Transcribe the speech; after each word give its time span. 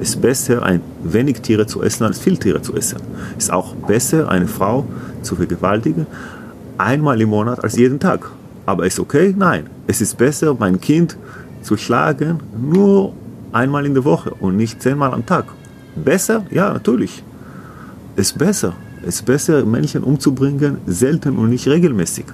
Es 0.00 0.10
ist 0.10 0.20
besser, 0.20 0.62
ein 0.62 0.80
wenig 1.02 1.40
Tiere 1.40 1.66
zu 1.66 1.82
essen, 1.82 2.04
als 2.04 2.20
viel 2.20 2.36
Tiere 2.36 2.62
zu 2.62 2.74
essen. 2.74 2.98
Es 3.36 3.44
ist 3.44 3.50
auch 3.50 3.74
besser, 3.74 4.28
eine 4.28 4.46
Frau 4.46 4.86
zu 5.22 5.34
vergewaltigen, 5.34 6.06
einmal 6.76 7.20
im 7.20 7.30
Monat 7.30 7.64
als 7.64 7.76
jeden 7.76 7.98
Tag. 7.98 8.30
Aber 8.64 8.86
ist 8.86 9.00
okay? 9.00 9.34
Nein. 9.36 9.68
Es 9.88 10.00
ist 10.00 10.16
besser, 10.16 10.54
mein 10.56 10.80
Kind 10.80 11.16
zu 11.62 11.76
schlagen, 11.76 12.40
nur 12.56 13.12
einmal 13.50 13.86
in 13.86 13.94
der 13.94 14.04
Woche 14.04 14.30
und 14.38 14.56
nicht 14.56 14.80
zehnmal 14.80 15.12
am 15.12 15.26
Tag. 15.26 15.46
Besser? 15.96 16.44
Ja, 16.50 16.72
natürlich. 16.72 17.24
Es 18.14 18.30
ist 18.30 18.38
besser. 18.38 18.74
Es 19.02 19.16
ist 19.16 19.26
besser, 19.26 19.64
Menschen 19.64 20.04
umzubringen, 20.04 20.78
selten 20.86 21.36
und 21.38 21.48
nicht 21.48 21.66
regelmäßig. 21.66 22.26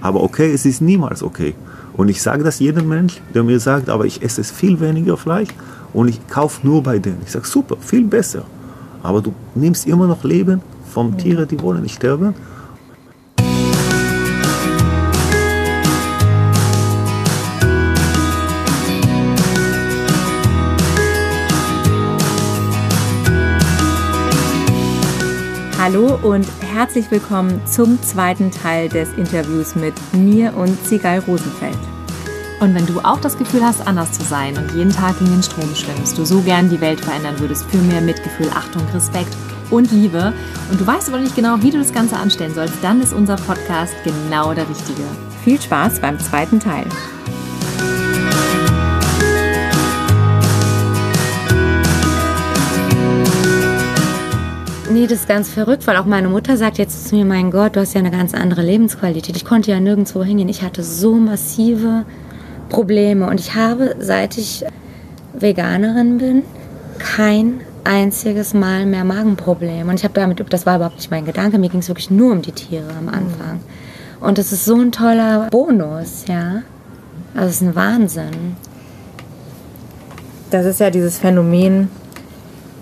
Aber 0.00 0.22
okay, 0.22 0.52
es 0.52 0.64
ist 0.64 0.80
niemals 0.80 1.22
okay. 1.22 1.54
Und 2.00 2.08
ich 2.08 2.22
sage 2.22 2.42
das 2.42 2.60
jedem 2.60 2.88
Mensch, 2.88 3.20
der 3.34 3.42
mir 3.42 3.60
sagt, 3.60 3.90
aber 3.90 4.06
ich 4.06 4.22
esse 4.22 4.42
viel 4.42 4.80
weniger 4.80 5.18
Fleisch 5.18 5.50
und 5.92 6.08
ich 6.08 6.26
kaufe 6.28 6.66
nur 6.66 6.82
bei 6.82 6.98
denen. 6.98 7.18
Ich 7.26 7.30
sage, 7.30 7.46
super, 7.46 7.76
viel 7.78 8.04
besser. 8.04 8.44
Aber 9.02 9.20
du 9.20 9.34
nimmst 9.54 9.86
immer 9.86 10.06
noch 10.06 10.24
Leben 10.24 10.62
von 10.90 11.18
Tieren, 11.18 11.46
die 11.46 11.60
wollen 11.60 11.82
nicht 11.82 11.96
sterben. 11.96 12.32
Hallo 25.82 26.18
und 26.22 26.46
herzlich 26.60 27.10
willkommen 27.10 27.58
zum 27.66 28.02
zweiten 28.02 28.50
Teil 28.50 28.90
des 28.90 29.14
Interviews 29.14 29.74
mit 29.74 29.94
mir 30.12 30.54
und 30.54 30.76
Sigal 30.84 31.20
Rosenfeld. 31.20 31.78
Und 32.60 32.74
wenn 32.74 32.84
du 32.84 33.00
auch 33.00 33.18
das 33.18 33.38
Gefühl 33.38 33.64
hast, 33.64 33.86
anders 33.86 34.12
zu 34.12 34.22
sein 34.22 34.58
und 34.58 34.74
jeden 34.74 34.92
Tag 34.92 35.18
gegen 35.18 35.30
den 35.30 35.42
Strom 35.42 35.74
schwimmst, 35.74 36.18
du 36.18 36.26
so 36.26 36.42
gern 36.42 36.68
die 36.68 36.82
Welt 36.82 37.00
verändern 37.00 37.40
würdest 37.40 37.64
für 37.70 37.78
mehr 37.78 38.02
Mitgefühl, 38.02 38.50
Achtung, 38.50 38.82
Respekt 38.92 39.34
und 39.70 39.90
Liebe 39.90 40.34
und 40.70 40.78
du 40.78 40.86
weißt 40.86 41.08
aber 41.08 41.18
nicht 41.18 41.34
genau, 41.34 41.56
wie 41.62 41.70
du 41.70 41.78
das 41.78 41.94
Ganze 41.94 42.16
anstellen 42.16 42.52
sollst, 42.52 42.74
dann 42.82 43.00
ist 43.00 43.14
unser 43.14 43.36
Podcast 43.36 43.94
genau 44.04 44.52
der 44.52 44.68
richtige. 44.68 45.04
Viel 45.44 45.58
Spaß 45.58 46.00
beim 46.00 46.18
zweiten 46.18 46.60
Teil. 46.60 46.84
Nee, 54.92 55.06
das 55.06 55.20
ist 55.20 55.28
ganz 55.28 55.48
verrückt, 55.48 55.86
weil 55.86 55.96
auch 55.98 56.04
meine 56.04 56.28
Mutter 56.28 56.56
sagt 56.56 56.78
jetzt 56.78 57.06
zu 57.06 57.14
mir, 57.14 57.24
mein 57.24 57.52
Gott, 57.52 57.76
du 57.76 57.80
hast 57.80 57.94
ja 57.94 58.00
eine 58.00 58.10
ganz 58.10 58.34
andere 58.34 58.62
Lebensqualität. 58.62 59.36
Ich 59.36 59.44
konnte 59.44 59.70
ja 59.70 59.78
nirgendwo 59.78 60.24
hingehen. 60.24 60.48
Ich 60.48 60.62
hatte 60.62 60.82
so 60.82 61.14
massive 61.14 62.04
Probleme 62.68 63.28
und 63.28 63.38
ich 63.38 63.54
habe, 63.54 63.94
seit 64.00 64.36
ich 64.36 64.64
Veganerin 65.32 66.18
bin, 66.18 66.42
kein 66.98 67.60
einziges 67.84 68.52
Mal 68.52 68.84
mehr 68.84 69.04
Magenprobleme. 69.04 69.88
Und 69.88 69.94
ich 69.94 70.02
habe 70.02 70.14
damit, 70.14 70.42
das 70.52 70.66
war 70.66 70.74
überhaupt 70.74 70.96
nicht 70.96 71.12
mein 71.12 71.24
Gedanke, 71.24 71.60
mir 71.60 71.68
ging 71.68 71.80
es 71.80 71.88
wirklich 71.88 72.10
nur 72.10 72.32
um 72.32 72.42
die 72.42 72.50
Tiere 72.50 72.90
am 72.98 73.08
Anfang. 73.08 73.60
Und 74.20 74.38
das 74.38 74.50
ist 74.50 74.64
so 74.64 74.74
ein 74.74 74.90
toller 74.90 75.46
Bonus, 75.50 76.24
ja. 76.26 76.62
Also 77.36 77.48
es 77.48 77.54
ist 77.54 77.62
ein 77.62 77.76
Wahnsinn. 77.76 78.56
Das 80.50 80.66
ist 80.66 80.80
ja 80.80 80.90
dieses 80.90 81.16
Phänomen, 81.16 81.90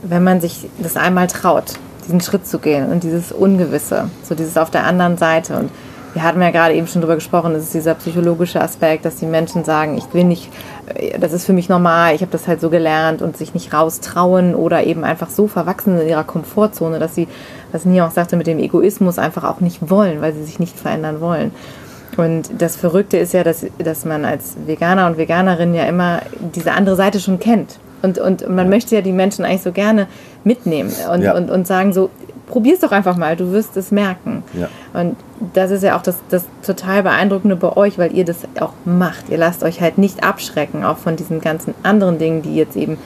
wenn 0.02 0.24
man 0.24 0.40
sich 0.40 0.70
das 0.78 0.96
einmal 0.96 1.26
traut 1.26 1.74
diesen 2.08 2.20
Schritt 2.20 2.46
zu 2.46 2.58
gehen 2.58 2.90
und 2.90 3.04
dieses 3.04 3.32
Ungewisse, 3.32 4.10
so 4.22 4.34
dieses 4.34 4.56
auf 4.56 4.70
der 4.70 4.84
anderen 4.84 5.18
Seite. 5.18 5.56
Und 5.56 5.70
wir 6.14 6.22
hatten 6.22 6.40
ja 6.40 6.50
gerade 6.50 6.74
eben 6.74 6.86
schon 6.86 7.02
darüber 7.02 7.16
gesprochen, 7.16 7.52
das 7.52 7.64
ist 7.64 7.74
dieser 7.74 7.94
psychologische 7.94 8.60
Aspekt, 8.60 9.04
dass 9.04 9.16
die 9.16 9.26
Menschen 9.26 9.64
sagen, 9.64 9.98
ich 9.98 10.12
will 10.14 10.24
nicht, 10.24 10.50
äh, 10.94 11.18
das 11.18 11.32
ist 11.32 11.44
für 11.44 11.52
mich 11.52 11.68
normal, 11.68 12.14
ich 12.14 12.22
habe 12.22 12.32
das 12.32 12.48
halt 12.48 12.60
so 12.60 12.70
gelernt 12.70 13.20
und 13.20 13.36
sich 13.36 13.54
nicht 13.54 13.72
raustrauen 13.74 14.54
oder 14.54 14.84
eben 14.84 15.04
einfach 15.04 15.28
so 15.28 15.48
verwachsen 15.48 16.00
in 16.00 16.08
ihrer 16.08 16.24
Komfortzone, 16.24 16.98
dass 16.98 17.14
sie, 17.14 17.28
was 17.72 17.84
Nia 17.84 18.06
auch 18.06 18.10
sagte, 18.10 18.36
mit 18.36 18.46
dem 18.46 18.58
Egoismus 18.58 19.18
einfach 19.18 19.44
auch 19.44 19.60
nicht 19.60 19.90
wollen, 19.90 20.22
weil 20.22 20.32
sie 20.32 20.44
sich 20.44 20.58
nicht 20.58 20.78
verändern 20.78 21.20
wollen. 21.20 21.52
Und 22.16 22.50
das 22.58 22.74
Verrückte 22.74 23.18
ist 23.18 23.32
ja, 23.32 23.44
dass, 23.44 23.64
dass 23.78 24.04
man 24.04 24.24
als 24.24 24.56
Veganer 24.66 25.06
und 25.06 25.18
Veganerin 25.18 25.74
ja 25.74 25.84
immer 25.84 26.22
diese 26.54 26.72
andere 26.72 26.96
Seite 26.96 27.20
schon 27.20 27.38
kennt. 27.38 27.78
Und, 28.02 28.18
und 28.18 28.48
man 28.48 28.68
möchte 28.68 28.94
ja 28.94 29.00
die 29.00 29.12
Menschen 29.12 29.44
eigentlich 29.44 29.62
so 29.62 29.72
gerne 29.72 30.06
mitnehmen 30.44 30.92
und, 31.12 31.22
ja. 31.22 31.34
und, 31.34 31.50
und 31.50 31.66
sagen 31.66 31.92
so, 31.92 32.10
probier's 32.48 32.80
doch 32.80 32.92
einfach 32.92 33.16
mal, 33.16 33.36
du 33.36 33.52
wirst 33.52 33.76
es 33.76 33.90
merken. 33.90 34.42
Ja. 34.54 34.68
Und 34.98 35.16
das 35.54 35.70
ist 35.70 35.82
ja 35.82 35.96
auch 35.96 36.02
das, 36.02 36.16
das 36.30 36.44
total 36.64 37.02
Beeindruckende 37.02 37.56
bei 37.56 37.76
euch, 37.76 37.98
weil 37.98 38.14
ihr 38.14 38.24
das 38.24 38.38
auch 38.60 38.72
macht. 38.84 39.28
Ihr 39.28 39.38
lasst 39.38 39.62
euch 39.62 39.80
halt 39.80 39.98
nicht 39.98 40.24
abschrecken, 40.24 40.84
auch 40.84 40.98
von 40.98 41.16
diesen 41.16 41.40
ganzen 41.40 41.74
anderen 41.82 42.18
Dingen, 42.18 42.42
die 42.42 42.56
jetzt 42.56 42.76
eben 42.76 42.98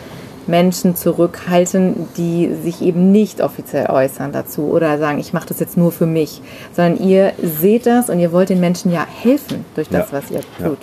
Menschen 0.46 0.96
zurückhalten, 0.96 2.08
die 2.16 2.52
sich 2.62 2.82
eben 2.82 3.12
nicht 3.12 3.40
offiziell 3.40 3.86
äußern 3.86 4.32
dazu 4.32 4.62
oder 4.64 4.98
sagen, 4.98 5.18
ich 5.18 5.32
mache 5.32 5.46
das 5.46 5.60
jetzt 5.60 5.76
nur 5.76 5.92
für 5.92 6.06
mich, 6.06 6.40
sondern 6.74 6.98
ihr 7.06 7.32
seht 7.42 7.86
das 7.86 8.10
und 8.10 8.18
ihr 8.18 8.32
wollt 8.32 8.48
den 8.48 8.60
Menschen 8.60 8.90
ja 8.90 9.06
helfen 9.06 9.64
durch 9.74 9.88
das, 9.88 10.10
ja. 10.10 10.18
was 10.18 10.30
ihr 10.30 10.40
tut. 10.58 10.78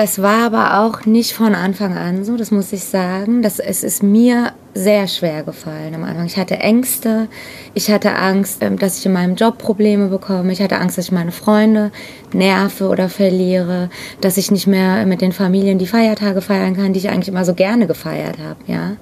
Das 0.00 0.22
war 0.22 0.46
aber 0.46 0.80
auch 0.80 1.04
nicht 1.04 1.34
von 1.34 1.54
Anfang 1.54 1.94
an 1.94 2.24
so, 2.24 2.38
das 2.38 2.50
muss 2.50 2.72
ich 2.72 2.84
sagen. 2.84 3.42
Das, 3.42 3.58
es 3.58 3.84
ist 3.84 4.02
mir 4.02 4.54
sehr 4.72 5.06
schwer 5.08 5.42
gefallen 5.42 5.94
am 5.94 6.04
Anfang. 6.04 6.24
Ich 6.24 6.38
hatte 6.38 6.56
Ängste, 6.56 7.28
ich 7.74 7.90
hatte 7.90 8.14
Angst, 8.14 8.62
ähm, 8.62 8.78
dass 8.78 8.98
ich 8.98 9.04
in 9.04 9.12
meinem 9.12 9.34
Job 9.34 9.58
Probleme 9.58 10.08
bekomme, 10.08 10.52
ich 10.52 10.62
hatte 10.62 10.78
Angst, 10.78 10.96
dass 10.96 11.04
ich 11.04 11.12
meine 11.12 11.32
Freunde 11.32 11.92
nerve 12.32 12.88
oder 12.88 13.10
verliere, 13.10 13.90
dass 14.22 14.38
ich 14.38 14.50
nicht 14.50 14.66
mehr 14.66 15.04
mit 15.04 15.20
den 15.20 15.32
Familien 15.32 15.76
die 15.76 15.86
Feiertage 15.86 16.40
feiern 16.40 16.74
kann, 16.74 16.94
die 16.94 17.00
ich 17.00 17.10
eigentlich 17.10 17.28
immer 17.28 17.44
so 17.44 17.52
gerne 17.52 17.86
gefeiert 17.86 18.38
habe, 18.38 18.60
ja. 18.68 18.96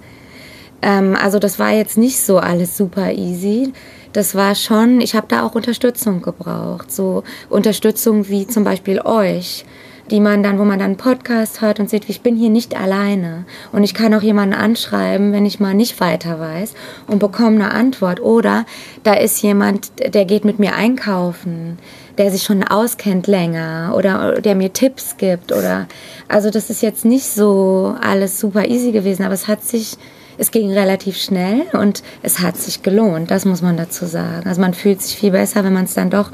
Ähm, 0.82 1.14
also 1.14 1.38
das 1.38 1.60
war 1.60 1.70
jetzt 1.70 1.96
nicht 1.96 2.18
so 2.18 2.38
alles 2.38 2.76
super 2.76 3.12
easy. 3.12 3.72
Das 4.12 4.34
war 4.34 4.56
schon, 4.56 5.00
ich 5.00 5.14
habe 5.14 5.28
da 5.28 5.46
auch 5.46 5.54
Unterstützung 5.54 6.22
gebraucht, 6.22 6.90
so 6.90 7.22
Unterstützung 7.50 8.28
wie 8.28 8.48
zum 8.48 8.64
Beispiel 8.64 9.00
euch 9.00 9.64
die 10.10 10.20
man 10.20 10.42
dann, 10.42 10.58
wo 10.58 10.64
man 10.64 10.78
dann 10.78 10.86
einen 10.86 10.96
Podcast 10.96 11.60
hört 11.60 11.80
und 11.80 11.90
sieht, 11.90 12.08
ich 12.08 12.22
bin 12.22 12.36
hier 12.36 12.50
nicht 12.50 12.78
alleine. 12.78 13.44
Und 13.72 13.84
ich 13.84 13.94
kann 13.94 14.14
auch 14.14 14.22
jemanden 14.22 14.54
anschreiben, 14.54 15.32
wenn 15.32 15.46
ich 15.46 15.60
mal 15.60 15.74
nicht 15.74 16.00
weiter 16.00 16.40
weiß 16.40 16.74
und 17.06 17.18
bekomme 17.18 17.56
eine 17.56 17.72
Antwort. 17.72 18.20
Oder 18.20 18.64
da 19.02 19.14
ist 19.14 19.42
jemand, 19.42 19.90
der 20.14 20.24
geht 20.24 20.44
mit 20.44 20.58
mir 20.58 20.74
einkaufen, 20.74 21.78
der 22.18 22.30
sich 22.30 22.42
schon 22.42 22.64
auskennt 22.64 23.26
länger 23.26 23.94
oder 23.96 24.40
der 24.40 24.54
mir 24.54 24.72
Tipps 24.72 25.16
gibt 25.16 25.52
oder, 25.52 25.86
also 26.26 26.50
das 26.50 26.68
ist 26.68 26.82
jetzt 26.82 27.04
nicht 27.04 27.26
so 27.26 27.94
alles 28.00 28.40
super 28.40 28.66
easy 28.66 28.90
gewesen, 28.90 29.22
aber 29.22 29.34
es 29.34 29.46
hat 29.46 29.62
sich, 29.62 29.96
es 30.36 30.50
ging 30.50 30.72
relativ 30.72 31.16
schnell 31.16 31.62
und 31.72 32.02
es 32.22 32.40
hat 32.40 32.56
sich 32.56 32.82
gelohnt, 32.82 33.30
das 33.30 33.44
muss 33.44 33.62
man 33.62 33.76
dazu 33.76 34.06
sagen. 34.06 34.48
Also 34.48 34.60
man 34.60 34.74
fühlt 34.74 35.00
sich 35.00 35.16
viel 35.16 35.30
besser, 35.30 35.64
wenn 35.64 35.72
man 35.72 35.84
es 35.84 35.94
dann 35.94 36.10
doch 36.10 36.32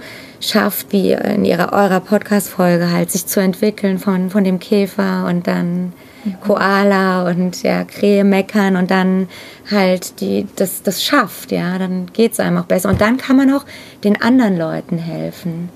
schafft, 0.49 0.93
wie 0.93 1.13
in 1.13 1.45
ihrer 1.45 1.73
eurer 1.73 2.01
Podcast-Folge 2.01 2.91
halt, 2.91 3.11
sich 3.11 3.27
zu 3.27 3.41
entwickeln 3.41 3.99
von, 3.99 4.31
von 4.31 4.45
dem 4.45 4.59
Käfer 4.59 5.27
und 5.29 5.47
dann 5.47 5.93
Koala 6.41 7.29
und 7.29 7.63
ja, 7.63 7.85
Krähe 7.85 8.25
meckern 8.25 8.77
und 8.77 8.91
dann 8.91 9.29
halt 9.71 10.21
die, 10.21 10.47
das, 10.57 10.83
das 10.83 11.03
schafft, 11.03 11.53
ja, 11.53 11.79
dann 11.79 12.07
geht 12.13 12.33
es 12.33 12.41
einem 12.41 12.59
auch 12.59 12.65
besser. 12.65 12.89
Und 12.89 13.01
dann 13.01 13.17
kann 13.17 13.37
man 13.37 13.53
auch 13.53 13.65
den 14.05 14.21
anderen 14.23 14.57
Leuten 14.57 14.99
helfen, 14.99 15.69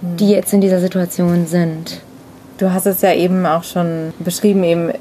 die 0.00 0.30
jetzt 0.30 0.52
in 0.52 0.60
dieser 0.60 0.80
Situation 0.80 1.46
sind. 1.46 2.00
Du 2.58 2.72
hast 2.72 2.86
es 2.86 3.02
ja 3.02 3.12
eben 3.12 3.46
auch 3.46 3.64
schon 3.64 4.12
beschrieben, 4.20 4.62
eben, 4.62 4.92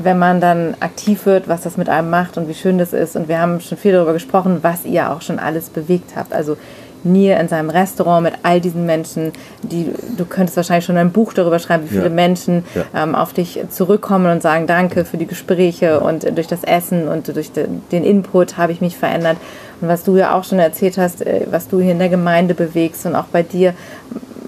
wenn 0.00 0.18
man 0.18 0.40
dann 0.40 0.76
aktiv 0.80 1.26
wird, 1.26 1.48
was 1.48 1.62
das 1.62 1.76
mit 1.76 1.88
einem 1.88 2.10
macht 2.10 2.36
und 2.36 2.48
wie 2.48 2.54
schön 2.54 2.78
das 2.78 2.92
ist. 2.92 3.16
Und 3.16 3.28
wir 3.28 3.40
haben 3.40 3.60
schon 3.60 3.76
viel 3.76 3.92
darüber 3.92 4.12
gesprochen, 4.12 4.58
was 4.62 4.84
ihr 4.84 5.10
auch 5.10 5.20
schon 5.20 5.38
alles 5.38 5.68
bewegt 5.68 6.12
habt. 6.14 6.32
Also 6.32 6.56
Nier 7.04 7.38
in 7.38 7.48
seinem 7.48 7.70
Restaurant 7.70 8.22
mit 8.24 8.34
all 8.42 8.60
diesen 8.60 8.86
Menschen, 8.86 9.32
die 9.62 9.90
du 10.16 10.24
könntest 10.24 10.56
wahrscheinlich 10.56 10.84
schon 10.84 10.96
ein 10.96 11.12
Buch 11.12 11.32
darüber 11.32 11.58
schreiben, 11.58 11.84
wie 11.84 11.94
viele 11.94 12.04
ja. 12.04 12.10
Menschen 12.10 12.64
ja. 12.74 12.84
Ähm, 13.02 13.14
auf 13.14 13.32
dich 13.32 13.60
zurückkommen 13.70 14.30
und 14.30 14.42
sagen 14.42 14.66
Danke 14.66 15.04
für 15.04 15.16
die 15.16 15.26
Gespräche 15.26 16.00
und 16.00 16.36
durch 16.36 16.46
das 16.46 16.64
Essen 16.64 17.08
und 17.08 17.34
durch 17.34 17.50
den 17.52 18.04
Input 18.04 18.56
habe 18.56 18.72
ich 18.72 18.80
mich 18.80 18.96
verändert. 18.96 19.36
Und 19.80 19.88
was 19.88 20.04
du 20.04 20.16
ja 20.16 20.34
auch 20.34 20.44
schon 20.44 20.58
erzählt 20.58 20.98
hast, 20.98 21.26
äh, 21.26 21.46
was 21.50 21.68
du 21.68 21.80
hier 21.80 21.92
in 21.92 21.98
der 21.98 22.08
Gemeinde 22.08 22.54
bewegst 22.54 23.04
und 23.06 23.14
auch 23.14 23.26
bei 23.26 23.42
dir, 23.42 23.74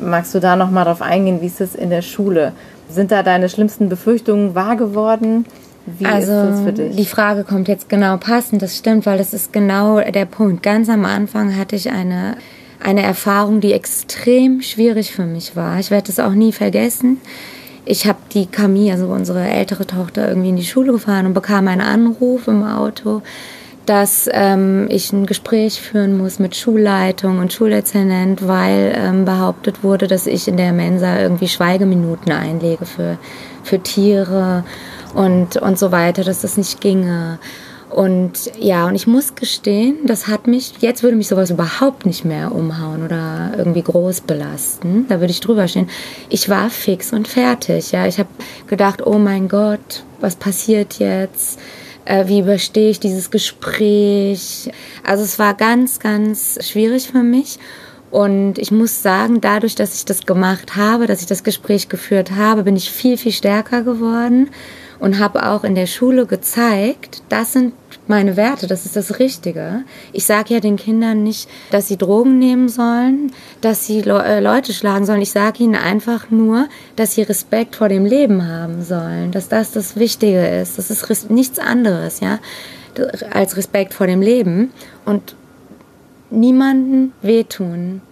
magst 0.00 0.34
du 0.34 0.40
da 0.40 0.56
noch 0.56 0.70
mal 0.70 0.84
drauf 0.84 1.02
eingehen? 1.02 1.40
Wie 1.40 1.46
ist 1.46 1.60
es 1.60 1.74
in 1.74 1.90
der 1.90 2.02
Schule? 2.02 2.52
Sind 2.88 3.10
da 3.10 3.22
deine 3.22 3.48
schlimmsten 3.48 3.88
Befürchtungen 3.88 4.54
wahr 4.54 4.76
geworden? 4.76 5.46
Wie 5.86 6.06
also, 6.06 6.32
ist 6.32 6.50
das 6.50 6.60
für 6.62 6.72
dich? 6.72 6.96
Die 6.96 7.04
Frage 7.04 7.44
kommt 7.44 7.68
jetzt 7.68 7.88
genau 7.88 8.16
passend, 8.16 8.62
das 8.62 8.76
stimmt, 8.76 9.06
weil 9.06 9.18
das 9.18 9.34
ist 9.34 9.52
genau 9.52 10.00
der 10.00 10.24
Punkt. 10.24 10.62
Ganz 10.62 10.88
am 10.88 11.04
Anfang 11.04 11.56
hatte 11.56 11.76
ich 11.76 11.90
eine, 11.90 12.36
eine 12.80 13.02
Erfahrung, 13.02 13.60
die 13.60 13.72
extrem 13.72 14.62
schwierig 14.62 15.12
für 15.12 15.26
mich 15.26 15.56
war. 15.56 15.78
Ich 15.78 15.90
werde 15.90 16.06
das 16.06 16.18
auch 16.18 16.32
nie 16.32 16.52
vergessen. 16.52 17.20
Ich 17.84 18.06
habe 18.06 18.18
die 18.32 18.46
Camille, 18.46 18.92
also 18.92 19.08
unsere 19.08 19.46
ältere 19.46 19.86
Tochter, 19.86 20.28
irgendwie 20.28 20.48
in 20.48 20.56
die 20.56 20.64
Schule 20.64 20.92
gefahren 20.92 21.26
und 21.26 21.34
bekam 21.34 21.68
einen 21.68 21.82
Anruf 21.82 22.48
im 22.48 22.62
Auto, 22.62 23.20
dass 23.84 24.26
ähm, 24.32 24.86
ich 24.88 25.12
ein 25.12 25.26
Gespräch 25.26 25.82
führen 25.82 26.16
muss 26.16 26.38
mit 26.38 26.56
Schulleitung 26.56 27.40
und 27.40 27.52
Schuldezernent, 27.52 28.48
weil 28.48 28.94
ähm, 28.96 29.26
behauptet 29.26 29.82
wurde, 29.84 30.08
dass 30.08 30.26
ich 30.26 30.48
in 30.48 30.56
der 30.56 30.72
Mensa 30.72 31.20
irgendwie 31.20 31.48
Schweigeminuten 31.48 32.32
einlege 32.32 32.86
für, 32.86 33.18
für 33.62 33.80
Tiere 33.80 34.64
und, 35.14 35.56
und 35.56 35.78
so 35.78 35.92
weiter, 35.92 36.24
dass 36.24 36.42
das 36.42 36.56
nicht 36.56 36.80
ginge. 36.80 37.38
Und 37.94 38.50
ja, 38.58 38.88
und 38.88 38.96
ich 38.96 39.06
muss 39.06 39.36
gestehen, 39.36 39.98
das 40.06 40.26
hat 40.26 40.48
mich, 40.48 40.72
jetzt 40.80 41.04
würde 41.04 41.16
mich 41.16 41.28
sowas 41.28 41.50
überhaupt 41.50 42.06
nicht 42.06 42.24
mehr 42.24 42.52
umhauen 42.52 43.04
oder 43.04 43.52
irgendwie 43.56 43.82
groß 43.82 44.22
belasten. 44.22 45.06
Da 45.08 45.20
würde 45.20 45.30
ich 45.30 45.38
drüber 45.38 45.68
stehen. 45.68 45.88
Ich 46.28 46.48
war 46.48 46.70
fix 46.70 47.12
und 47.12 47.28
fertig. 47.28 47.92
Ja, 47.92 48.04
ich 48.08 48.18
habe 48.18 48.30
gedacht, 48.66 49.06
oh 49.06 49.18
mein 49.18 49.48
Gott, 49.48 50.02
was 50.20 50.34
passiert 50.34 50.98
jetzt? 50.98 51.60
Äh, 52.04 52.26
wie 52.26 52.40
überstehe 52.40 52.90
ich 52.90 52.98
dieses 52.98 53.30
Gespräch? 53.30 54.72
Also 55.04 55.22
es 55.22 55.38
war 55.38 55.54
ganz, 55.54 56.00
ganz 56.00 56.58
schwierig 56.68 57.08
für 57.12 57.22
mich. 57.22 57.60
Und 58.10 58.58
ich 58.58 58.72
muss 58.72 59.02
sagen, 59.02 59.40
dadurch, 59.40 59.76
dass 59.76 59.94
ich 59.94 60.04
das 60.04 60.26
gemacht 60.26 60.74
habe, 60.74 61.06
dass 61.06 61.20
ich 61.20 61.26
das 61.26 61.44
Gespräch 61.44 61.88
geführt 61.88 62.32
habe, 62.32 62.64
bin 62.64 62.74
ich 62.74 62.90
viel, 62.90 63.16
viel 63.18 63.32
stärker 63.32 63.82
geworden 63.82 64.50
und 64.98 65.18
habe 65.18 65.46
auch 65.46 65.64
in 65.64 65.74
der 65.74 65.86
Schule 65.86 66.26
gezeigt, 66.26 67.22
das 67.28 67.52
sind 67.52 67.74
meine 68.06 68.36
Werte, 68.36 68.66
das 68.66 68.84
ist 68.84 68.96
das 68.96 69.18
Richtige. 69.18 69.84
Ich 70.12 70.26
sage 70.26 70.54
ja 70.54 70.60
den 70.60 70.76
Kindern 70.76 71.22
nicht, 71.22 71.48
dass 71.70 71.88
sie 71.88 71.96
Drogen 71.96 72.38
nehmen 72.38 72.68
sollen, 72.68 73.32
dass 73.60 73.86
sie 73.86 74.02
Le 74.02 74.22
äh, 74.22 74.40
Leute 74.40 74.72
schlagen 74.72 75.06
sollen. 75.06 75.22
Ich 75.22 75.32
sage 75.32 75.64
ihnen 75.64 75.74
einfach 75.74 76.30
nur, 76.30 76.68
dass 76.96 77.14
sie 77.14 77.22
Respekt 77.22 77.76
vor 77.76 77.88
dem 77.88 78.04
Leben 78.04 78.46
haben 78.46 78.82
sollen, 78.82 79.30
dass 79.30 79.48
das 79.48 79.72
das 79.72 79.96
Wichtige 79.96 80.46
ist. 80.46 80.76
Das 80.78 80.90
ist 80.90 81.30
nichts 81.30 81.58
anderes, 81.58 82.20
ja, 82.20 82.38
als 83.30 83.56
Respekt 83.56 83.94
vor 83.94 84.06
dem 84.06 84.20
Leben 84.20 84.70
und 85.04 85.34
niemanden 86.30 87.12
wehtun. 87.22 88.02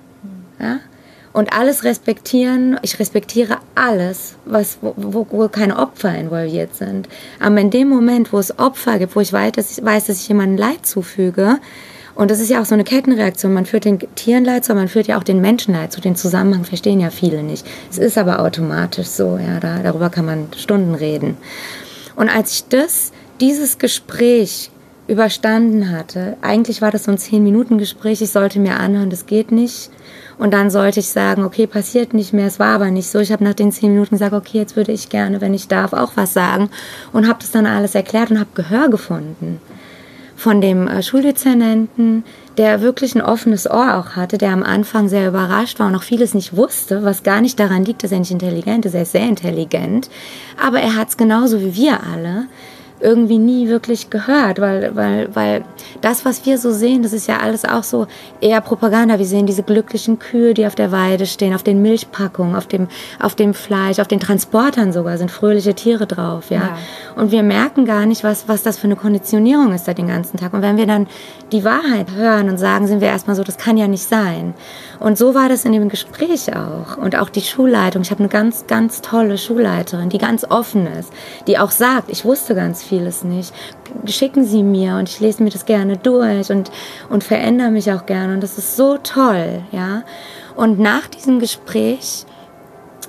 Ja? 0.58 0.80
Und 1.32 1.52
alles 1.52 1.84
respektieren. 1.84 2.78
Ich 2.82 2.98
respektiere 2.98 3.58
alles, 3.74 4.36
was, 4.44 4.78
wo, 4.80 5.26
wo 5.30 5.48
keine 5.48 5.78
Opfer 5.78 6.14
involviert 6.14 6.74
sind. 6.74 7.08
Aber 7.40 7.58
in 7.60 7.70
dem 7.70 7.88
Moment, 7.88 8.32
wo 8.32 8.38
es 8.38 8.58
Opfer 8.58 8.98
gibt, 8.98 9.16
wo 9.16 9.20
ich 9.20 9.32
weiß, 9.32 9.52
dass 9.52 9.78
ich, 9.78 9.84
weiß, 9.84 10.06
dass 10.06 10.20
ich 10.20 10.28
jemandem 10.28 10.58
Leid 10.58 10.86
zufüge, 10.86 11.58
und 12.14 12.30
das 12.30 12.40
ist 12.40 12.50
ja 12.50 12.60
auch 12.60 12.66
so 12.66 12.74
eine 12.74 12.84
Kettenreaktion. 12.84 13.54
Man 13.54 13.66
führt 13.66 13.84
den 13.84 13.98
Tieren 14.14 14.44
Leid 14.44 14.64
zu, 14.64 14.74
man 14.74 14.88
führt 14.88 15.06
ja 15.06 15.18
auch 15.18 15.22
den 15.22 15.40
Menschen 15.40 15.74
Leid 15.74 15.92
zu. 15.92 16.00
Den 16.00 16.16
Zusammenhang 16.16 16.64
verstehen 16.64 17.00
ja 17.00 17.10
viele 17.10 17.42
nicht. 17.42 17.66
Es 17.90 17.98
ist 17.98 18.18
aber 18.18 18.40
automatisch 18.40 19.06
so, 19.06 19.38
ja, 19.38 19.60
da, 19.60 19.78
darüber 19.82 20.10
kann 20.10 20.26
man 20.26 20.48
Stunden 20.56 20.94
reden. 20.94 21.38
Und 22.14 22.28
als 22.28 22.52
ich 22.52 22.68
das, 22.68 23.12
dieses 23.40 23.78
Gespräch 23.78 24.70
überstanden 25.08 25.90
hatte, 25.90 26.36
eigentlich 26.42 26.82
war 26.82 26.90
das 26.90 27.04
so 27.04 27.10
ein 27.10 27.18
zehn 27.18 27.42
Minuten 27.42 27.78
Gespräch, 27.78 28.20
ich 28.20 28.30
sollte 28.30 28.60
mir 28.60 28.78
anhören, 28.78 29.10
das 29.10 29.26
geht 29.26 29.50
nicht 29.50 29.90
und 30.42 30.50
dann 30.50 30.70
sollte 30.70 30.98
ich 30.98 31.08
sagen, 31.08 31.44
okay, 31.44 31.68
passiert 31.68 32.14
nicht 32.14 32.32
mehr, 32.32 32.48
es 32.48 32.58
war 32.58 32.74
aber 32.74 32.90
nicht 32.90 33.08
so. 33.08 33.20
Ich 33.20 33.30
habe 33.30 33.44
nach 33.44 33.54
den 33.54 33.70
zehn 33.70 33.92
Minuten 33.92 34.16
gesagt, 34.16 34.32
okay, 34.32 34.58
jetzt 34.58 34.74
würde 34.74 34.90
ich 34.90 35.08
gerne, 35.08 35.40
wenn 35.40 35.54
ich 35.54 35.68
darf, 35.68 35.92
auch 35.92 36.16
was 36.16 36.32
sagen. 36.32 36.68
Und 37.12 37.28
habe 37.28 37.38
das 37.38 37.52
dann 37.52 37.64
alles 37.64 37.94
erklärt 37.94 38.32
und 38.32 38.40
habe 38.40 38.50
Gehör 38.52 38.88
gefunden. 38.88 39.60
Von 40.34 40.60
dem 40.60 40.88
äh, 40.88 41.00
Schuldezernenten, 41.04 42.24
der 42.58 42.80
wirklich 42.80 43.14
ein 43.14 43.22
offenes 43.22 43.70
Ohr 43.70 43.96
auch 43.96 44.16
hatte, 44.16 44.36
der 44.36 44.50
am 44.50 44.64
Anfang 44.64 45.08
sehr 45.08 45.28
überrascht 45.28 45.78
war 45.78 45.86
und 45.86 45.94
auch 45.94 46.02
vieles 46.02 46.34
nicht 46.34 46.56
wusste, 46.56 47.04
was 47.04 47.22
gar 47.22 47.40
nicht 47.40 47.60
daran 47.60 47.84
liegt, 47.84 48.02
dass 48.02 48.10
er 48.10 48.18
nicht 48.18 48.32
intelligent 48.32 48.84
ist, 48.84 48.94
er 48.94 49.02
ist 49.02 49.12
sehr 49.12 49.28
intelligent. 49.28 50.10
Aber 50.60 50.80
er 50.80 50.96
hat 50.96 51.10
es 51.10 51.16
genauso 51.16 51.60
wie 51.60 51.76
wir 51.76 52.00
alle 52.02 52.46
irgendwie 53.02 53.38
nie 53.38 53.68
wirklich 53.68 54.10
gehört, 54.10 54.60
weil, 54.60 54.94
weil, 54.94 55.28
weil 55.34 55.64
das, 56.00 56.24
was 56.24 56.46
wir 56.46 56.56
so 56.56 56.70
sehen, 56.70 57.02
das 57.02 57.12
ist 57.12 57.26
ja 57.26 57.38
alles 57.38 57.64
auch 57.64 57.82
so 57.82 58.06
eher 58.40 58.60
Propaganda. 58.60 59.18
Wir 59.18 59.26
sehen 59.26 59.46
diese 59.46 59.62
glücklichen 59.62 60.18
Kühe, 60.18 60.54
die 60.54 60.66
auf 60.66 60.74
der 60.74 60.92
Weide 60.92 61.26
stehen, 61.26 61.54
auf 61.54 61.62
den 61.62 61.82
Milchpackungen, 61.82 62.54
auf 62.54 62.66
dem, 62.66 62.88
auf 63.20 63.34
dem 63.34 63.54
Fleisch, 63.54 63.98
auf 63.98 64.08
den 64.08 64.20
Transportern 64.20 64.92
sogar 64.92 65.18
sind 65.18 65.30
fröhliche 65.30 65.74
Tiere 65.74 66.06
drauf, 66.06 66.50
ja. 66.50 66.58
ja. 66.58 66.78
Und 67.16 67.32
wir 67.32 67.42
merken 67.42 67.84
gar 67.84 68.06
nicht, 68.06 68.24
was, 68.24 68.48
was 68.48 68.62
das 68.62 68.78
für 68.78 68.84
eine 68.84 68.96
Konditionierung 68.96 69.72
ist 69.74 69.88
da 69.88 69.94
den 69.94 70.08
ganzen 70.08 70.38
Tag. 70.38 70.54
Und 70.54 70.62
wenn 70.62 70.76
wir 70.76 70.86
dann 70.86 71.06
die 71.50 71.64
Wahrheit 71.64 72.12
hören 72.12 72.48
und 72.48 72.58
sagen, 72.58 72.86
sind 72.86 73.00
wir 73.00 73.08
erstmal 73.08 73.36
so, 73.36 73.42
das 73.42 73.58
kann 73.58 73.76
ja 73.76 73.88
nicht 73.88 74.08
sein. 74.08 74.54
Und 75.00 75.18
so 75.18 75.34
war 75.34 75.48
das 75.48 75.64
in 75.64 75.72
dem 75.72 75.88
Gespräch 75.88 76.54
auch. 76.54 76.96
Und 76.96 77.16
auch 77.16 77.28
die 77.28 77.40
Schulleitung. 77.40 78.02
Ich 78.02 78.10
habe 78.10 78.20
eine 78.20 78.28
ganz, 78.28 78.66
ganz 78.66 79.00
tolle 79.00 79.36
Schulleiterin, 79.36 80.08
die 80.08 80.18
ganz 80.18 80.44
offen 80.48 80.86
ist, 80.86 81.12
die 81.46 81.58
auch 81.58 81.70
sagt, 81.70 82.10
ich 82.10 82.24
wusste 82.24 82.54
ganz 82.54 82.82
vieles 82.92 83.24
nicht. 83.24 83.54
Schicken 84.04 84.44
Sie 84.44 84.62
mir 84.62 84.96
und 84.96 85.08
ich 85.08 85.18
lese 85.18 85.42
mir 85.42 85.48
das 85.48 85.64
gerne 85.64 85.96
durch 85.96 86.50
und, 86.50 86.70
und 87.08 87.24
verändere 87.24 87.70
mich 87.70 87.90
auch 87.90 88.04
gerne. 88.04 88.34
Und 88.34 88.42
das 88.42 88.58
ist 88.58 88.76
so 88.76 88.98
toll, 88.98 89.62
ja. 89.72 90.02
Und 90.56 90.78
nach 90.78 91.06
diesem 91.06 91.40
Gespräch 91.40 92.26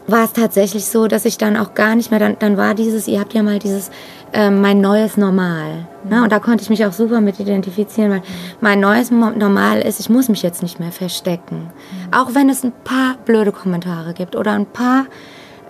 war 0.07 0.23
es 0.23 0.31
tatsächlich 0.31 0.85
so, 0.85 1.07
dass 1.07 1.25
ich 1.25 1.37
dann 1.37 1.57
auch 1.57 1.73
gar 1.73 1.95
nicht 1.95 2.11
mehr, 2.11 2.19
dann, 2.21 2.37
dann 2.39 2.55
war 2.55 2.75
dieses, 2.75 3.09
ihr 3.09 3.19
habt 3.19 3.33
ja 3.33 3.43
mal 3.43 3.59
dieses, 3.59 3.91
äh, 4.31 4.49
mein 4.49 4.79
neues 4.79 5.17
Normal. 5.17 5.85
Ne? 6.09 6.23
Und 6.23 6.31
da 6.31 6.39
konnte 6.39 6.63
ich 6.63 6.69
mich 6.69 6.85
auch 6.85 6.93
super 6.93 7.19
mit 7.19 7.41
identifizieren, 7.41 8.09
weil 8.09 8.21
mein 8.61 8.79
neues 8.79 9.11
Normal 9.11 9.81
ist, 9.81 9.99
ich 9.99 10.09
muss 10.09 10.29
mich 10.29 10.43
jetzt 10.43 10.63
nicht 10.63 10.79
mehr 10.79 10.93
verstecken. 10.93 11.71
Auch 12.11 12.35
wenn 12.35 12.49
es 12.49 12.63
ein 12.63 12.71
paar 12.85 13.15
blöde 13.25 13.51
Kommentare 13.51 14.13
gibt 14.13 14.37
oder 14.37 14.53
ein 14.53 14.65
paar 14.65 15.07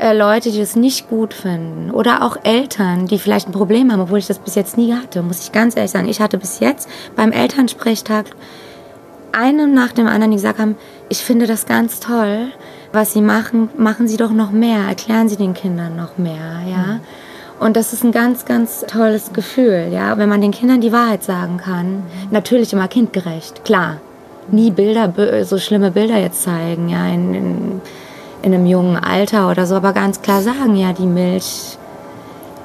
äh, 0.04 0.14
Leute, 0.14 0.52
die 0.52 0.60
das 0.60 0.76
nicht 0.76 1.10
gut 1.10 1.34
finden 1.34 1.90
oder 1.90 2.24
auch 2.24 2.36
Eltern, 2.44 3.08
die 3.08 3.18
vielleicht 3.18 3.48
ein 3.48 3.54
Problem 3.54 3.90
haben, 3.90 4.02
obwohl 4.02 4.20
ich 4.20 4.28
das 4.28 4.38
bis 4.38 4.56
jetzt 4.56 4.78
nie 4.78 4.94
hatte, 4.94 5.22
muss 5.22 5.42
ich 5.42 5.54
ganz 5.54 5.78
ehrlich 5.78 5.92
sagen. 5.92 6.10
Ich 6.10 6.20
hatte 6.20 6.38
bis 6.38 6.60
jetzt 6.60 6.90
beim 7.16 7.32
Elternsprechtag 7.32 8.26
einen 9.32 9.74
nach 9.74 9.94
dem 9.94 10.08
anderen, 10.08 10.32
die 10.32 10.38
gesagt 10.38 10.60
haben, 10.60 10.76
ich 11.08 11.20
finde 11.20 11.48
das 11.48 11.66
ganz 11.66 12.02
toll, 12.02 12.48
was 12.92 13.14
Sie 13.14 13.22
machen, 13.22 13.70
machen 13.78 14.10
Sie 14.10 14.18
doch 14.18 14.32
noch 14.32 14.52
mehr, 14.52 14.80
erklären 14.90 15.30
Sie 15.30 15.38
den 15.38 15.54
Kindern 15.54 15.96
noch 15.96 16.18
mehr, 16.18 16.62
ja. 16.70 16.96
Mhm. 16.96 17.00
Und 17.60 17.78
das 17.78 17.94
ist 17.94 18.04
ein 18.04 18.12
ganz, 18.12 18.44
ganz 18.44 18.82
tolles 18.88 19.32
Gefühl, 19.32 19.88
ja, 19.90 20.18
wenn 20.18 20.28
man 20.28 20.42
den 20.42 20.52
Kindern 20.52 20.82
die 20.82 20.92
Wahrheit 20.92 21.24
sagen 21.24 21.58
kann. 21.58 22.04
Natürlich 22.30 22.74
immer 22.74 22.90
kindgerecht, 22.90 23.64
klar. 23.64 24.02
Nie 24.52 24.70
Bilder, 24.70 25.46
so 25.46 25.58
schlimme 25.58 25.92
Bilder 25.92 26.18
jetzt 26.18 26.44
zeigen, 26.44 26.90
ja, 26.90 27.08
in, 27.08 27.34
in, 27.34 27.82
in 28.44 28.54
einem 28.54 28.66
jungen 28.66 28.98
Alter 28.98 29.50
oder 29.50 29.66
so, 29.66 29.76
aber 29.76 29.94
ganz 29.94 30.22
klar 30.22 30.42
sagen, 30.42 30.76
ja, 30.76 30.94
die 30.94 31.08
Milch 31.08 31.78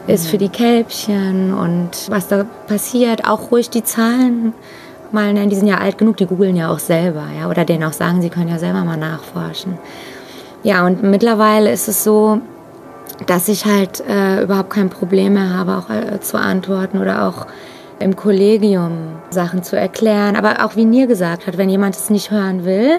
ist 0.07 0.29
für 0.29 0.39
die 0.39 0.49
Kälbchen 0.49 1.55
und 1.55 1.91
was 2.11 2.29
da 2.29 2.45
passiert, 2.67 3.27
auch 3.27 3.51
ruhig 3.51 3.71
die 3.71 3.85
Zahlen 3.85 4.53
mal 5.13 5.33
nennen, 5.33 5.51
die 5.51 5.57
sind 5.57 5.69
ja 5.69 5.79
alt 5.79 5.97
genug, 5.97 6.17
die 6.17 6.27
googeln 6.27 6.57
ja 6.57 6.71
auch 6.71 6.81
selber, 6.81 7.25
ja, 7.39 7.49
oder 7.49 7.65
denen 7.65 7.85
auch 7.85 7.93
sagen, 7.93 8.21
sie 8.21 8.29
können 8.29 8.49
ja 8.49 8.59
selber 8.59 8.85
mal 8.85 8.97
nachforschen. 8.97 9.79
Ja, 10.65 10.85
und 10.85 11.03
mittlerweile 11.03 11.71
ist 11.71 11.89
es 11.89 12.03
so, 12.05 12.41
dass 13.27 13.49
ich 13.49 13.65
halt 13.65 14.03
äh, 14.09 14.43
überhaupt 14.43 14.71
kein 14.71 14.91
Problem 14.91 15.35
mehr 15.35 15.55
habe, 15.55 15.77
auch 15.77 15.91
äh, 15.91 16.21
zu 16.21 16.39
antworten 16.39 16.99
oder 16.99 17.27
auch 17.27 17.47
im 18.01 18.17
Kollegium 18.17 19.17
Sachen 19.31 19.63
zu 19.63 19.77
erklären. 19.77 20.37
Aber 20.37 20.65
auch 20.65 20.77
wie 20.77 20.85
Nir 20.85 21.07
gesagt 21.07 21.47
hat, 21.47 21.59
wenn 21.59 21.69
jemand 21.69 21.97
es 21.97 22.11
nicht 22.11 22.31
hören 22.31 22.65
will, 22.65 22.99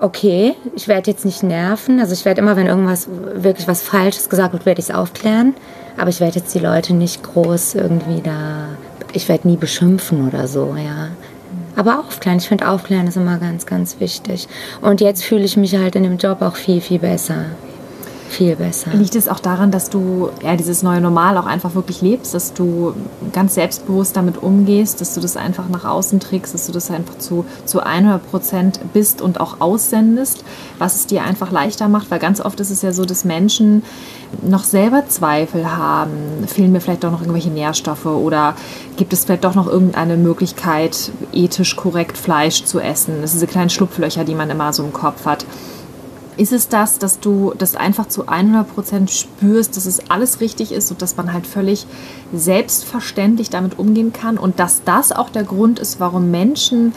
okay, 0.00 0.54
ich 0.74 0.88
werde 0.88 1.10
jetzt 1.10 1.24
nicht 1.24 1.42
nerven. 1.42 2.00
Also 2.00 2.12
ich 2.12 2.24
werde 2.24 2.40
immer, 2.40 2.56
wenn 2.56 2.66
irgendwas 2.66 3.08
wirklich 3.34 3.68
was 3.68 3.82
Falsches 3.82 4.28
gesagt 4.28 4.52
wird, 4.52 4.66
werde 4.66 4.80
ich 4.80 4.88
es 4.88 4.94
aufklären. 4.94 5.54
Aber 5.96 6.08
ich 6.08 6.20
werde 6.20 6.38
jetzt 6.38 6.54
die 6.54 6.60
Leute 6.60 6.94
nicht 6.94 7.22
groß 7.22 7.74
irgendwie 7.74 8.22
da, 8.22 8.68
ich 9.12 9.28
werde 9.28 9.48
nie 9.48 9.56
beschimpfen 9.56 10.26
oder 10.26 10.46
so, 10.46 10.74
ja. 10.76 11.08
Aber 11.76 12.00
aufklären, 12.00 12.38
ich 12.38 12.48
finde 12.48 12.68
aufklären 12.68 13.06
ist 13.06 13.16
immer 13.16 13.38
ganz, 13.38 13.66
ganz 13.66 14.00
wichtig. 14.00 14.48
Und 14.80 15.00
jetzt 15.00 15.24
fühle 15.24 15.44
ich 15.44 15.56
mich 15.56 15.76
halt 15.76 15.94
in 15.96 16.02
dem 16.02 16.16
Job 16.16 16.42
auch 16.42 16.56
viel, 16.56 16.80
viel 16.80 16.98
besser. 16.98 17.46
Viel 18.30 18.54
besser. 18.54 18.92
Liegt 18.94 19.16
es 19.16 19.28
auch 19.28 19.40
daran, 19.40 19.72
dass 19.72 19.90
du 19.90 20.30
ja, 20.40 20.54
dieses 20.54 20.84
neue 20.84 21.00
Normal 21.00 21.36
auch 21.36 21.46
einfach 21.46 21.74
wirklich 21.74 22.00
lebst, 22.00 22.32
dass 22.32 22.54
du 22.54 22.94
ganz 23.32 23.56
selbstbewusst 23.56 24.16
damit 24.16 24.40
umgehst, 24.40 25.00
dass 25.00 25.14
du 25.14 25.20
das 25.20 25.36
einfach 25.36 25.68
nach 25.68 25.84
außen 25.84 26.20
trägst, 26.20 26.54
dass 26.54 26.66
du 26.66 26.72
das 26.72 26.92
einfach 26.92 27.18
zu, 27.18 27.44
zu 27.64 27.80
100 27.80 28.30
Prozent 28.30 28.80
bist 28.92 29.20
und 29.20 29.40
auch 29.40 29.60
aussendest, 29.60 30.44
was 30.78 30.94
es 30.94 31.06
dir 31.08 31.24
einfach 31.24 31.50
leichter 31.50 31.88
macht? 31.88 32.08
Weil 32.12 32.20
ganz 32.20 32.40
oft 32.40 32.60
ist 32.60 32.70
es 32.70 32.82
ja 32.82 32.92
so, 32.92 33.04
dass 33.04 33.24
Menschen 33.24 33.82
noch 34.42 34.62
selber 34.62 35.08
Zweifel 35.08 35.76
haben. 35.76 36.46
Fehlen 36.46 36.70
mir 36.70 36.80
vielleicht 36.80 37.02
doch 37.02 37.10
noch 37.10 37.22
irgendwelche 37.22 37.50
Nährstoffe 37.50 38.06
oder 38.06 38.54
gibt 38.96 39.12
es 39.12 39.24
vielleicht 39.24 39.42
doch 39.42 39.56
noch 39.56 39.66
irgendeine 39.66 40.16
Möglichkeit, 40.16 41.10
ethisch 41.32 41.74
korrekt 41.74 42.16
Fleisch 42.16 42.62
zu 42.62 42.78
essen? 42.78 43.22
Das 43.22 43.32
sind 43.32 43.40
diese 43.40 43.50
kleinen 43.50 43.70
Schlupflöcher, 43.70 44.22
die 44.22 44.36
man 44.36 44.50
immer 44.50 44.72
so 44.72 44.84
im 44.84 44.92
Kopf 44.92 45.26
hat. 45.26 45.44
Ist 46.40 46.54
es 46.54 46.68
das, 46.68 46.98
dass 46.98 47.20
du 47.20 47.52
das 47.58 47.76
einfach 47.76 48.08
zu 48.08 48.26
100% 48.26 49.10
spürst, 49.10 49.76
dass 49.76 49.84
es 49.84 50.08
alles 50.08 50.40
richtig 50.40 50.72
ist 50.72 50.90
und 50.90 51.02
dass 51.02 51.18
man 51.18 51.34
halt 51.34 51.46
völlig 51.46 51.86
selbstverständlich 52.32 53.50
damit 53.50 53.78
umgehen 53.78 54.14
kann 54.14 54.38
und 54.38 54.58
dass 54.58 54.82
das 54.82 55.12
auch 55.12 55.28
der 55.28 55.44
Grund 55.44 55.78
ist, 55.78 56.00
warum 56.00 56.30
Menschen 56.30 56.94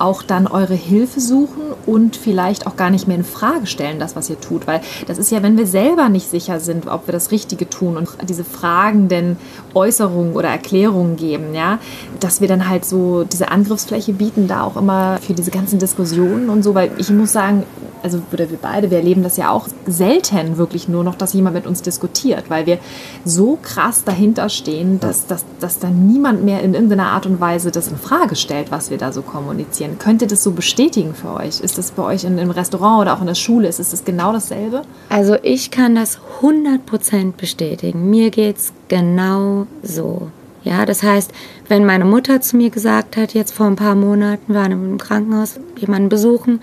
auch 0.00 0.22
dann 0.22 0.46
eure 0.46 0.74
Hilfe 0.74 1.20
suchen 1.20 1.62
und 1.86 2.16
vielleicht 2.16 2.66
auch 2.66 2.76
gar 2.76 2.90
nicht 2.90 3.06
mehr 3.06 3.16
in 3.16 3.24
Frage 3.24 3.66
stellen, 3.66 3.98
das, 3.98 4.16
was 4.16 4.30
ihr 4.30 4.40
tut. 4.40 4.66
Weil 4.66 4.80
das 5.06 5.18
ist 5.18 5.30
ja, 5.30 5.42
wenn 5.42 5.56
wir 5.56 5.66
selber 5.66 6.08
nicht 6.08 6.30
sicher 6.30 6.60
sind, 6.60 6.86
ob 6.86 7.06
wir 7.06 7.12
das 7.12 7.30
Richtige 7.30 7.68
tun 7.68 7.96
und 7.96 8.08
diese 8.28 8.44
fragenden 8.44 9.36
Äußerungen 9.74 10.34
oder 10.34 10.48
Erklärungen 10.48 11.16
geben, 11.16 11.54
ja, 11.54 11.78
dass 12.18 12.40
wir 12.40 12.48
dann 12.48 12.68
halt 12.68 12.84
so 12.84 13.24
diese 13.24 13.50
Angriffsfläche 13.50 14.12
bieten, 14.12 14.48
da 14.48 14.62
auch 14.62 14.76
immer 14.76 15.18
für 15.18 15.34
diese 15.34 15.50
ganzen 15.50 15.78
Diskussionen 15.78 16.48
und 16.48 16.62
so, 16.62 16.74
weil 16.74 16.90
ich 16.98 17.10
muss 17.10 17.32
sagen, 17.32 17.64
also 18.02 18.22
oder 18.32 18.50
wir 18.50 18.58
beide, 18.60 18.90
wir 18.90 18.98
erleben 18.98 19.22
das 19.22 19.36
ja 19.36 19.50
auch 19.50 19.68
selten 19.86 20.56
wirklich 20.56 20.88
nur 20.88 21.04
noch, 21.04 21.14
dass 21.14 21.32
jemand 21.32 21.54
mit 21.54 21.66
uns 21.66 21.82
diskutiert, 21.82 22.48
weil 22.48 22.66
wir 22.66 22.78
so 23.24 23.58
krass 23.62 24.04
dahinter 24.04 24.48
stehen, 24.48 25.00
dass, 25.00 25.26
dass, 25.26 25.44
dass 25.60 25.78
dann 25.78 26.06
niemand 26.06 26.44
mehr 26.44 26.62
in 26.62 26.74
irgendeiner 26.74 27.08
Art 27.08 27.26
und 27.26 27.40
Weise 27.40 27.70
das 27.70 27.88
in 27.88 27.96
Frage 27.96 28.36
stellt, 28.36 28.70
was 28.70 28.90
wir 28.90 28.98
da 28.98 29.12
so 29.12 29.22
kommunizieren. 29.22 29.89
Könnt 29.98 30.22
ihr 30.22 30.28
das 30.28 30.42
so 30.42 30.52
bestätigen 30.52 31.14
für 31.14 31.34
euch? 31.34 31.60
Ist 31.60 31.78
das 31.78 31.92
bei 31.92 32.02
euch 32.02 32.24
in, 32.24 32.38
im 32.38 32.50
Restaurant 32.50 33.02
oder 33.02 33.14
auch 33.14 33.20
in 33.20 33.26
der 33.26 33.34
Schule, 33.34 33.68
ist 33.68 33.80
es 33.80 33.90
das 33.90 34.04
genau 34.04 34.32
dasselbe? 34.32 34.82
Also 35.08 35.36
ich 35.42 35.70
kann 35.70 35.94
das 35.94 36.18
100% 36.40 37.32
bestätigen. 37.36 38.10
Mir 38.10 38.30
geht 38.30 38.56
es 38.56 38.72
genau 38.88 39.66
so. 39.82 40.30
Ja, 40.62 40.84
das 40.84 41.02
heißt, 41.02 41.32
wenn 41.68 41.86
meine 41.86 42.04
Mutter 42.04 42.40
zu 42.40 42.56
mir 42.56 42.70
gesagt 42.70 43.16
hat, 43.16 43.32
jetzt 43.32 43.52
vor 43.52 43.66
ein 43.66 43.76
paar 43.76 43.94
Monaten, 43.94 44.52
wir 44.52 44.60
waren 44.60 44.72
im 44.72 44.98
Krankenhaus, 44.98 45.58
jemanden 45.76 46.10
besuchen, 46.10 46.60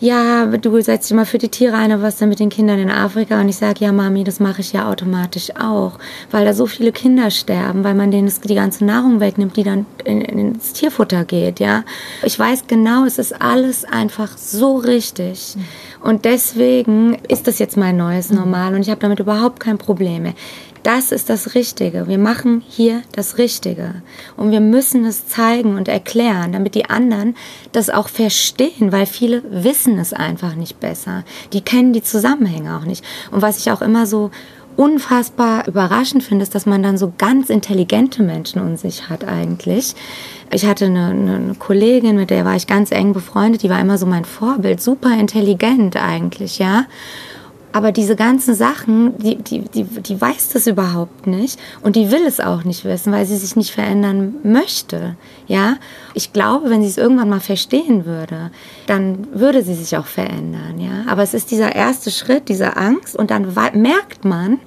ja, 0.00 0.46
du 0.46 0.80
setzt 0.80 1.10
dich 1.10 1.16
mal 1.16 1.26
für 1.26 1.38
die 1.38 1.48
Tiere 1.48 1.76
ein, 1.76 1.90
aber 1.90 2.02
was 2.02 2.16
denn 2.16 2.28
mit 2.28 2.38
den 2.38 2.50
Kindern 2.50 2.78
in 2.78 2.90
Afrika? 2.90 3.40
Und 3.40 3.48
ich 3.48 3.56
sage, 3.56 3.84
ja, 3.84 3.92
Mami, 3.92 4.24
das 4.24 4.38
mache 4.38 4.60
ich 4.60 4.72
ja 4.72 4.88
automatisch 4.88 5.50
auch, 5.56 5.98
weil 6.30 6.44
da 6.44 6.54
so 6.54 6.66
viele 6.66 6.92
Kinder 6.92 7.30
sterben, 7.30 7.82
weil 7.84 7.94
man 7.94 8.10
denen 8.10 8.32
die 8.44 8.54
ganze 8.54 8.84
Nahrung 8.84 9.20
wegnimmt, 9.20 9.56
die 9.56 9.64
dann 9.64 9.86
in, 10.04 10.20
ins 10.20 10.72
Tierfutter 10.72 11.24
geht, 11.24 11.58
ja. 11.58 11.84
Ich 12.22 12.38
weiß 12.38 12.64
genau, 12.68 13.04
es 13.04 13.18
ist 13.18 13.40
alles 13.40 13.84
einfach 13.84 14.38
so 14.38 14.76
richtig. 14.76 15.56
Und 16.00 16.24
deswegen 16.24 17.16
ist 17.28 17.48
das 17.48 17.58
jetzt 17.58 17.76
mein 17.76 17.96
neues 17.96 18.30
Normal 18.30 18.74
und 18.74 18.82
ich 18.82 18.90
habe 18.90 19.00
damit 19.00 19.18
überhaupt 19.18 19.58
kein 19.58 19.78
Problem 19.78 20.22
mehr. 20.22 20.34
Das 20.88 21.12
ist 21.12 21.28
das 21.28 21.54
Richtige. 21.54 22.08
Wir 22.08 22.16
machen 22.16 22.62
hier 22.66 23.02
das 23.12 23.36
Richtige. 23.36 23.96
Und 24.38 24.52
wir 24.52 24.60
müssen 24.60 25.04
es 25.04 25.28
zeigen 25.28 25.76
und 25.76 25.86
erklären, 25.86 26.52
damit 26.52 26.74
die 26.74 26.88
anderen 26.88 27.36
das 27.72 27.90
auch 27.90 28.08
verstehen, 28.08 28.90
weil 28.90 29.04
viele 29.04 29.42
wissen 29.50 29.98
es 29.98 30.14
einfach 30.14 30.54
nicht 30.54 30.80
besser. 30.80 31.24
Die 31.52 31.60
kennen 31.60 31.92
die 31.92 32.02
Zusammenhänge 32.02 32.74
auch 32.74 32.86
nicht. 32.86 33.04
Und 33.30 33.42
was 33.42 33.58
ich 33.58 33.70
auch 33.70 33.82
immer 33.82 34.06
so 34.06 34.30
unfassbar 34.76 35.68
überraschend 35.68 36.22
finde, 36.22 36.44
ist, 36.44 36.54
dass 36.54 36.64
man 36.64 36.82
dann 36.82 36.96
so 36.96 37.12
ganz 37.18 37.50
intelligente 37.50 38.22
Menschen 38.22 38.62
um 38.62 38.78
sich 38.78 39.10
hat 39.10 39.24
eigentlich. 39.24 39.94
Ich 40.50 40.64
hatte 40.64 40.86
eine, 40.86 41.08
eine, 41.08 41.54
Kollegin, 41.58 42.16
mit 42.16 42.30
der 42.30 42.46
war 42.46 42.56
ich 42.56 42.66
ganz 42.66 42.92
eng 42.92 43.12
befreundet, 43.12 43.62
die 43.62 43.68
war 43.68 43.80
immer 43.80 43.98
so 43.98 44.06
mein 44.06 44.24
Vorbild, 44.24 44.80
super 44.80 45.10
intelligent 45.18 45.96
eigentlich, 45.96 46.58
ja. 46.58 46.86
Aber 47.72 47.92
diese 47.92 48.16
ganzen 48.16 48.54
Sachen, 48.54 49.18
die, 49.18 49.36
die, 49.36 49.60
die, 49.60 49.84
die 49.84 50.20
weiß 50.20 50.50
das 50.50 50.66
überhaupt 50.66 51.26
nicht 51.26 51.58
und 51.82 51.96
die 51.96 52.10
will 52.10 52.24
es 52.26 52.40
auch 52.40 52.64
nicht 52.64 52.84
wissen, 52.84 53.12
weil 53.12 53.26
sie 53.26 53.36
sich 53.36 53.56
nicht 53.56 53.72
verändern 53.72 54.36
möchte. 54.42 55.16
Ja, 55.46 55.76
ich 56.14 56.32
glaube, 56.32 56.70
wenn 56.70 56.82
sie 56.82 56.88
es 56.88 56.96
irgendwann 56.96 57.28
mal 57.28 57.40
verstehen 57.40 58.06
würde, 58.06 58.50
dann 58.86 59.28
würde 59.32 59.62
sie 59.62 59.74
sich 59.74 59.96
auch 59.96 60.06
verändern. 60.06 60.80
Ja, 60.80 61.04
aber 61.10 61.22
es 61.22 61.34
ist 61.34 61.50
dieser 61.50 61.74
erste 61.74 62.10
Schritt, 62.10 62.48
diese 62.48 62.76
Angst 62.76 63.14
und 63.14 63.30
dann 63.30 63.54
merkt 63.74 64.24
man, 64.24 64.60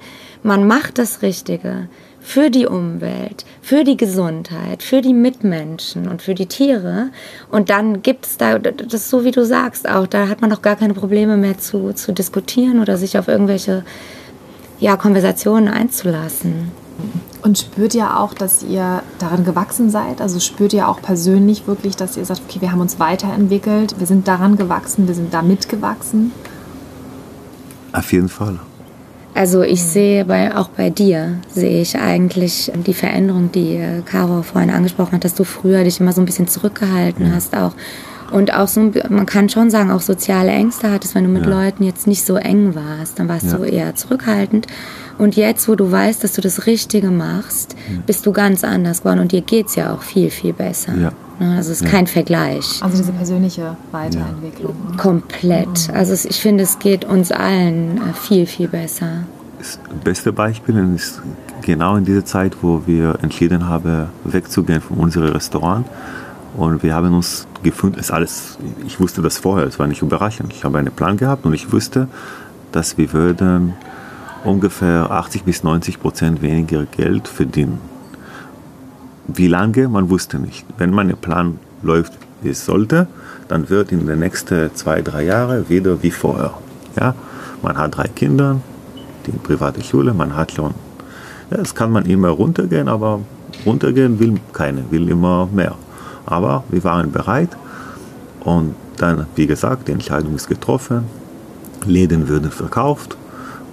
man 0.44 0.66
macht 0.66 0.98
das 0.98 1.22
Richtige 1.22 1.88
für 2.22 2.50
die 2.50 2.66
Umwelt, 2.66 3.44
für 3.60 3.84
die 3.84 3.96
Gesundheit, 3.96 4.82
für 4.82 5.00
die 5.00 5.12
Mitmenschen 5.12 6.08
und 6.08 6.22
für 6.22 6.34
die 6.34 6.46
Tiere. 6.46 7.10
Und 7.50 7.68
dann 7.68 8.02
gibt 8.02 8.26
es 8.26 8.36
da, 8.36 8.58
das 8.58 8.94
ist 8.94 9.10
so 9.10 9.24
wie 9.24 9.32
du 9.32 9.44
sagst 9.44 9.88
auch, 9.88 10.06
da 10.06 10.28
hat 10.28 10.40
man 10.40 10.52
auch 10.52 10.62
gar 10.62 10.76
keine 10.76 10.94
Probleme 10.94 11.36
mehr 11.36 11.58
zu, 11.58 11.92
zu 11.92 12.12
diskutieren 12.12 12.80
oder 12.80 12.96
sich 12.96 13.18
auf 13.18 13.28
irgendwelche 13.28 13.84
ja, 14.78 14.96
Konversationen 14.96 15.68
einzulassen. 15.68 16.70
Und 17.42 17.58
spürt 17.58 17.94
ihr 17.94 18.18
auch, 18.18 18.34
dass 18.34 18.62
ihr 18.62 19.02
daran 19.18 19.44
gewachsen 19.44 19.90
seid? 19.90 20.20
Also 20.20 20.38
spürt 20.38 20.72
ihr 20.72 20.88
auch 20.88 21.02
persönlich 21.02 21.66
wirklich, 21.66 21.96
dass 21.96 22.16
ihr 22.16 22.24
sagt, 22.24 22.42
okay, 22.48 22.60
wir 22.60 22.70
haben 22.70 22.80
uns 22.80 23.00
weiterentwickelt, 23.00 23.98
wir 23.98 24.06
sind 24.06 24.28
daran 24.28 24.56
gewachsen, 24.56 25.08
wir 25.08 25.14
sind 25.14 25.34
da 25.34 25.42
mitgewachsen? 25.42 26.30
Auf 27.92 28.12
jeden 28.12 28.28
Fall. 28.28 28.60
Also 29.34 29.62
ich 29.62 29.82
sehe 29.82 30.24
bei, 30.24 30.54
auch 30.54 30.68
bei 30.68 30.90
dir, 30.90 31.38
sehe 31.48 31.80
ich 31.80 31.96
eigentlich 31.96 32.70
die 32.86 32.94
Veränderung, 32.94 33.50
die 33.50 33.76
äh, 33.76 34.02
Caro 34.04 34.42
vorhin 34.42 34.70
angesprochen 34.70 35.12
hat, 35.12 35.24
dass 35.24 35.34
du 35.34 35.44
früher 35.44 35.84
dich 35.84 36.00
immer 36.00 36.12
so 36.12 36.20
ein 36.20 36.26
bisschen 36.26 36.48
zurückgehalten 36.48 37.26
ja. 37.26 37.32
hast 37.34 37.56
auch. 37.56 37.72
Und 38.30 38.54
auch 38.54 38.68
so, 38.68 38.90
man 39.10 39.26
kann 39.26 39.48
schon 39.48 39.70
sagen, 39.70 39.90
auch 39.90 40.00
soziale 40.00 40.50
Ängste 40.50 40.90
hattest, 40.90 41.14
wenn 41.14 41.24
du 41.24 41.30
mit 41.30 41.44
ja. 41.44 41.50
Leuten 41.50 41.84
jetzt 41.84 42.06
nicht 42.06 42.24
so 42.24 42.36
eng 42.36 42.74
warst, 42.74 43.18
dann 43.18 43.28
warst 43.28 43.46
ja. 43.46 43.58
du 43.58 43.64
eher 43.64 43.94
zurückhaltend. 43.94 44.66
Und 45.18 45.36
jetzt, 45.36 45.68
wo 45.68 45.74
du 45.74 45.90
weißt, 45.90 46.24
dass 46.24 46.32
du 46.32 46.40
das 46.40 46.66
Richtige 46.66 47.10
machst, 47.10 47.76
bist 48.06 48.24
du 48.24 48.32
ganz 48.32 48.64
anders 48.64 49.02
geworden 49.02 49.20
und 49.20 49.32
dir 49.32 49.42
geht 49.42 49.66
es 49.66 49.76
ja 49.76 49.94
auch 49.94 50.02
viel, 50.02 50.30
viel 50.30 50.54
besser. 50.54 50.94
Ja. 50.96 51.12
Ne, 51.42 51.56
also 51.56 51.72
es 51.72 51.80
ist 51.80 51.84
ja. 51.84 51.90
kein 51.90 52.06
Vergleich. 52.06 52.80
Also 52.82 52.98
diese 52.98 53.12
persönliche 53.12 53.76
Weiterentwicklung. 53.90 54.76
Ja. 54.90 54.96
Komplett. 54.96 55.90
Also 55.92 56.12
ich 56.28 56.40
finde, 56.40 56.62
es 56.62 56.78
geht 56.78 57.04
uns 57.04 57.32
allen 57.32 57.96
äh, 57.96 58.12
viel, 58.14 58.46
viel 58.46 58.68
besser. 58.68 59.24
Das 59.58 59.78
beste 60.04 60.32
Beispiel 60.32 60.76
ist 60.94 61.20
genau 61.62 61.96
in 61.96 62.04
dieser 62.04 62.24
Zeit, 62.24 62.56
wo 62.62 62.82
wir 62.86 63.18
entschieden 63.22 63.68
haben, 63.68 64.08
wegzugehen 64.24 64.80
von 64.80 64.98
unserem 64.98 65.32
Restaurant. 65.32 65.86
Und 66.56 66.82
wir 66.82 66.94
haben 66.94 67.12
uns 67.12 67.46
gefunden, 67.62 67.98
ist 67.98 68.12
alles, 68.12 68.58
ich 68.86 69.00
wusste 69.00 69.20
das 69.22 69.38
vorher, 69.38 69.66
es 69.66 69.78
war 69.78 69.88
nicht 69.88 70.02
überraschend. 70.02 70.52
Ich 70.52 70.64
habe 70.64 70.78
einen 70.78 70.92
Plan 70.92 71.16
gehabt 71.16 71.44
und 71.44 71.54
ich 71.54 71.72
wusste, 71.72 72.08
dass 72.70 72.98
wir 72.98 73.12
würden 73.12 73.74
ungefähr 74.44 75.10
80 75.10 75.42
bis 75.42 75.64
90 75.64 76.00
Prozent 76.00 76.42
weniger 76.42 76.84
Geld 76.84 77.26
verdienen 77.26 77.91
wie 79.26 79.48
lange, 79.48 79.88
man 79.88 80.10
wusste 80.10 80.38
nicht. 80.38 80.66
Wenn 80.78 80.90
mein 80.90 81.16
Plan 81.16 81.58
läuft, 81.82 82.12
wie 82.42 82.50
es 82.50 82.64
sollte, 82.64 83.06
dann 83.48 83.68
wird 83.70 83.92
in 83.92 84.06
den 84.06 84.18
nächsten 84.18 84.74
zwei, 84.74 85.02
drei 85.02 85.24
Jahren 85.24 85.68
wieder 85.68 86.02
wie 86.02 86.10
vorher. 86.10 86.54
Ja? 86.98 87.14
Man 87.62 87.76
hat 87.76 87.96
drei 87.96 88.08
Kinder, 88.08 88.60
die 89.26 89.32
private 89.32 89.82
Schule, 89.82 90.12
man 90.14 90.36
hat 90.36 90.52
schon, 90.52 90.74
ja, 91.50 91.58
das 91.58 91.74
kann 91.74 91.92
man 91.92 92.06
immer 92.06 92.30
runtergehen, 92.30 92.88
aber 92.88 93.20
runtergehen 93.64 94.18
will 94.18 94.34
keiner, 94.52 94.82
will 94.90 95.08
immer 95.08 95.48
mehr. 95.52 95.76
Aber 96.26 96.64
wir 96.70 96.82
waren 96.84 97.12
bereit 97.12 97.50
und 98.40 98.74
dann, 98.96 99.26
wie 99.36 99.46
gesagt, 99.46 99.88
die 99.88 99.92
Entscheidung 99.92 100.34
ist 100.34 100.48
getroffen, 100.48 101.04
Läden 101.84 102.28
würden 102.28 102.50
verkauft, 102.50 103.16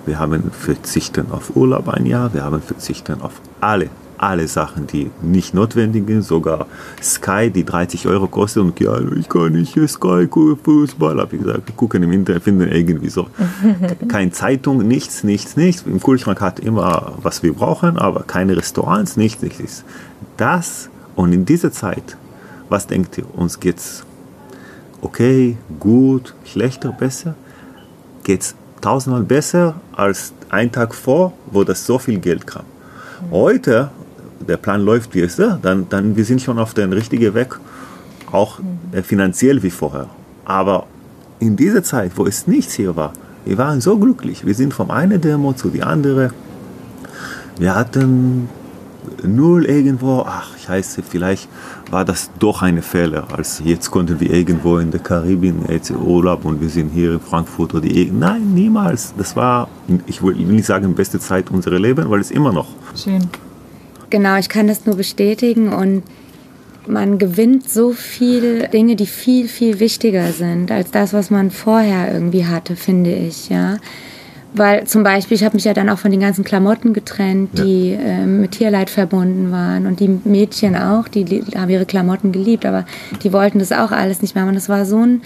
wir 0.06 0.20
haben 0.20 0.50
verzichten 0.52 1.28
auf 1.32 1.56
Urlaub 1.56 1.90
ein 1.90 2.06
Jahr, 2.06 2.34
wir 2.34 2.44
haben 2.44 2.62
verzichten 2.62 3.22
auf 3.22 3.42
alle 3.62 3.90
alle 4.22 4.48
Sachen, 4.48 4.86
die 4.86 5.10
nicht 5.22 5.54
notwendig 5.54 6.06
sind, 6.08 6.24
sogar 6.24 6.68
Sky, 7.02 7.50
die 7.50 7.64
30 7.64 8.08
Euro 8.08 8.28
kostet 8.28 8.64
und 8.64 8.80
ja, 8.80 9.00
ich 9.18 9.30
kann 9.30 9.54
nicht 9.54 9.74
Sky 9.88 10.28
gucken, 10.28 10.58
Fußball, 10.62 11.20
habe 11.20 11.36
ich 11.36 11.42
gesagt, 11.42 11.76
gucken 11.78 12.04
im 12.04 12.12
Internet, 12.12 12.44
finden 12.44 12.68
irgendwie 12.70 13.10
so. 13.10 13.28
Keine 14.08 14.32
Zeitung, 14.32 14.80
nichts, 14.80 15.24
nichts, 15.24 15.56
nichts. 15.56 15.84
Im 15.84 16.02
Kühlschrank 16.02 16.42
hat 16.42 16.60
immer, 16.60 17.14
was 17.22 17.44
wir 17.44 17.54
brauchen, 17.54 17.98
aber 17.98 18.24
keine 18.24 18.58
Restaurants, 18.58 19.18
nichts, 19.18 19.42
nichts. 19.42 19.84
Das 20.38 20.90
und 21.16 21.34
in 21.34 21.46
dieser 21.46 21.72
Zeit, 21.72 22.18
was 22.70 22.88
denkt 22.88 23.18
ihr, 23.18 23.26
uns 23.36 23.60
geht's 23.60 24.04
okay, 25.02 25.58
gut, 25.80 26.34
schlechter, 26.46 26.92
besser? 26.92 27.36
Geht's 28.24 28.56
tausendmal 28.82 29.24
besser 29.24 29.76
als 29.96 30.34
ein 30.50 30.72
Tag 30.72 30.96
vor, 30.96 31.34
wo 31.52 31.64
das 31.64 31.86
so 31.86 32.00
viel 32.00 32.20
Geld 32.20 32.48
kam. 32.48 32.64
Heute 33.32 33.92
der 34.48 34.58
Plan 34.58 34.82
läuft, 34.82 35.14
wie 35.16 35.22
es 35.22 35.40
ist, 35.40 35.60
dann, 35.62 35.88
dann 35.90 36.16
wir 36.16 36.26
sind 36.26 36.42
schon 36.42 36.60
auf 36.60 36.74
den 36.74 36.94
richtigen 36.94 37.34
Weg, 37.34 37.60
auch 38.32 38.60
äh, 38.92 39.02
finanziell 39.02 39.62
wie 39.64 39.72
vorher. 39.72 40.08
Aber 40.46 40.86
in 41.40 41.56
dieser 41.56 41.84
Zeit, 41.84 42.12
wo 42.16 42.26
es 42.26 42.48
nichts 42.48 42.74
hier 42.74 42.96
war, 42.96 43.14
wir 43.46 43.58
waren 43.58 43.82
so 43.82 43.98
glücklich. 43.98 44.46
Wir 44.46 44.54
sind 44.54 44.74
vom 44.74 44.92
einen 44.92 45.22
Demo 45.22 45.54
zu 45.54 45.70
die 45.70 45.84
andere. 45.84 46.32
Wir 47.58 47.76
hatten 47.76 48.50
null 49.24 49.66
irgendwo, 49.66 50.24
ach 50.28 50.58
scheiße, 50.58 51.02
vielleicht 51.02 51.50
war 51.90 52.06
das 52.06 52.30
doch 52.40 52.62
eine 52.62 52.82
Fehler. 52.82 53.28
Als 53.36 53.62
jetzt 53.64 53.90
konnten 53.92 54.20
wir 54.20 54.32
irgendwo 54.32 54.78
in 54.78 54.92
der 54.92 55.00
Karibik 55.00 55.56
jetzt 55.70 55.92
Urlaub 55.92 56.46
und 56.46 56.62
wir 56.62 56.70
sind 56.70 56.90
hier 56.90 57.14
in 57.14 57.20
Frankfurt 57.20 57.74
oder 57.74 57.82
die, 57.82 58.12
nein, 58.12 58.54
niemals. 58.54 59.14
Das 59.18 59.36
war, 59.36 59.68
ich 60.06 60.22
will 60.22 60.36
nicht 60.36 60.66
sagen, 60.66 60.94
beste 60.94 61.20
Zeit 61.20 61.50
unseres 61.52 61.80
Lebens, 61.80 62.10
weil 62.10 62.20
es 62.20 62.32
immer 62.32 62.54
noch. 62.54 62.68
Schön. 62.96 63.28
Genau, 64.10 64.38
ich 64.38 64.50
kann 64.50 64.68
das 64.68 64.86
nur 64.86 64.96
bestätigen 64.96 65.74
und 65.74 66.04
man 66.88 67.20
gewinnt 67.20 67.70
so 67.70 67.92
viele 67.92 68.68
Dinge, 68.70 68.96
die 68.96 69.06
viel, 69.06 69.48
viel 69.48 69.80
wichtiger 69.80 70.32
sind 70.32 70.72
als 70.72 70.92
das, 70.92 71.14
was 71.14 71.30
man 71.30 71.52
vorher 71.52 72.12
irgendwie 72.12 72.46
hatte, 72.46 72.76
finde 72.76 73.12
ich, 73.12 73.50
ja. 73.50 73.78
Weil 74.54 74.86
zum 74.88 75.04
Beispiel, 75.04 75.36
ich 75.36 75.44
habe 75.44 75.56
mich 75.56 75.66
ja 75.66 75.74
dann 75.74 75.90
auch 75.90 76.00
von 76.00 76.10
den 76.10 76.22
ganzen 76.22 76.44
Klamotten 76.44 76.94
getrennt, 76.94 77.52
die 77.60 77.92
ja. 77.92 78.00
äh, 78.00 78.26
mit 78.26 78.52
Tierleid 78.52 78.90
verbunden 78.90 79.52
waren. 79.52 79.86
Und 79.86 80.00
die 80.00 80.08
Mädchen 80.08 80.76
auch, 80.76 81.08
die, 81.08 81.24
die 81.24 81.44
haben 81.56 81.70
ihre 81.70 81.86
Klamotten 81.86 82.32
geliebt, 82.32 82.66
aber 82.66 82.86
die 83.22 83.32
wollten 83.32 83.60
das 83.60 83.72
auch 83.72 83.92
alles 83.92 84.24
nicht 84.24 84.34
mehr. 84.34 84.48
Und 84.48 84.56
das 84.56 84.68
war 84.68 84.86
so 84.86 85.06
ein 85.06 85.22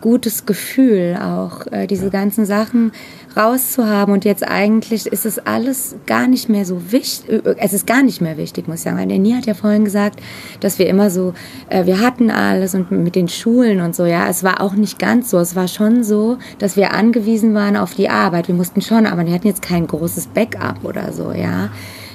gutes 0.00 0.46
Gefühl 0.46 1.18
auch, 1.20 1.66
äh, 1.72 1.86
diese 1.86 2.10
ganzen 2.10 2.46
Sachen 2.46 2.92
rauszuhaben. 3.36 4.12
Und 4.12 4.24
jetzt 4.24 4.46
eigentlich 4.46 5.06
ist 5.06 5.26
es 5.26 5.38
alles 5.38 5.96
gar 6.06 6.26
nicht 6.26 6.48
mehr 6.48 6.64
so 6.64 6.92
wichtig. 6.92 7.44
Äh, 7.44 7.56
es 7.58 7.72
ist 7.72 7.86
gar 7.86 8.02
nicht 8.02 8.20
mehr 8.20 8.36
wichtig, 8.36 8.68
muss 8.68 8.78
ich 8.78 8.82
sagen. 8.82 8.98
Weil 8.98 9.08
Denny 9.08 9.32
hat 9.32 9.46
ja 9.46 9.54
vorhin 9.54 9.84
gesagt, 9.84 10.20
dass 10.60 10.78
wir 10.78 10.86
immer 10.86 11.10
so, 11.10 11.34
äh, 11.68 11.86
wir 11.86 12.00
hatten 12.00 12.30
alles 12.30 12.74
und 12.74 12.90
mit 12.90 13.14
den 13.14 13.28
Schulen 13.28 13.80
und 13.80 13.94
so, 13.94 14.06
ja. 14.06 14.28
Es 14.28 14.44
war 14.44 14.60
auch 14.60 14.74
nicht 14.74 14.98
ganz 14.98 15.30
so. 15.30 15.38
Es 15.38 15.56
war 15.56 15.68
schon 15.68 16.04
so, 16.04 16.38
dass 16.58 16.76
wir 16.76 16.92
angewiesen 16.92 17.54
waren 17.54 17.76
auf 17.76 17.94
die 17.94 18.08
Arbeit. 18.08 18.48
Wir 18.48 18.54
mussten 18.54 18.82
schon, 18.82 19.06
aber 19.06 19.26
wir 19.26 19.32
hatten 19.32 19.46
jetzt 19.46 19.62
kein 19.62 19.86
großes 19.86 20.28
Backup 20.28 20.84
oder 20.84 21.12
so, 21.12 21.32
ja. 21.32 21.70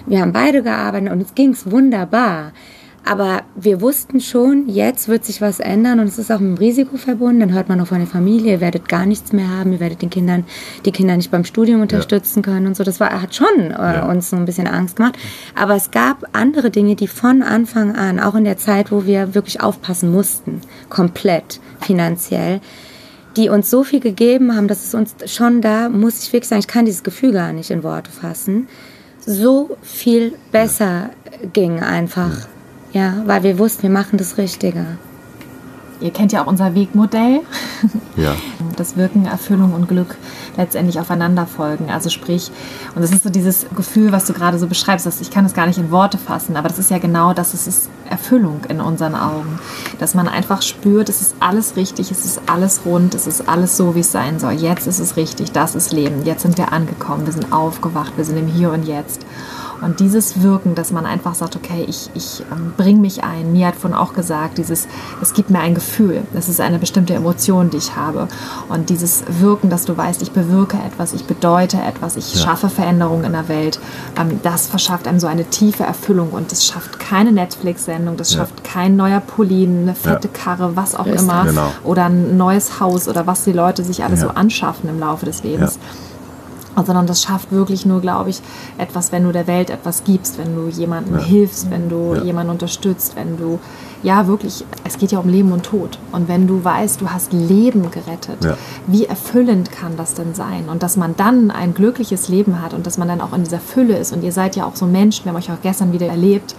Wir 0.05 0.19
haben 0.19 0.33
beide 0.33 0.63
gearbeitet 0.63 1.11
und 1.11 1.21
es 1.21 1.33
ging 1.33 1.55
wunderbar. 1.65 2.51
Aber 3.05 3.41
wir 3.55 3.81
wussten 3.81 4.21
schon, 4.21 4.69
jetzt 4.69 5.09
wird 5.09 5.25
sich 5.25 5.41
was 5.41 5.59
ändern 5.59 5.99
und 5.99 6.07
es 6.07 6.17
ist 6.17 6.31
auch 6.31 6.39
mit 6.39 6.57
dem 6.57 6.57
Risiko 6.57 6.95
verbunden. 6.95 7.41
Dann 7.41 7.53
hört 7.53 7.67
man 7.67 7.79
noch 7.79 7.87
von 7.87 7.97
der 7.97 8.07
Familie, 8.07 8.53
ihr 8.53 8.61
werdet 8.61 8.87
gar 8.87 9.05
nichts 9.05 9.33
mehr 9.33 9.49
haben, 9.49 9.73
ihr 9.73 9.81
werdet 9.81 10.01
den 10.01 10.09
Kindern, 10.09 10.45
die 10.85 10.91
Kinder 10.91 11.17
nicht 11.17 11.29
beim 11.29 11.43
Studium 11.43 11.81
unterstützen 11.81 12.39
ja. 12.39 12.43
können 12.43 12.67
und 12.67 12.77
so. 12.77 12.85
Das 12.85 13.01
war, 13.01 13.21
hat 13.21 13.35
schon 13.35 13.59
äh, 13.59 13.71
ja. 13.71 14.09
uns 14.09 14.29
so 14.29 14.37
ein 14.37 14.45
bisschen 14.45 14.67
Angst 14.67 14.95
gemacht. 14.95 15.17
Aber 15.53 15.75
es 15.75 15.91
gab 15.91 16.29
andere 16.31 16.71
Dinge, 16.71 16.95
die 16.95 17.07
von 17.07 17.43
Anfang 17.43 17.93
an, 17.93 18.21
auch 18.21 18.35
in 18.35 18.45
der 18.45 18.57
Zeit, 18.57 18.89
wo 18.89 19.05
wir 19.05 19.35
wirklich 19.35 19.61
aufpassen 19.61 20.09
mussten, 20.09 20.61
komplett 20.89 21.59
finanziell, 21.81 22.61
die 23.35 23.49
uns 23.49 23.69
so 23.69 23.83
viel 23.83 23.99
gegeben 23.99 24.55
haben, 24.55 24.69
dass 24.69 24.85
es 24.85 24.93
uns 24.93 25.15
schon 25.25 25.61
da, 25.61 25.89
muss 25.89 26.23
ich 26.23 26.31
wirklich 26.31 26.47
sagen, 26.47 26.61
ich 26.61 26.67
kann 26.67 26.85
dieses 26.85 27.03
Gefühl 27.03 27.33
gar 27.33 27.51
nicht 27.51 27.69
in 27.69 27.83
Worte 27.83 28.11
fassen, 28.11 28.69
so 29.25 29.75
viel 29.81 30.33
besser 30.51 31.09
ging 31.51 31.81
einfach. 31.81 32.47
Ja, 32.93 33.23
weil 33.25 33.43
wir 33.43 33.59
wussten, 33.59 33.83
wir 33.83 33.89
machen 33.89 34.17
das 34.17 34.37
Richtige. 34.37 34.85
Ihr 35.99 36.11
kennt 36.11 36.31
ja 36.33 36.43
auch 36.43 36.47
unser 36.47 36.75
Wegmodell. 36.75 37.41
Ja. 38.15 38.35
Das 38.77 38.95
Wirken, 38.95 39.25
Erfüllung 39.25 39.73
und 39.73 39.87
Glück 39.87 40.15
letztendlich 40.55 40.99
aufeinander 40.99 41.47
folgen. 41.47 41.89
Also 41.89 42.11
sprich, 42.11 42.51
und 42.95 43.01
das 43.01 43.11
ist 43.11 43.23
so 43.23 43.29
dieses 43.31 43.65
Gefühl, 43.75 44.11
was 44.11 44.25
du 44.25 44.33
gerade 44.33 44.59
so 44.59 44.67
beschreibst, 44.67 45.07
dass 45.07 45.19
ich 45.19 45.31
kann 45.31 45.45
es 45.45 45.55
gar 45.55 45.65
nicht 45.65 45.79
in 45.79 45.89
Worte 45.89 46.19
fassen, 46.19 46.55
aber 46.55 46.69
das 46.69 46.77
ist 46.77 46.91
ja 46.91 46.99
genau 46.99 47.33
das, 47.33 47.55
es 47.55 47.65
ist 47.65 47.89
Erfüllung 48.07 48.61
in 48.69 48.81
unseren 48.81 49.15
Augen. 49.15 49.59
Dass 49.99 50.13
man 50.13 50.27
einfach 50.27 50.61
spürt, 50.61 51.09
es 51.09 51.21
ist 51.21 51.35
alles 51.39 51.75
richtig, 51.75 52.11
es 52.11 52.23
ist 52.23 52.41
alles 52.45 52.81
rund, 52.85 53.15
es 53.15 53.25
ist 53.25 53.49
alles 53.49 53.75
so, 53.75 53.95
wie 53.95 54.01
es 54.01 54.11
sein 54.11 54.39
soll. 54.39 54.53
Jetzt 54.53 54.85
ist 54.85 54.99
es 54.99 55.17
richtig, 55.17 55.51
das 55.51 55.73
ist 55.73 55.91
Leben. 55.91 56.23
Jetzt 56.23 56.43
sind 56.43 56.57
wir 56.57 56.71
angekommen, 56.71 57.25
wir 57.25 57.33
sind 57.33 57.51
aufgewacht, 57.51 58.13
wir 58.15 58.25
sind 58.25 58.37
im 58.37 58.47
Hier 58.47 58.71
und 58.71 58.83
Jetzt. 58.83 59.25
Und 59.83 59.99
dieses 59.99 60.41
Wirken, 60.41 60.75
dass 60.75 60.91
man 60.91 61.05
einfach 61.05 61.35
sagt, 61.35 61.55
okay, 61.55 61.85
ich, 61.87 62.09
ich 62.13 62.43
ähm, 62.51 62.73
bringe 62.77 62.99
mich 62.99 63.23
ein. 63.23 63.51
Mia 63.51 63.67
hat 63.67 63.75
vorhin 63.75 63.97
auch 63.97 64.13
gesagt, 64.13 64.57
dieses, 64.57 64.87
es 65.21 65.33
gibt 65.33 65.49
mir 65.49 65.59
ein 65.59 65.75
Gefühl. 65.75 66.23
Es 66.33 66.47
ist 66.47 66.61
eine 66.61 66.79
bestimmte 66.79 67.13
Emotion, 67.13 67.69
die 67.69 67.77
ich 67.77 67.95
habe. 67.95 68.27
Und 68.69 68.89
dieses 68.89 69.23
Wirken, 69.27 69.69
dass 69.69 69.85
du 69.85 69.97
weißt, 69.97 70.21
ich 70.21 70.31
bewirke 70.31 70.77
etwas, 70.77 71.13
ich 71.13 71.25
bedeute 71.25 71.77
etwas, 71.77 72.15
ich 72.15 72.33
ja. 72.33 72.41
schaffe 72.41 72.69
Veränderungen 72.69 73.25
in 73.25 73.33
der 73.33 73.49
Welt, 73.49 73.79
ähm, 74.19 74.39
das 74.41 74.67
verschafft 74.67 75.07
einem 75.07 75.19
so 75.19 75.27
eine 75.27 75.45
tiefe 75.45 75.83
Erfüllung. 75.83 76.29
Und 76.31 76.51
das 76.51 76.65
schafft 76.65 76.99
keine 76.99 77.31
Netflix-Sendung, 77.31 78.15
das 78.15 78.33
schafft 78.33 78.65
ja. 78.65 78.71
kein 78.71 78.95
neuer 78.95 79.19
Pulli, 79.19 79.65
eine 79.65 79.95
fette 79.95 80.29
ja. 80.29 80.33
Karre, 80.33 80.75
was 80.75 80.95
auch 80.95 81.05
immer. 81.05 81.43
Genau. 81.45 81.71
Oder 81.83 82.05
ein 82.05 82.37
neues 82.37 82.79
Haus 82.79 83.07
oder 83.07 83.27
was 83.27 83.43
die 83.43 83.51
Leute 83.51 83.83
sich 83.83 84.03
alles 84.03 84.21
so 84.21 84.29
anschaffen 84.29 84.89
im 84.89 84.99
Laufe 84.99 85.25
des 85.25 85.43
Lebens 85.43 85.77
sondern 86.75 87.07
das 87.07 87.21
schafft 87.21 87.51
wirklich 87.51 87.85
nur, 87.85 88.01
glaube 88.01 88.29
ich, 88.29 88.41
etwas, 88.77 89.11
wenn 89.11 89.23
du 89.23 89.31
der 89.31 89.47
Welt 89.47 89.69
etwas 89.69 90.03
gibst, 90.03 90.37
wenn 90.37 90.55
du 90.55 90.69
jemandem 90.69 91.19
ja. 91.19 91.23
hilfst, 91.23 91.69
wenn 91.69 91.89
du 91.89 92.15
ja. 92.15 92.23
jemanden 92.23 92.51
unterstützt, 92.51 93.15
wenn 93.15 93.37
du, 93.37 93.59
ja, 94.01 94.27
wirklich, 94.27 94.65
es 94.83 94.97
geht 94.97 95.11
ja 95.11 95.19
um 95.19 95.29
Leben 95.29 95.51
und 95.51 95.63
Tod. 95.63 95.99
Und 96.11 96.27
wenn 96.27 96.47
du 96.47 96.63
weißt, 96.63 97.01
du 97.01 97.09
hast 97.09 97.33
Leben 97.33 97.89
gerettet, 97.91 98.43
ja. 98.43 98.57
wie 98.87 99.05
erfüllend 99.05 99.71
kann 99.71 99.95
das 99.97 100.13
denn 100.13 100.33
sein? 100.33 100.69
Und 100.69 100.83
dass 100.83 100.97
man 100.97 101.15
dann 101.15 101.51
ein 101.51 101.73
glückliches 101.73 102.27
Leben 102.27 102.61
hat 102.61 102.73
und 102.73 102.85
dass 102.85 102.97
man 102.97 103.07
dann 103.07 103.21
auch 103.21 103.33
in 103.33 103.43
dieser 103.43 103.59
Fülle 103.59 103.97
ist. 103.97 104.13
Und 104.13 104.23
ihr 104.23 104.31
seid 104.31 104.55
ja 104.55 104.65
auch 104.65 104.75
so 104.75 104.85
Menschen, 104.85 105.25
wir 105.25 105.31
haben 105.31 105.37
euch 105.37 105.51
auch 105.51 105.61
gestern 105.61 105.93
wieder 105.93 106.07
erlebt, 106.07 106.55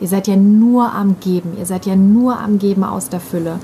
Ihr 0.00 0.08
seid 0.08 0.26
ja 0.26 0.36
nur 0.36 0.92
am 0.92 1.20
Geben. 1.20 1.52
Ihr 1.58 1.66
seid 1.66 1.86
ja 1.86 1.94
nur 1.94 2.38
am 2.38 2.58
Geben 2.58 2.84
aus 2.84 3.08
der 3.10 3.20
Fülle. 3.20 3.58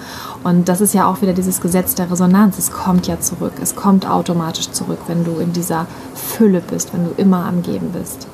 Und 0.44 0.68
das 0.68 0.80
ist 0.80 0.94
ja 0.94 1.08
auch 1.08 1.22
wieder 1.22 1.32
dieses 1.32 1.60
Gesetz 1.60 1.94
der 1.94 2.10
Resonanz. 2.10 2.58
Es 2.58 2.70
kommt 2.70 3.06
ja 3.06 3.18
zurück. 3.20 3.54
Es 3.62 3.74
kommt 3.74 4.08
automatisch 4.08 4.70
zurück, 4.70 4.98
wenn 5.06 5.24
du 5.24 5.38
in 5.38 5.52
dieser 5.52 5.86
Fülle 6.14 6.60
bist, 6.60 6.92
wenn 6.92 7.04
du 7.04 7.10
immer 7.16 7.46
am 7.46 7.62
Geben 7.62 7.90
bist. 7.92 8.28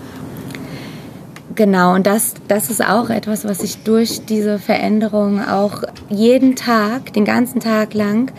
Genau, 1.54 1.94
und 1.94 2.06
das, 2.06 2.35
das 2.49 2.71
ist 2.71 2.82
auch 2.82 3.11
etwas, 3.11 3.44
was 3.44 3.62
ich 3.62 3.82
durch 3.82 4.25
diese 4.25 4.59
Veränderung 4.59 5.40
auch 5.40 5.82
jeden 6.09 6.56
Tag, 6.56 7.12
den 7.12 7.26
ganzen 7.26 7.61
Tag 7.61 7.93
lang, 7.93 8.32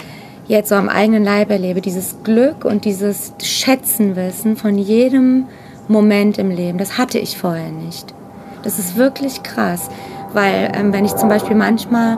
jetzt 0.47 0.69
so 0.69 0.76
am 0.76 0.89
eigenen 0.89 1.23
Leib 1.23 1.52
erlebe. 1.52 1.80
Dieses 1.80 2.17
Glück 2.23 2.65
und 2.65 2.86
dieses 2.86 3.34
Schätzenwissen 3.41 4.58
von 4.58 4.78
jedem 4.78 5.45
Moment 5.88 6.38
im 6.38 6.49
Leben, 6.49 6.78
das 6.78 6.97
hatte 6.97 7.19
ich 7.19 7.38
vorher 7.38 7.71
nicht. 7.71 8.13
Das 8.63 8.80
ist 8.80 8.95
wirklich 8.95 9.43
krass, 9.43 9.89
weil 10.32 10.71
ähm, 10.73 10.93
wenn 10.93 11.04
ich 11.04 11.15
zum 11.15 11.28
Beispiel 11.28 11.56
manchmal 11.56 12.17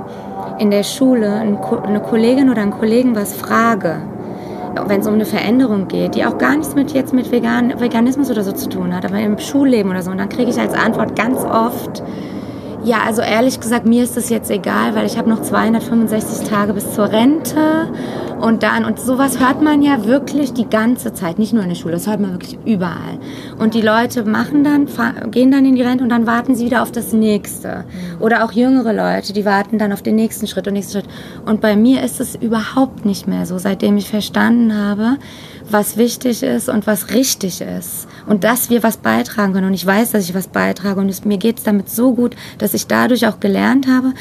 in 0.59 0.69
der 0.69 0.83
Schule 0.83 1.33
eine 1.33 1.99
Kollegin 1.99 2.49
oder 2.49 2.61
einen 2.61 2.71
Kollegen 2.71 3.15
was 3.15 3.33
frage, 3.33 3.97
wenn 4.87 5.01
es 5.01 5.07
um 5.07 5.15
eine 5.15 5.25
Veränderung 5.25 5.87
geht, 5.87 6.15
die 6.15 6.25
auch 6.25 6.37
gar 6.37 6.55
nichts 6.55 6.75
mit 6.75 6.91
jetzt 6.91 7.13
mit 7.13 7.31
Vegan, 7.31 7.79
Veganismus 7.79 8.29
oder 8.29 8.43
so 8.43 8.51
zu 8.51 8.69
tun 8.69 8.95
hat, 8.95 9.05
aber 9.05 9.19
im 9.19 9.39
Schulleben 9.39 9.89
oder 9.89 10.03
so, 10.03 10.11
und 10.11 10.17
dann 10.17 10.29
kriege 10.29 10.51
ich 10.51 10.59
als 10.59 10.73
Antwort 10.73 11.15
ganz 11.15 11.43
oft, 11.43 12.03
ja, 12.85 12.99
also 13.05 13.21
ehrlich 13.21 13.59
gesagt, 13.59 13.85
mir 13.85 14.03
ist 14.03 14.15
das 14.15 14.29
jetzt 14.29 14.51
egal, 14.51 14.95
weil 14.95 15.05
ich 15.05 15.17
habe 15.17 15.29
noch 15.29 15.41
265 15.41 16.47
Tage 16.47 16.73
bis 16.73 16.93
zur 16.93 17.11
Rente 17.11 17.89
und 18.39 18.63
dann, 18.63 18.85
und 18.85 18.99
sowas 18.99 19.39
hört 19.39 19.61
man 19.61 19.81
ja 19.81 20.05
wirklich 20.05 20.53
die 20.53 20.69
ganze 20.69 21.13
Zeit, 21.13 21.39
nicht 21.39 21.51
nur 21.51 21.63
in 21.63 21.69
der 21.69 21.75
Schule, 21.75 21.93
das 21.93 22.05
hört 22.05 22.19
man 22.19 22.31
wirklich 22.31 22.59
überall. 22.65 23.17
Und 23.57 23.73
die 23.73 23.81
Leute 23.81 24.23
machen 24.23 24.63
dann, 24.63 24.87
gehen 25.31 25.51
dann 25.51 25.65
in 25.65 25.75
die 25.75 25.81
Rente 25.81 26.03
und 26.03 26.09
dann 26.09 26.27
warten 26.27 26.53
sie 26.53 26.65
wieder 26.65 26.83
auf 26.83 26.91
das 26.91 27.11
nächste. 27.11 27.85
Oder 28.19 28.43
auch 28.43 28.51
jüngere 28.51 28.93
Leute, 28.93 29.33
die 29.33 29.45
warten 29.45 29.79
dann 29.79 29.91
auf 29.93 30.01
den 30.01 30.15
nächsten 30.15 30.45
Schritt 30.45 30.67
und 30.67 30.73
nächsten 30.73 30.99
Schritt. 30.99 31.09
Und 31.45 31.61
bei 31.61 31.75
mir 31.75 32.03
ist 32.03 32.19
es 32.19 32.35
überhaupt 32.35 33.05
nicht 33.05 33.27
mehr 33.27 33.45
so, 33.45 33.57
seitdem 33.57 33.97
ich 33.97 34.09
verstanden 34.09 34.77
habe, 34.77 35.17
was 35.69 35.97
wichtig 35.97 36.43
ist 36.43 36.69
und 36.69 36.87
was 36.87 37.13
richtig 37.13 37.61
ist. 37.61 38.07
Und 38.27 38.43
dass 38.43 38.69
wir 38.69 38.83
was 38.83 38.97
beitragen 38.97 39.53
können. 39.53 39.67
Und 39.67 39.73
ich 39.73 39.85
weiß, 39.85 40.11
dass 40.11 40.23
ich 40.23 40.35
was 40.35 40.47
beitrage. 40.47 40.99
Und 40.99 41.09
es, 41.09 41.25
mir 41.25 41.37
geht 41.37 41.59
es 41.59 41.63
damit 41.63 41.89
so 41.89 42.13
gut, 42.13 42.35
dass 42.57 42.73
ich 42.73 42.87
dadurch 42.87 43.27
auch 43.27 43.39
gelernt 43.39 43.87
habe, 43.87 44.13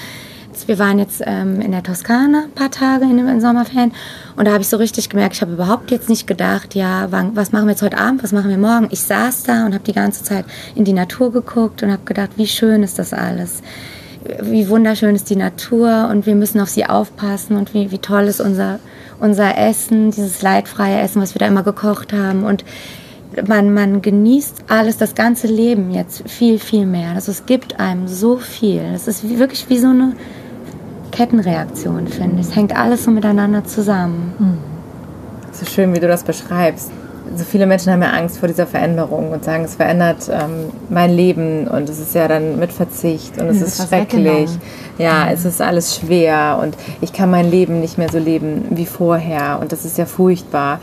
wir 0.66 0.78
waren 0.78 0.98
jetzt 0.98 1.22
ähm, 1.26 1.61
in 1.61 1.72
der 1.72 1.83
Toskana 1.83 2.44
ein 2.44 2.52
paar 2.52 2.70
Tage 2.70 3.04
in 3.04 3.16
den 3.16 3.40
Sommerferien 3.40 3.92
und 4.37 4.46
da 4.46 4.52
habe 4.52 4.62
ich 4.62 4.68
so 4.68 4.76
richtig 4.76 5.09
gemerkt, 5.09 5.35
ich 5.35 5.42
habe 5.42 5.52
überhaupt 5.52 5.90
jetzt 5.90 6.09
nicht 6.09 6.26
gedacht, 6.26 6.74
ja, 6.74 7.09
wann, 7.11 7.35
was 7.37 7.52
machen 7.52 7.66
wir 7.66 7.72
jetzt 7.72 7.83
heute 7.83 7.98
Abend, 7.98 8.22
was 8.22 8.33
machen 8.33 8.50
wir 8.50 8.57
morgen. 8.57 8.88
Ich 8.90 9.00
saß 9.00 9.42
da 9.42 9.66
und 9.66 9.74
habe 9.74 9.85
die 9.85 9.92
ganze 9.92 10.22
Zeit 10.22 10.44
in 10.74 10.85
die 10.85 10.92
Natur 10.92 11.33
geguckt 11.33 11.83
und 11.83 11.90
habe 11.90 12.04
gedacht, 12.04 12.30
wie 12.37 12.46
schön 12.46 12.83
ist 12.83 12.98
das 12.98 13.12
alles. 13.12 13.62
Wie 14.40 14.68
wunderschön 14.68 15.14
ist 15.14 15.28
die 15.30 15.37
Natur 15.37 16.08
und 16.10 16.26
wir 16.26 16.34
müssen 16.34 16.60
auf 16.60 16.70
sie 16.70 16.87
aufpassen 16.87 17.56
und 17.56 17.74
wie, 17.74 17.90
wie 17.90 17.98
toll 17.98 18.24
ist 18.24 18.40
unser 18.40 18.78
unser 19.20 19.56
Essen, 19.56 20.10
dieses 20.10 20.42
leidfreie 20.42 21.00
Essen, 21.00 21.22
was 21.22 21.34
wir 21.34 21.38
da 21.38 21.46
immer 21.46 21.62
gekocht 21.62 22.12
haben. 22.12 22.44
Und 22.44 22.64
man, 23.46 23.72
man 23.72 24.02
genießt 24.02 24.64
alles, 24.68 24.96
das 24.96 25.14
ganze 25.14 25.46
Leben 25.46 25.90
jetzt 25.90 26.28
viel, 26.28 26.58
viel 26.58 26.87
mehr. 26.87 27.10
Also 27.14 27.32
es 27.32 27.46
gibt 27.46 27.80
einem 27.80 28.06
so 28.08 28.37
viel. 28.37 28.82
Es 28.94 29.08
ist 29.08 29.28
wirklich 29.38 29.68
wie 29.68 29.78
so 29.78 29.88
eine 29.88 30.12
Kettenreaktion, 31.10 32.06
finde 32.08 32.40
ich. 32.40 32.48
Es 32.48 32.56
hängt 32.56 32.76
alles 32.76 33.04
so 33.04 33.10
miteinander 33.10 33.64
zusammen. 33.64 34.34
Mhm. 34.38 34.58
So 35.52 35.66
schön, 35.66 35.94
wie 35.94 36.00
du 36.00 36.08
das 36.08 36.24
beschreibst. 36.24 36.90
So 37.37 37.44
viele 37.44 37.66
Menschen 37.66 37.92
haben 37.92 38.02
ja 38.02 38.10
Angst 38.10 38.38
vor 38.38 38.48
dieser 38.48 38.66
Veränderung 38.66 39.30
und 39.30 39.44
sagen, 39.44 39.64
es 39.64 39.76
verändert 39.76 40.30
ähm, 40.30 40.70
mein 40.90 41.10
Leben 41.10 41.66
und 41.66 41.88
es 41.88 41.98
ist 41.98 42.14
ja 42.14 42.28
dann 42.28 42.58
mit 42.58 42.72
Verzicht 42.72 43.40
und 43.40 43.48
es 43.48 43.58
mhm, 43.58 43.64
ist 43.64 43.88
schrecklich. 43.88 44.50
Ja, 44.98 45.24
mhm. 45.24 45.32
es 45.32 45.44
ist 45.44 45.60
alles 45.60 45.96
schwer 45.96 46.58
und 46.62 46.76
ich 47.00 47.12
kann 47.12 47.30
mein 47.30 47.50
Leben 47.50 47.80
nicht 47.80 47.98
mehr 47.98 48.10
so 48.10 48.18
leben 48.18 48.66
wie 48.70 48.87
vorher 48.87 49.58
und 49.60 49.72
das 49.72 49.84
ist 49.84 49.98
ja 49.98 50.06
furchtbar. 50.06 50.80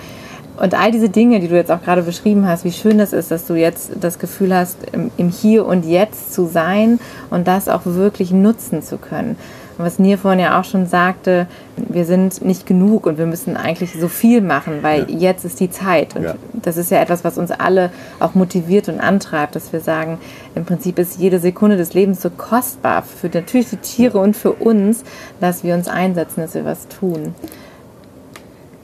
Und 0.57 0.77
all 0.77 0.91
diese 0.91 1.09
Dinge, 1.09 1.39
die 1.39 1.47
du 1.47 1.55
jetzt 1.55 1.71
auch 1.71 1.81
gerade 1.81 2.03
beschrieben 2.03 2.47
hast, 2.47 2.65
wie 2.65 2.71
schön 2.71 2.97
das 2.97 3.13
ist, 3.13 3.31
dass 3.31 3.47
du 3.47 3.55
jetzt 3.55 3.91
das 3.99 4.19
Gefühl 4.19 4.53
hast, 4.53 4.77
im 5.17 5.29
Hier 5.29 5.65
und 5.65 5.85
Jetzt 5.85 6.33
zu 6.33 6.45
sein 6.45 6.99
und 7.29 7.47
das 7.47 7.67
auch 7.67 7.81
wirklich 7.85 8.31
nutzen 8.31 8.83
zu 8.83 8.97
können. 8.97 9.37
Und 9.81 9.87
was 9.87 9.97
Nir 9.97 10.19
vorhin 10.19 10.39
ja 10.39 10.59
auch 10.59 10.63
schon 10.63 10.85
sagte, 10.85 11.47
wir 11.75 12.05
sind 12.05 12.45
nicht 12.45 12.67
genug 12.67 13.07
und 13.07 13.17
wir 13.17 13.25
müssen 13.25 13.57
eigentlich 13.57 13.99
so 13.99 14.09
viel 14.09 14.39
machen, 14.39 14.83
weil 14.83 15.09
ja. 15.09 15.31
jetzt 15.31 15.43
ist 15.43 15.59
die 15.59 15.71
Zeit. 15.71 16.15
Und 16.15 16.21
ja. 16.21 16.35
das 16.53 16.77
ist 16.77 16.91
ja 16.91 17.01
etwas, 17.01 17.23
was 17.23 17.39
uns 17.39 17.49
alle 17.49 17.89
auch 18.19 18.35
motiviert 18.35 18.89
und 18.89 18.99
antreibt, 18.99 19.55
dass 19.55 19.73
wir 19.73 19.79
sagen, 19.79 20.19
im 20.53 20.65
Prinzip 20.65 20.99
ist 20.99 21.17
jede 21.17 21.39
Sekunde 21.39 21.77
des 21.77 21.95
Lebens 21.95 22.21
so 22.21 22.29
kostbar 22.29 23.01
für 23.01 23.27
natürlich 23.33 23.71
die 23.71 23.77
Tiere 23.77 24.19
und 24.19 24.37
für 24.37 24.51
uns, 24.51 25.03
dass 25.39 25.63
wir 25.63 25.73
uns 25.73 25.87
einsetzen, 25.87 26.41
dass 26.41 26.53
wir 26.53 26.63
was 26.63 26.87
tun. 26.87 27.33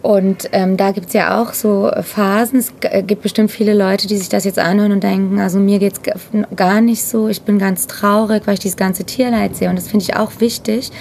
Und 0.02 0.50
ähm, 0.52 0.78
da 0.78 0.92
gibt 0.92 1.08
es 1.08 1.14
ja 1.14 1.42
auch 1.42 1.54
so 1.54 1.92
Phasen. 2.02 2.60
Es 2.60 2.72
äh, 2.82 3.04
gibt 3.04 3.24
bestimmt 3.24 3.52
viele 3.52 3.74
Leute, 3.74 4.08
die 4.08 4.18
sich 4.18 4.30
das 4.30 4.46
jetzt 4.46 4.60
anhören 4.60 4.92
und 4.92 5.04
denken, 5.04 5.40
also 5.40 5.60
mir 5.60 5.80
geht 5.80 5.94
es 5.94 6.46
gar 6.56 6.82
nicht 6.82 7.04
so, 7.04 7.28
ich 7.28 7.42
bin 7.42 7.60
ganz 7.60 7.88
traurig, 7.88 8.44
weil 8.46 8.54
ich 8.54 8.60
dieses 8.60 8.78
ganze 8.78 9.04
Tierleid 9.04 9.56
sehe. 9.56 9.70
Und 9.70 9.76
das 9.76 9.88
finde 9.88 10.04
ich 10.04 10.16
auch 10.16 10.32
wichtig, 10.40 10.92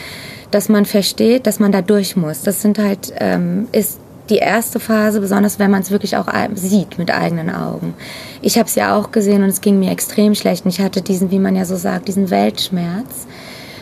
dass 0.50 0.68
man 0.68 0.86
versteht, 0.86 1.46
dass 1.46 1.60
man 1.60 1.72
da 1.72 1.82
durch 1.82 2.16
muss. 2.16 2.42
Das 2.42 2.62
sind 2.62 2.78
halt, 2.78 3.12
ähm, 3.18 3.68
ist 3.72 4.00
die 4.30 4.38
erste 4.38 4.80
Phase, 4.80 5.20
besonders 5.20 5.58
wenn 5.58 5.70
man 5.70 5.82
es 5.82 5.90
wirklich 5.90 6.16
auch 6.16 6.26
sieht 6.54 6.98
mit 6.98 7.12
eigenen 7.12 7.50
Augen. 7.50 7.94
Ich 8.42 8.58
habe 8.58 8.68
es 8.68 8.74
ja 8.74 8.96
auch 8.96 9.12
gesehen 9.12 9.42
und 9.42 9.50
es 9.50 9.60
ging 9.60 9.78
mir 9.78 9.92
extrem 9.92 10.34
schlecht. 10.34 10.64
Und 10.64 10.70
ich 10.70 10.80
hatte 10.80 11.02
diesen, 11.02 11.30
wie 11.30 11.38
man 11.38 11.54
ja 11.54 11.64
so 11.64 11.76
sagt, 11.76 12.08
diesen 12.08 12.30
Weltschmerz, 12.30 13.26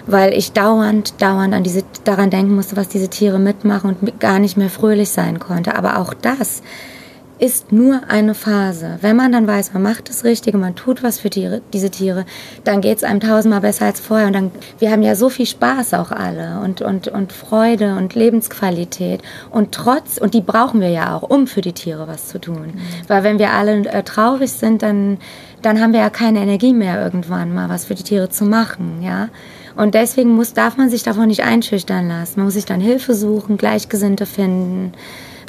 weil 0.06 0.34
ich 0.34 0.52
dauernd, 0.52 1.20
dauernd 1.20 1.54
an 1.54 1.62
diese, 1.62 1.82
daran 2.04 2.30
denken 2.30 2.54
musste, 2.54 2.76
was 2.76 2.88
diese 2.88 3.08
Tiere 3.08 3.38
mitmachen 3.38 3.96
und 4.00 4.20
gar 4.20 4.38
nicht 4.38 4.56
mehr 4.56 4.70
fröhlich 4.70 5.10
sein 5.10 5.38
konnte. 5.38 5.76
Aber 5.76 5.98
auch 5.98 6.14
das 6.14 6.62
ist 7.38 7.72
nur 7.72 8.02
eine 8.08 8.34
Phase. 8.34 8.98
Wenn 9.00 9.16
man 9.16 9.32
dann 9.32 9.46
weiß, 9.46 9.72
man 9.72 9.82
macht 9.82 10.08
das 10.08 10.24
Richtige, 10.24 10.56
man 10.56 10.76
tut 10.76 11.02
was 11.02 11.18
für 11.18 11.30
Tiere, 11.30 11.62
diese 11.72 11.90
Tiere, 11.90 12.26
dann 12.62 12.80
geht 12.80 12.98
es 12.98 13.04
einem 13.04 13.20
tausendmal 13.20 13.60
besser 13.60 13.86
als 13.86 13.98
vorher. 13.98 14.28
Und 14.28 14.34
dann, 14.34 14.50
wir 14.78 14.90
haben 14.90 15.02
ja 15.02 15.16
so 15.16 15.28
viel 15.28 15.46
Spaß 15.46 15.94
auch 15.94 16.12
alle 16.12 16.60
und, 16.60 16.80
und, 16.80 17.08
und 17.08 17.32
Freude 17.32 17.96
und 17.96 18.14
Lebensqualität. 18.14 19.20
Und 19.50 19.72
trotz, 19.72 20.18
und 20.18 20.32
die 20.34 20.42
brauchen 20.42 20.80
wir 20.80 20.90
ja 20.90 21.16
auch, 21.16 21.22
um 21.22 21.46
für 21.46 21.60
die 21.60 21.72
Tiere 21.72 22.06
was 22.06 22.28
zu 22.28 22.40
tun. 22.40 22.72
Mhm. 22.74 22.80
Weil 23.08 23.24
wenn 23.24 23.38
wir 23.38 23.52
alle 23.52 23.84
äh, 23.84 24.02
traurig 24.04 24.52
sind, 24.52 24.82
dann, 24.82 25.18
dann 25.60 25.80
haben 25.80 25.92
wir 25.92 26.00
ja 26.00 26.10
keine 26.10 26.40
Energie 26.40 26.72
mehr 26.72 27.02
irgendwann 27.02 27.52
mal 27.52 27.68
was 27.68 27.86
für 27.86 27.94
die 27.94 28.04
Tiere 28.04 28.28
zu 28.28 28.44
machen, 28.44 29.02
ja. 29.02 29.28
Und 29.76 29.94
deswegen 29.94 30.30
muss, 30.30 30.54
darf 30.54 30.76
man 30.76 30.88
sich 30.88 31.02
davon 31.02 31.28
nicht 31.28 31.42
einschüchtern 31.42 32.08
lassen. 32.08 32.34
Man 32.36 32.46
muss 32.46 32.54
sich 32.54 32.64
dann 32.64 32.80
Hilfe 32.80 33.14
suchen, 33.14 33.56
Gleichgesinnte 33.56 34.26
finden 34.26 34.92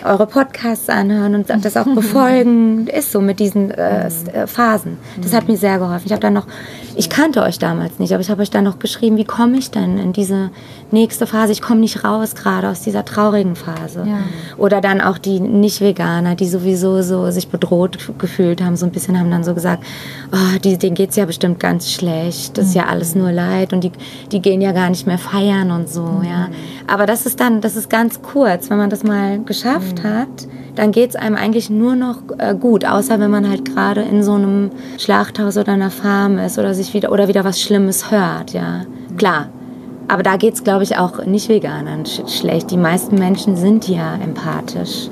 eure 0.03 0.27
Podcasts 0.27 0.89
anhören 0.89 1.36
und 1.36 1.49
das 1.49 1.77
auch 1.77 1.86
befolgen. 1.95 2.88
Ist 2.88 3.12
so 3.12 3.21
mit 3.21 3.39
diesen 3.39 3.71
äh, 3.71 4.08
äh, 4.08 4.47
Phasen. 4.47 4.97
Das 5.21 5.34
hat 5.34 5.47
mir 5.47 5.58
sehr 5.58 5.79
geholfen. 5.79 6.03
Ich 6.05 6.12
habe 6.12 6.21
dann 6.21 6.34
noch, 6.34 6.47
ich 6.95 7.10
kannte 7.10 7.41
euch 7.41 7.60
damals 7.60 7.99
nicht, 7.99 8.13
aber 8.13 8.21
ich 8.21 8.29
habe 8.29 8.41
euch 8.41 8.49
dann 8.49 8.63
noch 8.63 8.79
geschrieben, 8.79 9.17
wie 9.17 9.25
komme 9.25 9.58
ich 9.58 9.71
denn 9.71 9.97
in 9.97 10.13
diese 10.13 10.49
nächste 10.91 11.27
Phase? 11.27 11.51
Ich 11.51 11.62
komme 11.62 11.79
nicht 11.79 12.03
raus 12.03 12.36
gerade 12.36 12.69
aus 12.69 12.81
dieser 12.81 13.05
traurigen 13.05 13.55
Phase. 13.55 14.05
Ja. 14.08 14.19
Oder 14.58 14.81
dann 14.81 15.01
auch 15.01 15.17
die 15.17 15.39
Nicht-Veganer, 15.39 16.36
die 16.36 16.47
sowieso 16.47 17.01
so 17.01 17.31
sich 17.31 17.47
bedroht 17.47 17.97
gefühlt 18.17 18.62
haben, 18.62 18.75
so 18.75 18.86
ein 18.86 18.91
bisschen 18.91 19.19
haben 19.19 19.31
dann 19.31 19.43
so 19.43 19.53
gesagt, 19.53 19.84
oh, 20.31 20.60
die, 20.63 20.77
denen 20.77 20.95
geht's 20.95 21.15
ja 21.15 21.25
bestimmt 21.25 21.60
ganz 21.60 21.91
schlecht. 21.91 22.58
Das 22.58 22.67
ist 22.67 22.75
ja 22.75 22.86
alles 22.86 23.15
nur 23.15 23.31
Leid 23.31 23.73
und 23.73 23.84
die, 23.84 23.91
die 24.31 24.41
gehen 24.41 24.62
ja 24.62 24.71
gar 24.71 24.89
nicht 24.89 25.08
mehr 25.08 25.17
feiern 25.17 25.71
und 25.71 25.89
so, 25.89 26.03
mhm. 26.03 26.23
ja. 26.23 26.49
Aber 26.88 27.05
das 27.05 27.25
ist 27.25 27.39
dann, 27.39 27.62
das 27.62 27.75
ist 27.75 27.89
ganz 27.89 28.21
kurz, 28.21 28.69
wenn 28.69 28.77
man 28.77 28.89
das 28.89 29.03
mal 29.03 29.39
geschafft 29.43 29.85
mhm. 29.93 30.04
hat, 30.04 30.48
dann 30.76 30.91
geht 30.91 31.12
es 31.12 31.15
einem 31.15 31.36
eigentlich 31.36 31.69
nur 31.69 31.95
noch 31.95 32.17
äh, 32.38 32.56
gut, 32.56 32.86
außer 32.86 33.19
wenn 33.19 33.32
man 33.32 33.50
halt 33.50 33.65
gerade 33.65 34.02
in 34.02 34.24
so 34.24 34.34
einem 34.34 34.71
Schlachthaus 34.98 35.58
oder 35.58 35.74
einer 35.74 35.91
Farm 35.91 36.38
ist 36.38 36.60
oder 36.60 36.74
sich 36.74 36.93
wieder 36.93 37.12
oder 37.12 37.28
wieder 37.28 37.43
was 37.43 37.62
Schlimmes 37.62 38.12
hört, 38.12 38.54
ja. 38.54 38.82
Klar. 39.17 39.50
Aber 40.08 40.21
da 40.21 40.38
geht 40.38 40.54
es, 40.54 40.63
glaube 40.63 40.84
ich, 40.84 40.98
auch 40.98 41.26
nicht 41.26 41.50
Veganern 41.50 42.06
sch 42.06 42.21
schlecht. 42.28 42.69
Die 42.69 42.78
meisten 42.78 43.15
Menschen 43.15 43.56
sind 43.56 43.88
ja 43.88 44.15
empathisch. 44.15 45.10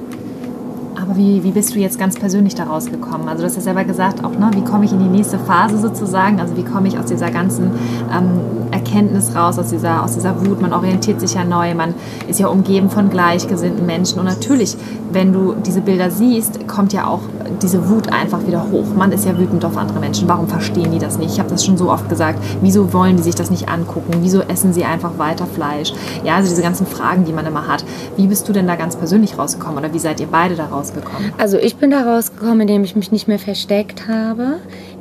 Aber 0.95 1.17
wie, 1.17 1.43
wie 1.43 1.51
bist 1.51 1.75
du 1.75 1.79
jetzt 1.79 1.97
ganz 1.97 2.15
persönlich 2.15 2.55
da 2.55 2.65
rausgekommen? 2.65 3.27
Also 3.27 3.41
du 3.41 3.47
hast 3.47 3.55
ja 3.55 3.61
selber 3.61 3.83
gesagt, 3.83 4.23
auch, 4.23 4.31
ne, 4.31 4.51
wie 4.53 4.63
komme 4.63 4.85
ich 4.85 4.91
in 4.91 4.99
die 4.99 5.09
nächste 5.09 5.39
Phase 5.39 5.77
sozusagen? 5.77 6.39
Also 6.39 6.55
wie 6.55 6.63
komme 6.63 6.87
ich 6.87 6.97
aus 6.97 7.05
dieser 7.05 7.31
ganzen 7.31 7.71
ähm, 8.15 8.39
Erkenntnis 8.71 9.35
raus, 9.35 9.59
aus 9.59 9.69
dieser, 9.69 10.03
aus 10.03 10.13
dieser 10.13 10.45
Wut? 10.45 10.61
Man 10.61 10.73
orientiert 10.73 11.19
sich 11.19 11.33
ja 11.33 11.43
neu, 11.43 11.73
man 11.75 11.93
ist 12.27 12.39
ja 12.39 12.47
umgeben 12.47 12.89
von 12.89 13.09
gleichgesinnten 13.09 13.85
Menschen. 13.85 14.19
Und 14.19 14.25
natürlich, 14.25 14.77
wenn 15.11 15.33
du 15.33 15.55
diese 15.65 15.81
Bilder 15.81 16.11
siehst, 16.11 16.67
kommt 16.67 16.93
ja 16.93 17.07
auch 17.07 17.21
diese 17.61 17.89
Wut 17.89 18.11
einfach 18.11 18.45
wieder 18.45 18.65
hoch. 18.71 18.85
Man 18.95 19.11
ist 19.11 19.25
ja 19.25 19.37
wütend 19.37 19.63
auf 19.65 19.77
andere 19.77 19.99
Menschen. 19.99 20.27
Warum 20.27 20.47
verstehen 20.47 20.91
die 20.91 20.99
das 20.99 21.17
nicht? 21.17 21.33
Ich 21.33 21.39
habe 21.39 21.49
das 21.49 21.65
schon 21.65 21.77
so 21.77 21.91
oft 21.91 22.09
gesagt. 22.09 22.39
Wieso 22.61 22.93
wollen 22.93 23.17
die 23.17 23.23
sich 23.23 23.35
das 23.35 23.49
nicht 23.49 23.69
angucken? 23.69 24.13
Wieso 24.21 24.41
essen 24.41 24.73
sie 24.73 24.85
einfach 24.85 25.17
weiter 25.17 25.45
Fleisch? 25.45 25.93
Ja, 26.23 26.35
also 26.35 26.49
diese 26.49 26.61
ganzen 26.61 26.85
Fragen, 26.85 27.25
die 27.25 27.33
man 27.33 27.45
immer 27.45 27.67
hat. 27.67 27.83
Wie 28.17 28.27
bist 28.27 28.47
du 28.47 28.53
denn 28.53 28.67
da 28.67 28.75
ganz 28.75 28.95
persönlich 28.95 29.37
rausgekommen 29.37 29.77
oder 29.77 29.93
wie 29.93 29.99
seid 29.99 30.19
ihr 30.19 30.27
beide 30.27 30.55
da 30.55 30.67
rausgekommen? 30.83 31.33
Also 31.37 31.57
ich 31.57 31.75
bin 31.77 31.91
da 31.91 32.01
rausgekommen, 32.01 32.61
indem 32.61 32.83
ich 32.83 32.95
mich 32.95 33.11
nicht 33.11 33.27
mehr 33.27 33.39
versteckt 33.39 34.07
habe, 34.07 34.59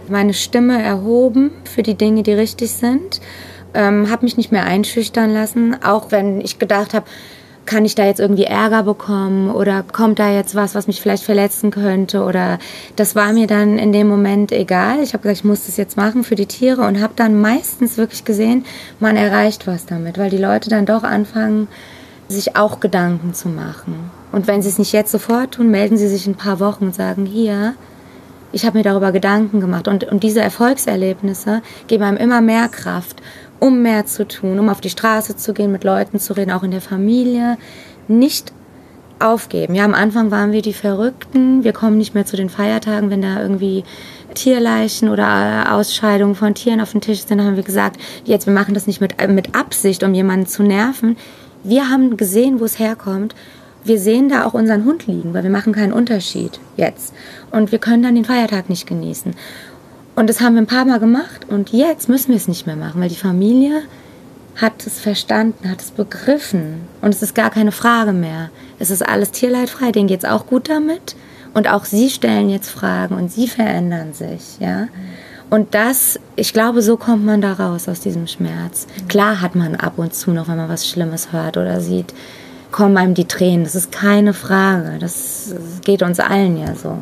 meine 0.09 0.35
Stimme 0.35 0.83
erhoben 0.83 1.51
für 1.65 1.83
die 1.83 1.95
Dinge, 1.95 2.23
die 2.23 2.33
richtig 2.33 2.71
sind, 2.73 3.21
ähm, 3.75 4.11
habe 4.11 4.25
mich 4.25 4.37
nicht 4.37 4.53
mehr 4.53 4.65
einschüchtern 4.65 5.33
lassen, 5.33 5.77
auch 5.83 6.11
wenn 6.11 6.41
ich 6.41 6.59
gedacht 6.59 6.95
habe, 6.95 7.07
kann 7.65 7.85
ich 7.85 7.95
da 7.95 8.05
jetzt 8.05 8.19
irgendwie 8.19 8.43
Ärger 8.43 8.83
bekommen 8.83 9.49
oder 9.49 9.85
kommt 9.85 10.19
da 10.19 10.33
jetzt 10.33 10.57
was, 10.57 10.75
was 10.75 10.89
mich 10.89 11.01
vielleicht 11.01 11.23
verletzen 11.23 11.71
könnte 11.71 12.25
oder 12.25 12.59
das 12.97 13.15
war 13.15 13.33
mir 13.33 13.47
dann 13.47 13.79
in 13.79 13.93
dem 13.93 14.09
Moment 14.09 14.51
egal. 14.51 15.01
Ich 15.01 15.13
habe 15.13 15.23
gesagt, 15.23 15.39
ich 15.39 15.45
muss 15.45 15.67
das 15.67 15.77
jetzt 15.77 15.97
machen 15.97 16.25
für 16.25 16.35
die 16.35 16.47
Tiere 16.47 16.83
und 16.83 17.01
habe 17.01 17.13
dann 17.15 17.41
meistens 17.41 17.99
wirklich 17.99 18.25
gesehen, 18.25 18.65
man 18.99 19.17
erreicht 19.17 19.69
was 19.69 19.87
damit, 19.87 20.19
weil 20.19 20.29
die 20.29 20.39
Leute 20.39 20.71
dann 20.71 20.87
doch 20.87 21.05
anfangen, 21.05 21.69
sich 22.33 22.57
auch 22.57 22.81
Gedanken 22.81 23.35
zu 23.35 23.49
machen. 23.49 24.11
Und 24.33 24.47
wenn 24.47 24.63
sie 24.63 24.69
es 24.69 24.79
nicht 24.79 24.93
jetzt 24.93 25.13
sofort 25.13 25.55
tun, 25.55 25.71
melden 25.71 25.97
sie 25.97 26.09
sich 26.09 26.27
in 26.27 26.33
ein 26.33 26.37
paar 26.37 26.59
Wochen 26.59 26.87
und 26.87 26.95
sagen, 26.95 27.27
hier, 27.27 27.75
ich 28.53 28.67
habe 28.67 28.79
mir 28.79 28.85
darüber 28.85 29.13
Gedanken 29.13 29.61
gemacht. 29.61 29.89
Und, 29.89 30.05
und 30.05 30.23
diese 30.23 30.41
Erfolgserlebnisse 30.41 31.63
geben 31.87 32.05
einem 32.05 32.17
immer 32.17 32.41
mehr 32.41 32.69
Kraft, 32.69 33.23
um 33.61 33.83
mehr 33.83 34.07
zu 34.07 34.27
tun, 34.27 34.59
um 34.59 34.69
auf 34.69 34.81
die 34.81 34.91
Straße 34.91 35.37
zu 35.37 35.55
gehen, 35.55 35.73
mit 35.73 35.85
Leuten 35.85 36.19
zu 36.19 36.35
reden, 36.35 36.51
auch 36.51 36.63
in 36.63 36.71
der 36.71 36.81
Familie. 36.81 37.59
Nicht 38.09 38.53
aufgeben. 39.23 39.75
Ja, 39.75 39.85
am 39.85 39.95
Anfang 39.95 40.31
waren 40.31 40.53
wir 40.53 40.63
die 40.63 40.73
Verrückten. 40.73 41.65
Wir 41.65 41.73
kommen 41.73 41.97
nicht 41.97 42.15
mehr 42.15 42.27
zu 42.27 42.37
den 42.37 42.49
Feiertagen, 42.49 43.11
wenn 43.11 43.23
da 43.23 43.41
irgendwie 43.41 43.85
Tierleichen 44.35 45.09
oder 45.09 45.73
Ausscheidungen 45.73 46.35
von 46.35 46.55
Tieren 46.55 46.81
auf 46.81 46.93
dem 46.93 47.01
Tisch 47.01 47.21
sind. 47.21 47.39
Dann 47.39 47.47
haben 47.47 47.57
wir 47.57 47.63
gesagt, 47.63 48.01
jetzt, 48.25 48.47
wir 48.47 48.53
machen 48.53 48.75
das 48.75 48.87
nicht 48.87 49.01
mit, 49.01 49.15
mit 49.29 49.55
Absicht, 49.55 50.03
um 50.03 50.15
jemanden 50.15 50.47
zu 50.47 50.63
nerven. 50.63 51.17
Wir 51.65 51.89
haben 51.89 52.17
gesehen, 52.17 52.61
wo 52.61 52.65
es 52.65 52.79
herkommt 52.79 53.35
wir 53.85 53.99
sehen 53.99 54.29
da 54.29 54.45
auch 54.45 54.55
unseren 54.55 54.85
Hund 54.85 55.07
liegen, 55.07 55.35
weil 55.35 55.43
wir 55.43 55.51
machen 55.51 55.73
keinen 55.73 55.93
Unterschied 55.93 56.61
jetzt. 56.77 57.13
Und 57.51 57.73
wir 57.73 57.79
können 57.79 58.03
dann 58.03 58.15
den 58.15 58.25
Feiertag 58.25 58.69
nicht 58.69 58.87
genießen. 58.87 59.35
Und 60.15 60.29
das 60.29 60.41
haben 60.41 60.55
wir 60.55 60.63
ein 60.63 60.67
paar 60.67 60.85
Mal 60.85 61.01
gemacht 61.01 61.47
und 61.49 61.71
jetzt 61.73 62.09
müssen 62.09 62.29
wir 62.29 62.37
es 62.37 62.47
nicht 62.47 62.67
mehr 62.67 62.77
machen, 62.77 63.01
weil 63.01 63.09
die 63.09 63.17
Familie 63.17 63.83
hat 64.57 64.87
es 64.87 65.01
verstanden, 65.01 65.71
hat 65.71 65.81
es 65.81 65.91
begriffen 65.91 66.83
und 67.01 67.15
es 67.15 67.23
ist 67.23 67.35
gar 67.35 67.49
keine 67.49 67.73
Frage 67.73 68.13
mehr. 68.13 68.51
Es 68.79 68.91
ist 68.91 69.01
alles 69.01 69.31
tierleidfrei, 69.31 69.91
denen 69.91 70.09
geht 70.09 70.25
es 70.25 70.29
auch 70.29 70.47
gut 70.47 70.69
damit 70.69 71.17
und 71.55 71.67
auch 71.67 71.87
sie 71.87 72.11
stellen 72.11 72.51
jetzt 72.51 72.69
Fragen 72.69 73.15
und 73.15 73.33
sie 73.33 73.49
verändern 73.49 74.13
sich, 74.13 74.59
ja. 74.61 74.89
Und 75.53 75.75
das, 75.75 76.19
ich 76.35 76.55
glaube, 76.55 76.81
so 76.81 76.97
kommt 76.97 77.27
man 77.27 77.43
da 77.43 77.53
raus 77.53 77.87
aus 77.87 78.01
diesem 78.01 78.27
Schmerz. 78.27 78.87
Klar 79.09 79.43
hat 79.43 79.55
man 79.55 79.75
ab 79.75 79.99
und 79.99 80.15
zu 80.15 80.31
noch, 80.31 80.49
wenn 80.49 80.57
man 80.57 80.71
was 80.71 80.89
Schlimmes 80.89 81.31
hört 81.31 81.59
oder 81.59 81.83
sieht, 81.83 82.15
kommen 82.71 82.97
einem 82.97 83.13
die 83.13 83.27
Tränen. 83.27 83.65
Das 83.65 83.75
ist 83.75 83.93
keine 83.93 84.33
Frage. 84.33 84.97
Das 84.99 85.55
geht 85.85 86.01
uns 86.01 86.21
allen 86.21 86.57
ja 86.57 86.75
so. 86.75 86.97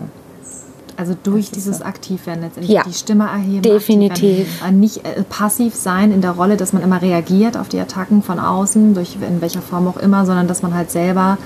Also 0.97 1.17
durch 1.23 1.53
dieses 1.53 1.79
so. 1.79 1.85
Aktivwerden 1.85 2.43
letztendlich 2.43 2.75
ja, 2.75 2.83
die 2.83 2.93
Stimme 2.93 3.29
erheben. 3.29 3.63
Definitiv. 3.63 4.49
Äh, 4.67 4.73
nicht 4.73 5.07
äh, 5.07 5.23
passiv 5.23 5.77
sein 5.77 6.11
in 6.11 6.21
der 6.21 6.33
Rolle, 6.33 6.57
dass 6.57 6.73
man 6.73 6.83
immer 6.83 7.01
reagiert 7.01 7.57
auf 7.57 7.69
die 7.69 7.79
Attacken 7.79 8.21
von 8.21 8.41
außen, 8.41 8.95
durch 8.95 9.15
in 9.15 9.41
welcher 9.41 9.63
Form 9.63 9.87
auch 9.87 9.97
immer, 9.97 10.27
sondern 10.27 10.49
dass 10.49 10.63
man 10.63 10.75
halt 10.75 10.91
selber 10.91 11.39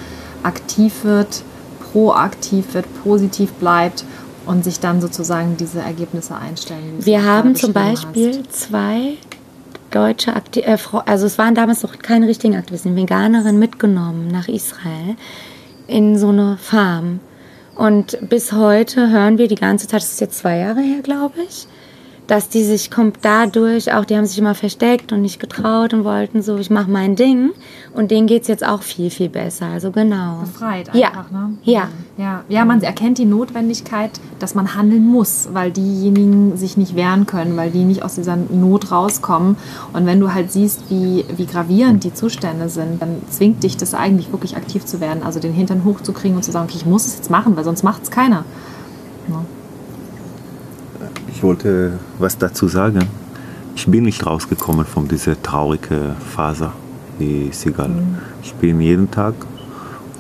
aktiv 0.43 1.05
wird, 1.05 1.43
proaktiv 1.93 2.73
wird, 2.73 2.87
positiv 3.05 3.53
bleibt 3.53 4.07
und 4.46 4.64
sich 4.64 4.80
dann 4.80 5.00
sozusagen 5.00 5.57
diese 5.57 5.80
Ergebnisse 5.80 6.37
einstellen. 6.37 6.98
Wir 7.00 7.24
haben 7.24 7.54
zum 7.54 7.72
Beispiel 7.72 8.38
hast. 8.38 8.52
zwei 8.52 9.14
deutsche 9.90 10.35
Akti 10.35 10.61
äh, 10.61 10.76
also 11.07 11.26
es 11.26 11.38
waren 11.38 11.54
damals 11.54 11.83
noch 11.83 11.98
keine 11.98 12.26
richtigen 12.26 12.57
Aktivisten, 12.57 12.96
Veganerinnen 12.96 13.59
mitgenommen 13.59 14.28
nach 14.28 14.48
Israel 14.48 15.16
in 15.87 16.18
so 16.18 16.28
eine 16.28 16.57
Farm. 16.57 17.20
Und 17.76 18.18
bis 18.28 18.52
heute 18.52 19.11
hören 19.11 19.38
wir 19.38 19.48
die 19.48 19.57
ganze 19.57 19.88
Zeit, 19.88 20.02
das 20.02 20.12
ist 20.12 20.20
jetzt 20.20 20.38
zwei 20.38 20.59
Jahre 20.59 20.80
her, 20.80 21.02
glaube 21.02 21.40
ich, 21.46 21.66
dass 22.27 22.49
die 22.49 22.65
sich 22.65 22.91
kommt 22.91 23.19
dadurch 23.23 23.93
auch, 23.93 24.05
die 24.05 24.17
haben 24.17 24.25
sich 24.25 24.39
immer 24.39 24.55
versteckt 24.55 25.13
und 25.13 25.21
nicht 25.21 25.41
getraut 25.41 25.93
und 25.93 26.05
wollten 26.05 26.43
so, 26.43 26.57
ich 26.57 26.71
mache 26.71 26.91
mein 26.91 27.17
Ding 27.17 27.51
und 27.93 28.11
denen 28.11 28.27
geht 28.27 28.43
es 28.43 28.49
jetzt 28.49 28.67
auch 28.67 28.83
viel, 28.83 29.11
viel 29.11 29.29
besser. 29.29 29.67
Also 29.67 29.91
genau. 29.91 30.41
Befreit 30.41 30.89
einfach, 30.89 31.31
ja. 31.31 31.39
ne? 31.39 31.59
Ja. 31.65 31.89
ja. 32.17 32.45
Ja, 32.49 32.65
man 32.65 32.83
erkennt 32.83 33.19
die 33.19 33.27
Notwendigkeit, 33.27 34.11
dass 34.39 34.55
man 34.55 34.75
handeln 34.75 35.07
muss, 35.07 35.51
weil 35.53 35.71
diejenigen 35.71 36.57
sich 36.57 36.77
nicht 36.79 36.97
wehren 36.97 37.27
können, 37.27 37.57
weil 37.57 37.71
die 37.71 37.85
nicht 37.85 38.03
aus 38.03 38.15
dieser 38.15 38.37
Not 38.37 38.91
rauskommen. 38.91 39.57
Und 39.93 40.07
wenn 40.07 40.19
du 40.19 40.33
halt 40.33 40.51
siehst, 40.51 40.91
wie, 40.91 41.27
wie 41.37 41.47
gravierend 41.47 42.05
die 42.05 42.15
Zustände 42.15 42.71
sind, 42.71 43.03
dann 43.03 43.21
zwingt 43.29 43.63
dich 43.63 43.77
das 43.77 43.93
eigentlich 43.93 44.33
wirklich 44.33 44.57
aktiv 44.57 44.87
zu 44.87 45.01
werden, 45.01 45.23
also 45.23 45.41
den 45.41 45.53
Hintern 45.53 45.85
hochzukriegen 45.85 46.37
und 46.37 46.43
zu 46.43 46.53
sagen, 46.53 46.67
okay, 46.69 46.79
ich 46.79 46.87
muss 46.87 47.07
es 47.07 47.17
jetzt 47.17 47.31
machen, 47.31 47.55
weil 47.57 47.65
sonst 47.65 47.83
macht 47.83 48.03
es 48.03 48.11
keiner. 48.11 48.45
Ja 49.29 49.45
ich 51.29 51.42
wollte 51.42 51.98
was 52.18 52.38
dazu 52.38 52.68
sagen. 52.68 53.00
Ich 53.77 53.87
bin 53.87 54.05
nicht 54.05 54.24
rausgekommen 54.24 54.85
von 54.85 55.09
dieser 55.09 55.40
traurigen 55.42 56.16
Phase, 56.35 56.70
wie 57.18 57.50
Sigal. 57.53 57.88
Mhm. 57.88 58.18
Ich 58.42 58.55
bin 58.55 58.81
jeden 58.81 59.11
Tag 59.11 59.35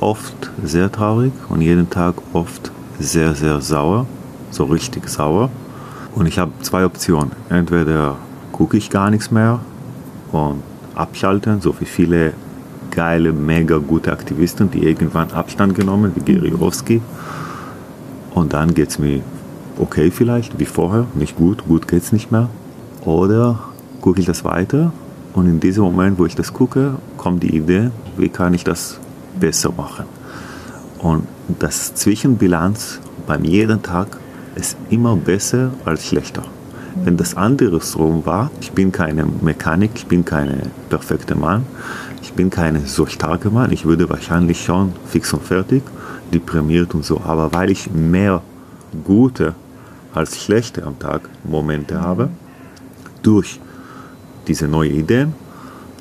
oft 0.00 0.50
sehr 0.62 0.90
traurig 0.90 1.32
und 1.48 1.60
jeden 1.60 1.88
Tag 1.88 2.14
oft 2.32 2.70
sehr, 2.98 3.34
sehr 3.34 3.60
sauer, 3.60 4.06
so 4.50 4.64
richtig 4.64 5.08
sauer. 5.08 5.50
Und 6.14 6.26
ich 6.26 6.38
habe 6.38 6.52
zwei 6.62 6.84
Optionen. 6.84 7.32
Entweder 7.48 8.16
gucke 8.52 8.76
ich 8.76 8.90
gar 8.90 9.10
nichts 9.10 9.30
mehr 9.30 9.60
und 10.32 10.62
abschalten, 10.94 11.60
so 11.60 11.74
wie 11.80 11.86
viele 11.86 12.34
geile, 12.90 13.32
mega 13.32 13.78
gute 13.78 14.12
Aktivisten, 14.12 14.70
die 14.70 14.84
irgendwann 14.84 15.30
Abstand 15.32 15.74
genommen, 15.74 16.12
wie 16.14 16.32
Gary 16.32 16.50
Rowski. 16.50 17.00
Und 18.34 18.52
dann 18.52 18.74
geht 18.74 18.90
es 18.90 18.98
mir 18.98 19.22
okay 19.78 20.10
vielleicht, 20.10 20.58
wie 20.58 20.64
vorher, 20.64 21.06
nicht 21.14 21.36
gut, 21.36 21.66
gut 21.66 21.88
geht 21.88 22.02
es 22.02 22.12
nicht 22.12 22.30
mehr. 22.30 22.48
Oder 23.04 23.60
gucke 24.00 24.20
ich 24.20 24.26
das 24.26 24.44
weiter 24.44 24.92
und 25.34 25.46
in 25.46 25.60
diesem 25.60 25.84
Moment, 25.84 26.18
wo 26.18 26.26
ich 26.26 26.34
das 26.34 26.52
gucke, 26.52 26.94
kommt 27.16 27.42
die 27.42 27.56
Idee, 27.56 27.90
wie 28.16 28.28
kann 28.28 28.54
ich 28.54 28.64
das 28.64 28.98
besser 29.38 29.72
machen. 29.76 30.06
Und 30.98 31.26
das 31.58 31.94
Zwischenbilanz 31.94 33.00
beim 33.26 33.44
jeden 33.44 33.82
Tag 33.82 34.18
ist 34.54 34.76
immer 34.90 35.16
besser 35.16 35.70
als 35.84 36.06
schlechter. 36.06 36.44
Wenn 37.02 37.16
das 37.16 37.36
andersrum 37.36 38.24
war, 38.24 38.52
ich 38.60 38.70
bin 38.70 38.92
keine 38.92 39.26
Mechanik, 39.26 39.90
ich 39.96 40.06
bin 40.06 40.24
kein 40.24 40.70
perfekter 40.88 41.34
Mann, 41.34 41.66
ich 42.22 42.32
bin 42.32 42.50
kein 42.50 42.86
so 42.86 43.04
starker 43.06 43.50
Mann, 43.50 43.72
ich 43.72 43.84
würde 43.84 44.08
wahrscheinlich 44.08 44.62
schon 44.62 44.92
fix 45.06 45.32
und 45.32 45.42
fertig, 45.42 45.82
deprimiert 46.32 46.94
und 46.94 47.04
so. 47.04 47.20
Aber 47.24 47.52
weil 47.52 47.70
ich 47.70 47.90
mehr 47.90 48.40
gute 49.02 49.56
als 50.14 50.42
schlechte 50.42 50.84
am 50.84 50.98
Tag 50.98 51.22
Momente 51.44 52.00
habe, 52.00 52.28
durch 53.22 53.60
diese 54.46 54.68
neuen 54.68 54.94
Ideen, 54.94 55.34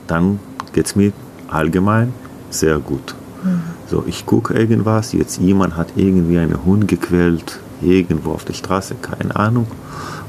dann 0.08 0.39
geht 0.73 0.86
es 0.86 0.95
mir 0.95 1.12
allgemein 1.47 2.13
sehr 2.49 2.80
gut. 2.80 3.15
Mhm. 3.43 3.62
So, 3.89 4.04
ich 4.08 4.26
gucke 4.26 4.54
irgendwas, 4.54 5.13
jetzt 5.13 5.39
jemand 5.39 5.78
hat 5.78 5.89
irgendwie 5.95 6.38
einen 6.38 6.63
Hund 6.65 6.88
gequält, 6.88 7.60
irgendwo 7.82 8.32
auf 8.32 8.45
der 8.45 8.54
Straße, 8.54 8.95
keine 9.02 9.36
Ahnung. 9.36 9.67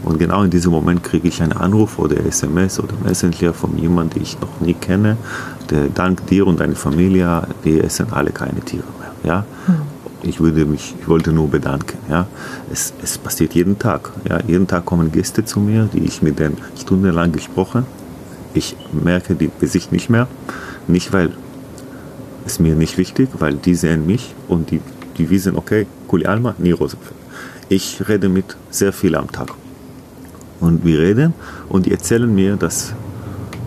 Und 0.02 0.18
genau 0.18 0.42
in 0.42 0.50
diesem 0.50 0.72
Moment 0.72 1.02
kriege 1.02 1.28
ich 1.28 1.42
einen 1.42 1.52
Anruf 1.52 1.98
oder 1.98 2.24
SMS 2.26 2.78
oder 2.78 2.94
Messenger 3.04 3.54
von 3.54 3.78
jemandem, 3.78 4.14
den 4.14 4.22
ich 4.22 4.38
noch 4.40 4.60
nie 4.60 4.74
kenne, 4.74 5.16
der 5.70 5.88
dank 5.88 6.26
dir 6.26 6.46
und 6.46 6.60
deiner 6.60 6.76
Familie, 6.76 7.46
wir 7.62 7.84
essen 7.84 8.08
alle 8.10 8.30
keine 8.30 8.60
Tiere 8.60 8.84
mehr. 9.00 9.12
Ja? 9.24 9.44
Mhm. 9.66 9.93
Ich, 10.26 10.40
würde 10.40 10.64
mich, 10.64 10.94
ich 10.98 11.08
wollte 11.08 11.32
nur 11.32 11.48
bedanken. 11.48 11.98
Ja? 12.08 12.26
Es, 12.72 12.92
es 13.02 13.18
passiert 13.18 13.54
jeden 13.54 13.78
Tag. 13.78 14.10
Ja? 14.28 14.40
Jeden 14.46 14.66
Tag 14.66 14.84
kommen 14.84 15.12
Gäste 15.12 15.44
zu 15.44 15.60
mir, 15.60 15.88
die 15.92 16.04
ich 16.04 16.22
mit 16.22 16.38
denen 16.38 16.56
stundenlang 16.80 17.32
gesprochen 17.32 17.86
Ich 18.54 18.76
merke 18.92 19.34
die 19.34 19.50
Gesicht 19.60 19.92
nicht 19.92 20.08
mehr. 20.08 20.26
Nicht, 20.86 21.12
weil 21.12 21.30
es 22.46 22.58
mir 22.58 22.74
nicht 22.74 22.98
wichtig, 22.98 23.28
weil 23.38 23.54
die 23.54 23.74
sehen 23.74 24.06
mich 24.06 24.34
und 24.48 24.70
die, 24.70 24.80
die 25.18 25.28
wissen, 25.30 25.56
okay, 25.56 25.86
Kuli 26.08 26.26
Alma, 26.26 26.54
Rosenfeld. 26.58 27.14
Ich 27.68 28.06
rede 28.08 28.28
mit 28.28 28.56
sehr 28.70 28.92
vielen 28.92 29.16
am 29.16 29.32
Tag. 29.32 29.50
Und 30.60 30.84
wir 30.84 31.00
reden 31.00 31.34
und 31.68 31.86
die 31.86 31.92
erzählen 31.92 32.32
mir, 32.32 32.56
dass 32.56 32.94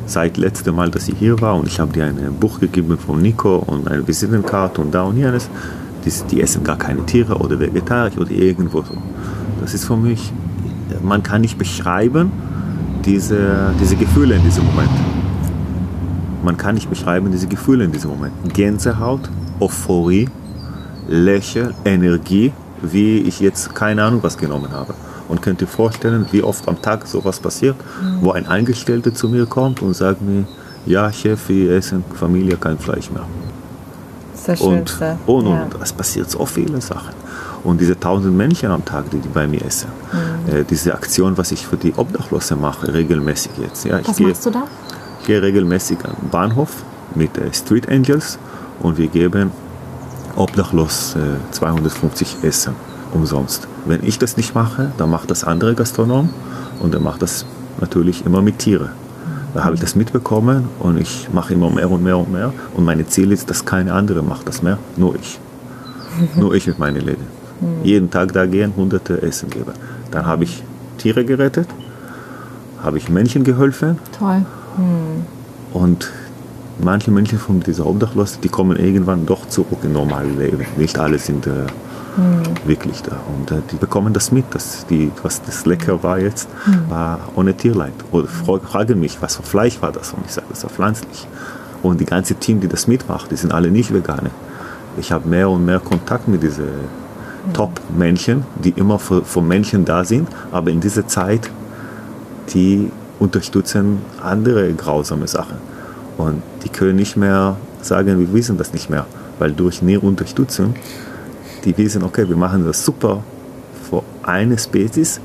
seit 0.05 0.37
letztem 0.37 0.75
Mal, 0.75 0.89
dass 0.89 1.07
ich 1.07 1.17
hier 1.17 1.39
war 1.41 1.55
und 1.55 1.67
ich 1.67 1.79
habe 1.79 1.91
dir 1.91 2.05
ein 2.05 2.33
Buch 2.39 2.59
gegeben 2.59 2.97
von 2.97 3.21
Nico 3.21 3.57
und 3.57 3.87
eine 3.87 4.07
Visitenkarte 4.07 4.81
und 4.81 4.91
da 4.91 5.03
und 5.03 5.17
jenes, 5.17 5.49
die, 6.07 6.27
die 6.35 6.41
essen 6.41 6.63
gar 6.63 6.77
keine 6.77 7.05
Tiere 7.05 7.37
oder 7.37 7.59
vegetarisch 7.59 8.17
oder 8.17 8.31
irgendwo 8.31 8.81
so. 8.81 8.95
Das 9.61 9.73
ist 9.73 9.85
für 9.85 9.97
mich, 9.97 10.31
man 11.03 11.23
kann 11.23 11.41
nicht 11.41 11.57
beschreiben 11.57 12.31
diese, 13.05 13.73
diese 13.79 13.95
Gefühle 13.95 14.35
in 14.35 14.43
diesem 14.43 14.65
Moment. 14.65 14.89
Man 16.43 16.55
kann 16.55 16.75
nicht 16.75 16.89
beschreiben 16.89 17.31
diese 17.31 17.47
Gefühle 17.47 17.83
in 17.83 17.91
diesem 17.91 18.11
Moment. 18.11 18.33
Gänsehaut, 18.53 19.29
Euphorie, 19.59 20.29
Lächeln, 21.07 21.73
Energie, 21.83 22.53
wie 22.81 23.19
ich 23.19 23.39
jetzt 23.39 23.73
keine 23.75 24.03
Ahnung 24.03 24.23
was 24.23 24.37
genommen 24.37 24.71
habe. 24.71 24.93
Und 25.27 25.41
könnt 25.41 25.61
ihr 25.61 25.67
vorstellen, 25.67 26.25
wie 26.31 26.41
oft 26.41 26.67
am 26.69 26.81
Tag 26.81 27.05
sowas 27.05 27.39
passiert, 27.39 27.75
mhm. 27.75 28.19
wo 28.21 28.31
ein 28.31 28.45
Angestellter 28.47 29.13
zu 29.13 29.27
mir 29.27 29.45
kommt 29.45 29.81
und 29.81 29.93
sagt 29.93 30.21
mir, 30.21 30.45
ja 30.85 31.11
Chef, 31.11 31.49
wir 31.49 31.71
essen 31.71 32.03
Familie 32.13 32.55
kein 32.55 32.77
Fleisch 32.77 33.11
mehr. 33.11 33.25
Das 34.45 34.59
ist 34.59 34.61
das 34.61 34.61
und, 34.61 35.01
und, 35.25 35.47
und, 35.47 35.73
ja. 35.73 35.79
es 35.81 35.93
passiert 35.93 36.29
so 36.29 36.45
viele 36.45 36.79
Sachen. 36.81 37.13
Und 37.63 37.81
diese 37.81 37.99
tausend 37.99 38.35
Menschen 38.37 38.71
am 38.71 38.85
Tag, 38.85 39.09
die, 39.09 39.19
die 39.19 39.27
bei 39.27 39.47
mir 39.47 39.63
essen, 39.65 39.89
mhm. 40.47 40.55
äh, 40.55 40.63
diese 40.63 40.93
Aktion, 40.93 41.37
was 41.37 41.51
ich 41.51 41.65
für 41.65 41.77
die 41.77 41.93
Obdachlosen 41.95 42.61
mache, 42.61 42.93
regelmäßig 42.93 43.51
jetzt. 43.61 43.85
Ja, 43.85 43.99
was 44.05 44.19
machst 44.19 44.45
du 44.45 44.51
da? 44.51 44.63
Ich 45.21 45.27
gehe 45.27 45.41
regelmäßig 45.41 45.97
an 46.05 46.15
den 46.21 46.29
Bahnhof 46.29 46.83
mit 47.15 47.37
äh, 47.37 47.53
Street 47.53 47.89
Angels 47.89 48.37
und 48.79 48.97
wir 48.97 49.07
geben 49.07 49.51
obdachlos 50.35 51.15
äh, 51.15 51.51
250 51.51 52.37
Essen 52.43 52.75
umsonst. 53.13 53.67
Wenn 53.85 54.03
ich 54.03 54.19
das 54.19 54.37
nicht 54.37 54.53
mache, 54.53 54.91
dann 54.97 55.09
macht 55.09 55.31
das 55.31 55.43
andere 55.43 55.73
Gastronom 55.73 56.29
und 56.79 56.93
er 56.93 57.01
macht 57.01 57.21
das 57.21 57.45
natürlich 57.81 58.25
immer 58.25 58.41
mit 58.41 58.59
Tieren. 58.59 58.91
Da 59.57 59.63
habe 59.63 59.73
ich 59.73 59.81
das 59.81 59.95
mitbekommen 59.95 60.69
und 60.77 61.01
ich 61.01 61.29
mache 61.33 61.55
immer 61.55 61.71
mehr 61.71 61.89
und 61.89 62.03
mehr 62.03 62.15
und 62.15 62.31
mehr. 62.31 62.53
Und 62.75 62.85
mein 62.85 63.03
Ziel 63.07 63.31
ist, 63.31 63.49
dass 63.49 63.65
keine 63.65 63.91
andere 63.91 64.21
macht 64.21 64.47
das 64.47 64.61
mehr, 64.61 64.77
nur 64.97 65.15
ich. 65.15 65.39
nur 66.35 66.53
ich 66.53 66.67
mit 66.67 66.77
meinen 66.77 67.01
Läden. 67.01 67.25
Jeden 67.81 68.11
Tag 68.11 68.33
da 68.33 68.45
gehen, 68.45 68.73
hunderte 68.77 69.19
Essen 69.23 69.49
geben. 69.49 69.71
Dann 70.11 70.27
habe 70.27 70.43
ich 70.43 70.63
Tiere 70.99 71.25
gerettet, 71.25 71.67
habe 72.83 72.99
ich 72.99 73.09
Menschen 73.09 73.43
geholfen. 73.43 73.97
Toll. 74.19 74.45
Hm. 74.75 75.25
Und 75.73 76.11
manche 76.79 77.09
Menschen 77.09 77.39
von 77.39 77.59
dieser 77.59 77.87
Obdachlosen, 77.87 78.41
die 78.41 78.49
kommen 78.49 78.77
irgendwann 78.77 79.25
doch 79.25 79.47
zurück 79.47 79.79
in 79.81 79.91
normales 79.91 80.37
Leben. 80.37 80.67
Nicht 80.77 80.99
alle 80.99 81.17
sind 81.17 81.47
äh, 81.47 81.65
mhm. 82.17 82.67
wirklich 82.67 83.01
da. 83.01 83.17
Und 83.35 83.51
äh, 83.51 83.61
die 83.71 83.75
bekommen 83.75 84.13
das 84.13 84.31
mit, 84.31 84.45
dass 84.53 84.85
die, 84.87 85.11
was 85.23 85.41
das 85.41 85.65
lecker 85.65 86.01
war 86.03 86.19
jetzt, 86.19 86.49
mhm. 86.65 86.89
war 86.89 87.19
ohne 87.35 87.53
Tierleid. 87.55 87.93
Oder 88.11 88.27
fragen 88.27 88.99
mich, 88.99 89.21
was 89.21 89.37
für 89.37 89.43
Fleisch 89.43 89.81
war 89.81 89.91
das? 89.91 90.13
Und 90.13 90.25
ich 90.25 90.33
sage, 90.33 90.47
das 90.49 90.63
war 90.63 90.69
pflanzlich. 90.69 91.27
Und 91.83 92.01
die 92.01 92.05
ganze 92.05 92.35
Team, 92.35 92.59
die 92.59 92.67
das 92.67 92.87
mitmacht, 92.87 93.31
die 93.31 93.35
sind 93.35 93.53
alle 93.53 93.71
nicht 93.71 93.93
Veganer. 93.93 94.31
Ich 94.97 95.11
habe 95.11 95.27
mehr 95.29 95.49
und 95.49 95.65
mehr 95.65 95.79
Kontakt 95.79 96.27
mit 96.27 96.43
diesen 96.43 96.65
mhm. 96.65 97.53
Top-Menschen, 97.53 98.45
die 98.63 98.71
immer 98.71 98.99
für, 98.99 99.23
für 99.23 99.41
Menschen 99.41 99.85
da 99.85 100.03
sind, 100.03 100.27
aber 100.51 100.71
in 100.71 100.79
dieser 100.79 101.07
Zeit, 101.07 101.49
die 102.53 102.91
unterstützen 103.19 103.99
andere 104.21 104.73
grausame 104.73 105.27
Sachen. 105.27 105.57
Und 106.17 106.41
die 106.63 106.69
können 106.69 106.95
nicht 106.95 107.15
mehr 107.15 107.57
sagen, 107.81 108.19
wir 108.19 108.33
wissen 108.33 108.57
das 108.57 108.73
nicht 108.73 108.89
mehr, 108.89 109.05
weil 109.39 109.51
durch 109.51 109.81
ihre 109.83 110.01
Unterstützung, 110.01 110.75
die 111.67 111.77
wissen, 111.77 112.03
okay, 112.03 112.27
wir 112.27 112.37
machen 112.37 112.65
das 112.65 112.83
super 112.83 113.23
für 113.89 114.03
eine 114.23 114.57
Spezies 114.57 115.19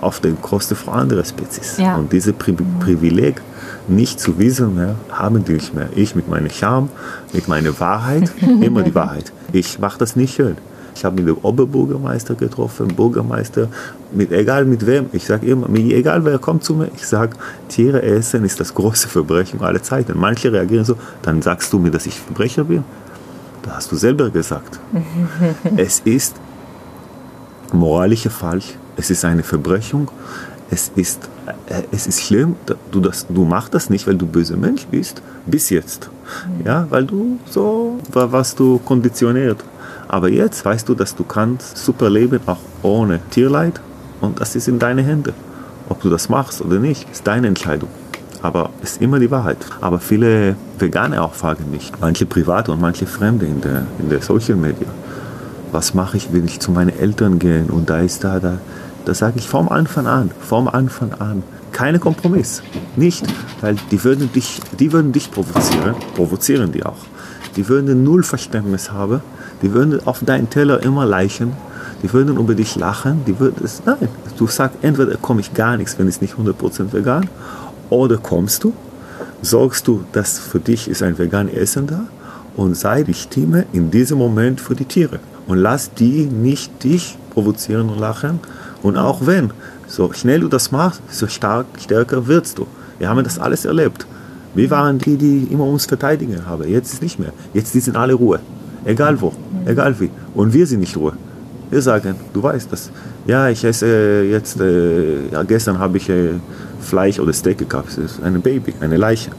auf 0.00 0.20
den 0.20 0.40
Kosten 0.40 0.76
von 0.76 0.94
anderen 0.94 1.24
Spezies. 1.24 1.78
Ja. 1.78 1.96
Und 1.96 2.12
dieses 2.12 2.34
Pri 2.34 2.54
Privileg, 2.80 3.40
nicht 3.88 4.20
zu 4.20 4.38
wissen, 4.38 4.74
mehr, 4.74 4.94
haben 5.10 5.44
die 5.44 5.54
nicht 5.54 5.74
mehr. 5.74 5.88
Ich 5.94 6.14
mit 6.14 6.28
meiner 6.28 6.50
Charme, 6.50 6.90
mit 7.32 7.48
meiner 7.48 7.78
Wahrheit, 7.80 8.30
immer 8.60 8.82
die 8.82 8.94
Wahrheit. 8.94 9.32
Ich 9.52 9.78
mache 9.78 9.98
das 9.98 10.16
nicht 10.16 10.34
schön. 10.34 10.56
Ich 10.94 11.04
habe 11.04 11.16
mit 11.16 11.26
dem 11.28 11.38
Oberbürgermeister 11.42 12.34
getroffen, 12.34 12.88
Bürgermeister, 12.88 13.68
mit, 14.12 14.32
egal 14.32 14.66
mit 14.66 14.86
wem. 14.86 15.06
Ich 15.12 15.24
sage 15.24 15.46
immer, 15.46 15.66
egal 15.74 16.24
wer 16.26 16.38
kommt 16.38 16.62
zu 16.62 16.74
mir, 16.74 16.90
ich 16.94 17.06
sage, 17.06 17.36
Tiere 17.68 18.02
essen 18.02 18.44
ist 18.44 18.60
das 18.60 18.74
große 18.74 19.08
Verbrechen 19.08 19.60
aller 19.62 19.82
Zeiten. 19.82 20.18
Manche 20.18 20.52
reagieren 20.52 20.84
so, 20.84 20.96
dann 21.22 21.40
sagst 21.40 21.72
du 21.72 21.78
mir, 21.78 21.90
dass 21.90 22.04
ich 22.04 22.20
Verbrecher 22.20 22.64
bin. 22.64 22.84
Hast 23.70 23.90
du 23.92 23.96
selber 23.96 24.30
gesagt. 24.30 24.78
es 25.76 26.00
ist 26.00 26.36
moralischer 27.72 28.30
falsch, 28.30 28.74
es 28.96 29.10
ist 29.10 29.24
eine 29.24 29.42
Verbrechung, 29.42 30.10
es 30.70 30.90
ist, 30.94 31.28
äh, 31.66 31.82
es 31.90 32.06
ist 32.06 32.22
schlimm, 32.22 32.56
du, 32.90 33.00
das, 33.00 33.26
du 33.28 33.44
machst 33.44 33.74
das 33.74 33.90
nicht, 33.90 34.06
weil 34.06 34.16
du 34.16 34.26
böser 34.26 34.56
Mensch 34.56 34.86
bist, 34.86 35.22
bis 35.46 35.70
jetzt. 35.70 36.10
Ja, 36.64 36.86
weil 36.90 37.04
du 37.04 37.38
so 37.46 37.98
warst 38.12 38.58
du 38.58 38.78
konditioniert. 38.78 39.62
Aber 40.08 40.28
jetzt 40.28 40.64
weißt 40.64 40.88
du, 40.88 40.94
dass 40.94 41.14
du 41.14 41.24
kannst 41.24 41.76
super 41.76 42.10
leben, 42.10 42.40
auch 42.46 42.58
ohne 42.82 43.20
Tierleid. 43.30 43.80
Und 44.20 44.40
das 44.40 44.56
ist 44.56 44.68
in 44.68 44.78
deinen 44.78 45.04
Händen. 45.04 45.34
Ob 45.88 46.02
du 46.02 46.10
das 46.10 46.28
machst 46.28 46.60
oder 46.60 46.78
nicht, 46.78 47.08
ist 47.10 47.26
deine 47.26 47.46
Entscheidung. 47.46 47.88
Aber 48.42 48.70
ist 48.82 49.00
immer 49.00 49.18
die 49.18 49.30
Wahrheit. 49.30 49.58
Aber 49.80 49.98
viele 49.98 50.56
Veganer 50.78 51.22
auch 51.22 51.34
fragen 51.34 51.70
mich, 51.70 51.92
manche 52.00 52.26
Private 52.26 52.72
und 52.72 52.80
manche 52.80 53.06
Fremde 53.06 53.46
in 53.46 53.60
der, 53.60 53.86
in 53.98 54.08
der 54.08 54.22
Social 54.22 54.56
Media. 54.56 54.88
Was 55.72 55.94
mache 55.94 56.16
ich, 56.16 56.32
wenn 56.32 56.46
ich 56.46 56.60
zu 56.60 56.72
meinen 56.72 56.96
Eltern 56.98 57.38
gehe 57.38 57.64
und 57.64 57.90
da 57.90 58.00
ist 58.00 58.24
da, 58.24 58.40
da. 58.40 58.58
Da 59.04 59.14
sage 59.14 59.38
ich 59.38 59.48
vom 59.48 59.68
Anfang 59.68 60.06
an, 60.06 60.30
vom 60.40 60.68
Anfang 60.68 61.12
an, 61.14 61.42
keine 61.72 61.98
Kompromiss. 61.98 62.62
Nicht, 62.96 63.24
weil 63.60 63.76
die 63.90 64.04
würden 64.04 64.30
dich, 64.32 64.60
die 64.78 64.92
würden 64.92 65.12
dich 65.12 65.30
provozieren, 65.30 65.94
provozieren 66.14 66.72
die 66.72 66.84
auch. 66.84 66.98
Die 67.56 67.68
würden 67.68 68.04
null 68.04 68.22
Verständnis 68.22 68.92
haben 68.92 69.22
die 69.62 69.72
würden 69.72 70.06
auf 70.06 70.24
deinen 70.24 70.48
Teller 70.50 70.82
immer 70.82 71.04
leichen. 71.04 71.52
Die 72.02 72.12
würden 72.12 72.38
über 72.38 72.54
dich 72.54 72.76
lachen. 72.76 73.24
Die 73.26 73.38
würden 73.38 73.62
es, 73.64 73.82
nein, 73.84 74.08
du 74.38 74.46
sagst, 74.46 74.78
entweder 74.82 75.16
komme 75.16 75.40
ich 75.40 75.52
gar 75.52 75.76
nichts, 75.76 75.98
wenn 75.98 76.08
es 76.08 76.20
nicht 76.20 76.34
100% 76.34 76.92
vegan, 76.92 77.28
oder 77.90 78.16
kommst 78.16 78.64
du, 78.64 78.72
sorgst 79.42 79.86
du, 79.86 80.04
dass 80.12 80.38
für 80.38 80.60
dich 80.60 80.88
ist 80.88 81.02
ein 81.02 81.18
veganes 81.18 81.54
Essen 81.54 81.86
da 81.86 82.06
und 82.56 82.76
sei 82.76 83.02
die 83.02 83.14
Stimme 83.14 83.66
in 83.72 83.90
diesem 83.90 84.18
Moment 84.18 84.60
für 84.60 84.74
die 84.74 84.84
Tiere. 84.84 85.18
Und 85.46 85.58
lass 85.58 85.92
die 85.92 86.26
nicht 86.26 86.84
dich 86.84 87.18
provozieren 87.30 87.88
und 87.88 87.98
lachen. 87.98 88.40
Und 88.82 88.96
auch 88.96 89.26
wenn, 89.26 89.50
so 89.86 90.12
schnell 90.12 90.40
du 90.40 90.48
das 90.48 90.70
machst, 90.70 91.02
so 91.10 91.26
stark, 91.26 91.66
stärker 91.80 92.26
wirst 92.26 92.58
du. 92.58 92.66
Wir 92.98 93.08
haben 93.08 93.24
das 93.24 93.38
alles 93.38 93.64
erlebt. 93.64 94.06
Wir 94.54 94.70
waren 94.70 94.98
die, 94.98 95.16
die 95.16 95.48
immer 95.50 95.64
uns 95.64 95.86
verteidigen 95.86 96.44
haben. 96.46 96.68
Jetzt 96.68 96.92
ist 96.92 97.02
nicht 97.02 97.18
mehr. 97.18 97.32
Jetzt 97.54 97.72
sind 97.72 97.96
alle 97.96 98.14
Ruhe. 98.14 98.40
Egal 98.84 99.20
wo, 99.20 99.32
egal 99.66 99.98
wie. 99.98 100.10
Und 100.34 100.52
wir 100.52 100.66
sind 100.66 100.80
nicht 100.80 100.96
Ruhe. 100.96 101.12
Wir 101.70 101.82
sagen, 101.82 102.16
du 102.32 102.42
weißt 102.42 102.70
das. 102.72 102.90
Ja, 103.26 103.48
ich 103.48 103.64
esse 103.64 104.22
jetzt, 104.24 104.60
äh, 104.60 105.28
ja, 105.30 105.42
gestern 105.44 105.78
habe 105.78 105.98
ich 105.98 106.08
äh, 106.08 106.34
Fleisch 106.80 107.18
oder 107.18 107.32
Steak 107.32 107.58
gekauft. 107.58 107.98
Ist 107.98 108.22
ein 108.22 108.40
Baby, 108.40 108.74
eine 108.80 108.96
Leiche. 108.96 109.30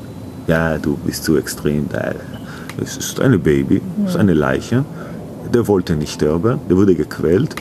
Ja, 0.48 0.78
du 0.78 0.98
bist 1.06 1.24
zu 1.24 1.38
extrem. 1.38 1.88
Es 2.82 2.98
ist 2.98 3.20
ein 3.20 3.40
Baby, 3.40 3.82
es 4.06 4.12
ist 4.12 4.18
eine 4.18 4.34
Leiche. 4.34 4.86
Der 5.54 5.68
wollte 5.68 5.96
nicht 5.96 6.14
sterben, 6.14 6.60
der 6.70 6.78
wurde 6.78 6.96
gequält. 6.96 7.56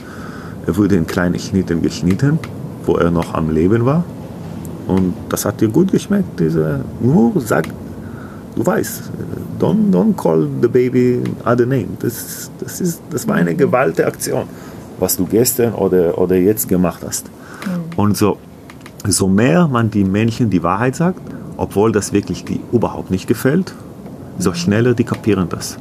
Er 0.67 0.77
wurde 0.77 0.97
in 0.97 1.07
kleine 1.07 1.39
Schnitten 1.39 1.83
geschnitten, 1.83 2.39
wo 2.85 2.97
er 2.97 3.11
noch 3.11 3.35
am 3.35 3.51
Leben 3.51 3.85
war. 3.85 4.05
Und 4.87 5.15
das 5.29 5.45
hat 5.45 5.61
dir 5.61 5.69
gut 5.69 5.91
geschmeckt. 5.93 6.39
Diese, 6.39 6.81
nur 7.01 7.33
sag, 7.41 7.69
du 8.55 8.65
weißt, 8.65 9.11
don't, 9.59 9.91
don't 9.91 10.17
call 10.17 10.49
the 10.61 10.69
baby 10.69 11.23
other 11.45 11.67
name. 11.67 11.89
Das, 12.01 12.51
das, 12.59 12.81
ist, 12.81 13.01
das 13.11 13.27
war 13.27 13.37
eine 13.37 13.55
Gewaltaktion, 13.55 14.45
was 14.99 15.17
du 15.17 15.27
gestern 15.27 15.75
oder, 15.75 16.19
oder 16.19 16.37
jetzt 16.37 16.69
gemacht 16.69 17.03
hast. 17.07 17.27
Mhm. 17.27 17.99
Und 17.99 18.17
so, 18.17 18.39
so 19.07 19.29
mehr 19.29 19.69
man 19.69 19.91
die 19.91 20.05
Menschen 20.05 20.51
die 20.51 20.63
Wahrheit 20.63 20.97
sagt, 20.97 21.21
obwohl 21.57 21.93
das 21.93 22.13
wirklich 22.13 22.45
die 22.45 22.61
überhaupt 22.73 23.11
nicht 23.11 23.27
gefällt, 23.27 23.75
so 24.39 24.55
schneller 24.55 24.95
die 24.95 25.05
kapieren 25.05 25.49
das. 25.49 25.79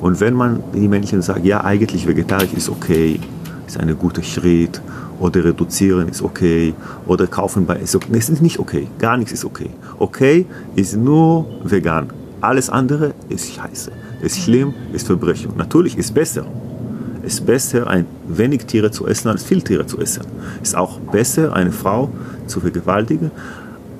Und 0.00 0.20
wenn 0.20 0.34
man 0.34 0.62
die 0.74 0.88
Menschen 0.88 1.22
sagt, 1.22 1.44
ja, 1.44 1.64
eigentlich 1.64 2.06
vegetarisch 2.06 2.52
ist 2.54 2.68
okay, 2.68 3.20
ist 3.66 3.78
ein 3.78 3.96
guter 3.96 4.22
Schritt, 4.22 4.80
oder 5.22 5.44
reduzieren 5.44 6.08
ist 6.08 6.20
okay, 6.20 6.74
oder 7.06 7.26
kaufen 7.26 7.64
bei 7.64 7.76
ist 7.76 7.94
okay. 7.94 8.08
Es 8.12 8.28
ist 8.28 8.42
nicht 8.42 8.58
okay, 8.58 8.88
gar 8.98 9.16
nichts 9.16 9.32
ist 9.32 9.44
okay. 9.44 9.70
Okay 9.98 10.46
ist 10.74 10.96
nur 10.96 11.46
vegan. 11.62 12.08
Alles 12.40 12.68
andere 12.68 13.14
ist 13.28 13.54
scheiße, 13.54 13.92
ist 14.20 14.38
schlimm, 14.40 14.74
ist 14.92 15.06
Verbrechen. 15.06 15.52
Natürlich 15.56 15.96
ist 15.96 16.12
besser. 16.12 16.44
Ist 17.22 17.46
besser, 17.46 17.86
ein 17.86 18.06
wenig 18.26 18.64
Tiere 18.66 18.90
zu 18.90 19.06
essen, 19.06 19.28
als 19.28 19.44
viel 19.44 19.62
Tiere 19.62 19.86
zu 19.86 19.98
essen. 19.98 20.24
Ist 20.60 20.76
auch 20.76 20.98
besser, 20.98 21.52
eine 21.52 21.70
Frau 21.70 22.10
zu 22.46 22.60
vergewaltigen, 22.60 23.30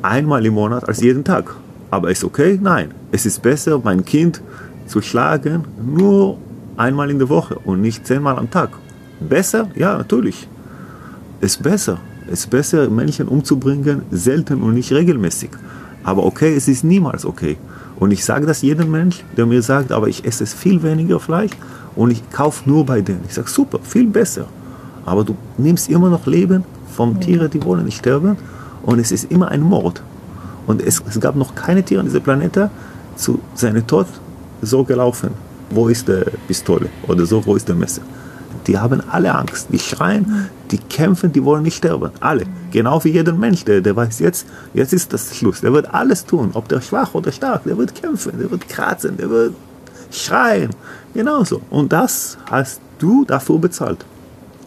einmal 0.03 0.45
im 0.45 0.55
Monat 0.55 0.89
als 0.89 1.01
jeden 1.01 1.23
Tag. 1.23 1.55
Aber 1.91 2.11
ist 2.11 2.25
okay? 2.25 2.59
Nein. 2.61 2.91
Es 3.13 3.25
ist 3.27 3.41
besser, 3.43 3.81
mein 3.83 4.05
Kind 4.05 4.43
zu 4.87 5.01
schlagen, 5.03 5.65
nur 5.81 6.39
einmal 6.77 7.11
in 7.11 7.19
der 7.19 7.29
Woche 7.29 7.57
und 7.65 7.81
nicht 7.81 8.07
zehnmal 8.07 8.39
am 8.39 8.51
Tag. 8.51 8.71
Besser? 9.21 9.69
Ja, 9.77 9.99
natürlich. 9.99 10.49
Ist 11.41 11.63
besser. 11.63 11.99
Ist 12.31 12.51
besser, 12.51 12.89
Menschen 12.89 13.29
umzubringen, 13.29 14.03
selten 14.11 14.63
und 14.63 14.75
nicht 14.75 14.93
regelmäßig. 14.93 15.51
Aber 16.03 16.25
okay, 16.25 16.57
es 16.57 16.67
ist 16.67 16.83
niemals 16.83 17.25
okay. 17.25 17.57
Und 18.01 18.11
ich 18.11 18.25
sage 18.25 18.47
das 18.47 18.63
jedem 18.63 18.91
Mensch, 18.91 19.23
der 19.37 19.47
mir 19.47 19.63
sagt, 19.63 19.93
aber 19.93 20.09
ich 20.09 20.25
esse 20.25 20.47
viel 20.47 20.83
weniger 20.83 21.21
Fleisch 21.21 21.53
und 21.97 22.11
ich 22.11 22.29
kaufe 22.31 22.69
nur 22.69 22.87
bei 22.87 23.01
denen. 23.01 23.21
Ich 23.27 23.35
sage, 23.35 23.51
super, 23.51 23.79
viel 23.83 24.07
besser. 24.07 24.47
Aber 25.05 25.25
du 25.25 25.37
nimmst 25.59 25.89
immer 25.91 26.09
noch 26.09 26.27
Leben 26.27 26.65
von 26.95 27.21
Tieren, 27.21 27.51
die 27.51 27.63
wollen 27.65 27.85
nicht 27.85 27.99
sterben. 27.99 28.37
Und 28.83 28.99
es 28.99 29.13
ist 29.13 29.31
immer 29.31 29.49
ein 29.49 29.61
Mord. 29.61 30.03
Und 30.67 30.83
es, 30.83 31.03
es 31.09 31.19
gab 31.21 31.37
noch 31.37 31.55
keine 31.55 31.83
Tiere 31.83 32.01
auf 32.01 32.07
diesem 32.07 32.23
Planeten 32.23 32.71
zu 33.17 33.41
seinem 33.55 33.87
Tod 33.87 34.07
so 34.63 34.85
gelaufen. 34.85 35.31
Wo 35.71 35.89
ist 35.89 36.09
die 36.09 36.23
Pistole? 36.47 36.89
Oder 37.09 37.27
so, 37.27 37.45
wo 37.45 37.57
ist 37.57 37.69
der 37.69 37.75
Messer? 37.75 38.03
Die 38.67 38.79
haben 38.79 39.03
alle 39.11 39.35
Angst. 39.35 39.69
Die 39.73 39.79
schreien, 39.79 40.49
die 40.71 40.79
kämpfen, 40.79 41.33
die 41.33 41.43
wollen 41.43 41.63
nicht 41.63 41.77
sterben. 41.77 42.11
Alle. 42.21 42.45
Genau 42.71 43.03
wie 43.03 43.11
jeder 43.11 43.33
Mensch, 43.33 43.65
der, 43.65 43.81
der 43.81 43.97
weiß 43.97 44.21
jetzt, 44.21 44.47
jetzt 44.73 44.93
ist 44.93 45.13
das 45.13 45.35
Schluss. 45.35 45.61
Der 45.61 45.73
wird 45.73 45.93
alles 45.93 46.25
tun, 46.25 46.51
ob 46.55 46.69
der 46.69 46.81
schwach 46.81 47.15
oder 47.15 47.33
stark, 47.33 47.65
der 47.65 47.77
wird 47.77 47.95
kämpfen, 47.95 48.39
der 48.39 48.51
wird 48.51 48.69
kratzen, 48.69 49.17
der 49.17 49.31
wird 49.31 49.55
schreien. 50.11 50.71
Genauso. 51.15 51.61
Und 51.71 51.93
das 51.93 52.39
hast 52.51 52.81
du 52.99 53.25
dafür 53.25 53.59
bezahlt. 53.59 54.05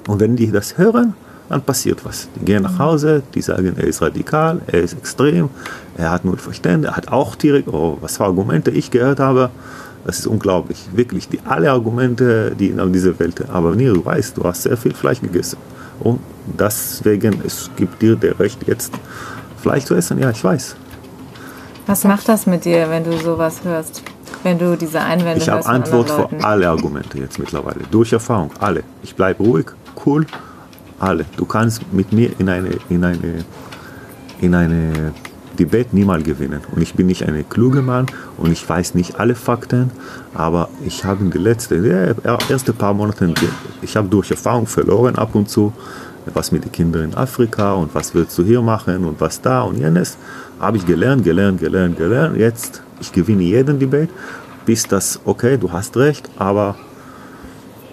Und 0.08 0.19
wenn 0.19 0.36
die 0.36 0.51
das 0.51 0.77
hören, 0.77 1.13
dann 1.49 1.62
passiert 1.62 2.03
was. 2.05 2.27
Die 2.36 2.45
gehen 2.45 2.63
nach 2.63 2.79
Hause, 2.79 3.23
die 3.34 3.41
sagen, 3.41 3.75
er 3.77 3.86
ist 3.86 4.01
radikal, 4.01 4.62
er 4.67 4.81
ist 4.81 4.93
extrem, 4.93 5.49
er 5.97 6.12
hat 6.12 6.25
null 6.25 6.38
Verständnis, 6.38 6.91
er 6.91 6.97
hat 6.97 7.08
auch 7.10 7.36
Tiere, 7.36 7.63
oh, 7.67 7.97
was 8.01 8.17
für 8.17 8.25
Argumente 8.25 8.71
ich 8.71 8.91
gehört 8.91 9.19
habe. 9.19 9.49
Das 10.05 10.19
ist 10.19 10.27
unglaublich. 10.27 10.88
Wirklich, 10.93 11.29
die, 11.29 11.39
alle 11.45 11.71
Argumente, 11.71 12.55
die 12.58 12.67
in 12.67 12.93
dieser 12.93 13.17
Welt. 13.19 13.43
Aber 13.49 13.75
nie, 13.75 13.86
du 13.86 14.05
weißt, 14.05 14.38
du 14.38 14.43
hast 14.43 14.63
sehr 14.63 14.77
viel 14.77 14.93
Fleisch 14.93 15.19
gegessen. 15.19 15.58
Und 15.99 16.19
deswegen, 16.45 17.41
es 17.43 17.71
gibt 17.75 18.01
dir 18.01 18.15
der 18.15 18.39
Recht, 18.39 18.67
jetzt 18.67 18.93
Fleisch 19.58 19.86
zu 19.86 19.95
essen. 19.95 20.19
Ja, 20.19 20.29
ich 20.29 20.43
weiß. 20.43 20.75
Was 21.88 22.03
macht 22.03 22.29
das 22.29 22.45
mit 22.45 22.65
dir, 22.65 22.89
wenn 22.89 23.03
du 23.03 23.17
sowas 23.17 23.62
hörst? 23.63 24.03
Wenn 24.43 24.60
du 24.60 24.78
diese 24.78 25.02
Einwände 25.02 25.41
Ich 25.41 25.50
habe 25.50 25.65
Antwort 25.65 26.10
für 26.10 26.30
alle 26.43 26.69
Argumente 26.69 27.17
jetzt 27.17 27.39
mittlerweile. 27.39 27.82
Durch 27.91 28.13
Erfahrung, 28.13 28.52
alle. 28.60 28.84
Ich 29.04 29.15
bleibe 29.15 29.43
ruhig, 29.43 29.67
cool, 30.06 30.26
alle. 31.00 31.26
Du 31.38 31.45
kannst 31.45 31.82
mit 31.91 32.12
mir 32.12 32.32
in 32.39 32.50
eine, 32.50 32.69
in 32.89 33.04
eine, 33.04 33.45
in 34.41 34.54
eine 34.54 35.13
Debate 35.56 35.95
niemals 35.95 36.24
gewinnen. 36.24 36.62
Und 36.74 36.82
ich 36.82 36.93
bin 36.93 37.08
nicht 37.08 37.24
ein 37.24 37.48
kluger 37.50 37.82
Mann 37.82 38.06
und 38.38 38.52
ich 38.52 38.67
weiß 38.67 38.93
nicht 38.95 39.19
alle 39.19 39.36
Fakten, 39.36 39.91
aber 40.34 40.69
ich 40.86 41.04
habe 41.04 41.24
in 41.24 41.32
den 41.32 41.41
letzten, 41.41 41.84
ja, 41.86 42.38
ersten 42.50 42.74
paar 42.74 42.93
Monaten, 42.93 43.34
ich 43.82 43.95
habe 43.95 44.08
durch 44.08 44.32
Erfahrung 44.32 44.67
verloren 44.67 45.15
ab 45.15 45.34
und 45.34 45.50
zu, 45.50 45.74
was 46.34 46.52
mit 46.52 46.63
den 46.65 46.71
Kindern 46.71 47.04
in 47.06 47.15
Afrika 47.15 47.74
und 47.74 47.93
was 47.93 48.13
willst 48.13 48.38
du 48.38 48.43
hier 48.43 48.62
machen 48.62 49.06
und 49.06 49.19
was 49.21 49.41
da 49.41 49.62
und 49.62 49.78
jenes, 49.78 50.17
habe 50.60 50.78
ich 50.78 50.86
gelernt, 50.86 51.24
gelernt, 51.24 51.60
gelernt, 51.60 51.98
gelernt. 51.98 52.38
Jetzt, 52.38 52.82
ich 52.99 53.12
gewinne 53.12 53.43
jeden 53.43 53.79
Debate, 53.79 54.10
bis 54.65 54.84
das, 54.84 55.19
okay, 55.25 55.58
du 55.58 55.71
hast 55.71 55.95
recht, 55.97 56.29
aber 56.38 56.75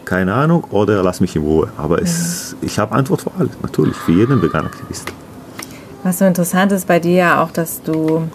keine 0.04 0.34
Ahnung, 0.34 0.64
oder 0.70 1.02
lass 1.02 1.20
mich 1.20 1.36
in 1.36 1.42
Ruhe. 1.42 1.68
Aber 1.76 2.02
es, 2.02 2.56
ich 2.60 2.78
habe 2.78 2.94
Antwort 2.94 3.22
für 3.22 3.30
alles, 3.38 3.52
natürlich, 3.62 3.96
für 3.96 4.12
jeden 4.12 4.42
Vegan-Aktivist. 4.42 5.12
Was 6.02 6.18
so 6.18 6.24
interessant 6.24 6.72
ist 6.72 6.86
bei 6.86 6.98
dir 6.98 7.14
ja 7.14 7.42
auch, 7.42 7.50
dass 7.50 7.82
du, 7.82 8.28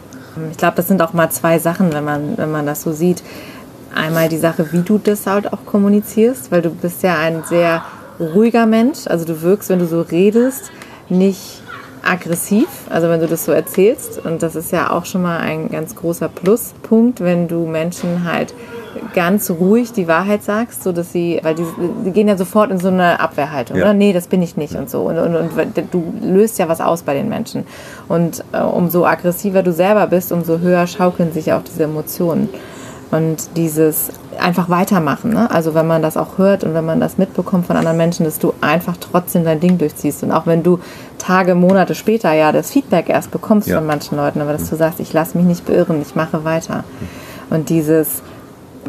ich 0.51 0.57
glaube, 0.57 0.77
das 0.77 0.87
sind 0.87 1.01
auch 1.01 1.13
mal 1.13 1.29
zwei 1.29 1.59
Sachen, 1.59 1.93
wenn 1.93 2.03
man, 2.03 2.37
wenn 2.37 2.51
man 2.51 2.65
das 2.65 2.81
so 2.81 2.93
sieht. 2.93 3.21
Einmal 3.93 4.29
die 4.29 4.37
Sache, 4.37 4.71
wie 4.71 4.81
du 4.81 4.97
das 4.97 5.27
halt 5.27 5.51
auch 5.51 5.65
kommunizierst, 5.65 6.51
weil 6.51 6.61
du 6.61 6.69
bist 6.69 7.03
ja 7.03 7.17
ein 7.17 7.43
sehr 7.43 7.83
ruhiger 8.19 8.65
Mensch. 8.65 9.07
Also 9.07 9.25
du 9.25 9.41
wirkst, 9.41 9.69
wenn 9.69 9.79
du 9.79 9.87
so 9.87 10.01
redest, 10.01 10.71
nicht 11.09 11.61
aggressiv, 12.03 12.67
also 12.89 13.09
wenn 13.09 13.19
du 13.19 13.27
das 13.27 13.45
so 13.45 13.51
erzählst. 13.51 14.23
Und 14.23 14.43
das 14.43 14.55
ist 14.55 14.71
ja 14.71 14.91
auch 14.91 15.05
schon 15.05 15.21
mal 15.21 15.39
ein 15.39 15.69
ganz 15.69 15.95
großer 15.95 16.29
Pluspunkt, 16.29 17.21
wenn 17.21 17.47
du 17.47 17.65
Menschen 17.65 18.23
halt 18.23 18.53
ganz 19.13 19.49
ruhig 19.49 19.93
die 19.93 20.07
Wahrheit 20.07 20.43
sagst, 20.43 20.83
so 20.83 20.91
dass 20.91 21.11
sie, 21.11 21.39
weil 21.43 21.55
die, 21.55 21.65
die 22.05 22.11
gehen 22.11 22.27
ja 22.27 22.37
sofort 22.37 22.71
in 22.71 22.79
so 22.79 22.87
eine 22.87 23.19
Abwehrhaltung, 23.19 23.77
ja. 23.77 23.83
oder? 23.83 23.93
Nee, 23.93 24.13
das 24.13 24.27
bin 24.27 24.41
ich 24.41 24.57
nicht 24.57 24.75
und 24.75 24.89
so. 24.89 25.01
Und, 25.01 25.17
und, 25.17 25.35
und, 25.35 25.77
du 25.91 26.13
löst 26.21 26.59
ja 26.59 26.67
was 26.67 26.81
aus 26.81 27.03
bei 27.03 27.13
den 27.13 27.29
Menschen. 27.29 27.65
Und 28.07 28.43
äh, 28.53 28.59
umso 28.59 29.05
aggressiver 29.05 29.63
du 29.63 29.71
selber 29.71 30.07
bist, 30.07 30.31
umso 30.31 30.59
höher 30.59 30.87
schaukeln 30.87 31.31
sich 31.31 31.53
auch 31.53 31.61
diese 31.63 31.83
Emotionen. 31.83 32.49
Und 33.11 33.55
dieses 33.55 34.11
einfach 34.39 34.69
weitermachen. 34.69 35.31
Ne? 35.31 35.49
Also 35.49 35.73
wenn 35.73 35.87
man 35.87 36.01
das 36.01 36.17
auch 36.17 36.37
hört 36.37 36.63
und 36.63 36.73
wenn 36.73 36.85
man 36.85 36.99
das 36.99 37.17
mitbekommt 37.17 37.65
von 37.65 37.77
anderen 37.77 37.97
Menschen, 37.97 38.25
dass 38.25 38.39
du 38.39 38.53
einfach 38.61 38.97
trotzdem 38.97 39.43
dein 39.45 39.59
Ding 39.59 39.77
durchziehst. 39.77 40.23
Und 40.23 40.31
auch 40.31 40.45
wenn 40.45 40.61
du 40.61 40.79
Tage, 41.17 41.55
Monate 41.55 41.95
später 41.95 42.33
ja 42.33 42.51
das 42.51 42.71
Feedback 42.71 43.09
erst 43.09 43.31
bekommst 43.31 43.67
ja. 43.67 43.77
von 43.77 43.87
manchen 43.87 44.17
Leuten, 44.17 44.41
aber 44.41 44.51
dass 44.51 44.69
du 44.69 44.75
sagst, 44.75 44.99
ich 44.99 45.13
lasse 45.13 45.37
mich 45.37 45.47
nicht 45.47 45.65
beirren, 45.65 46.01
ich 46.01 46.15
mache 46.15 46.43
weiter. 46.43 46.83
Und 47.49 47.69
dieses 47.69 48.21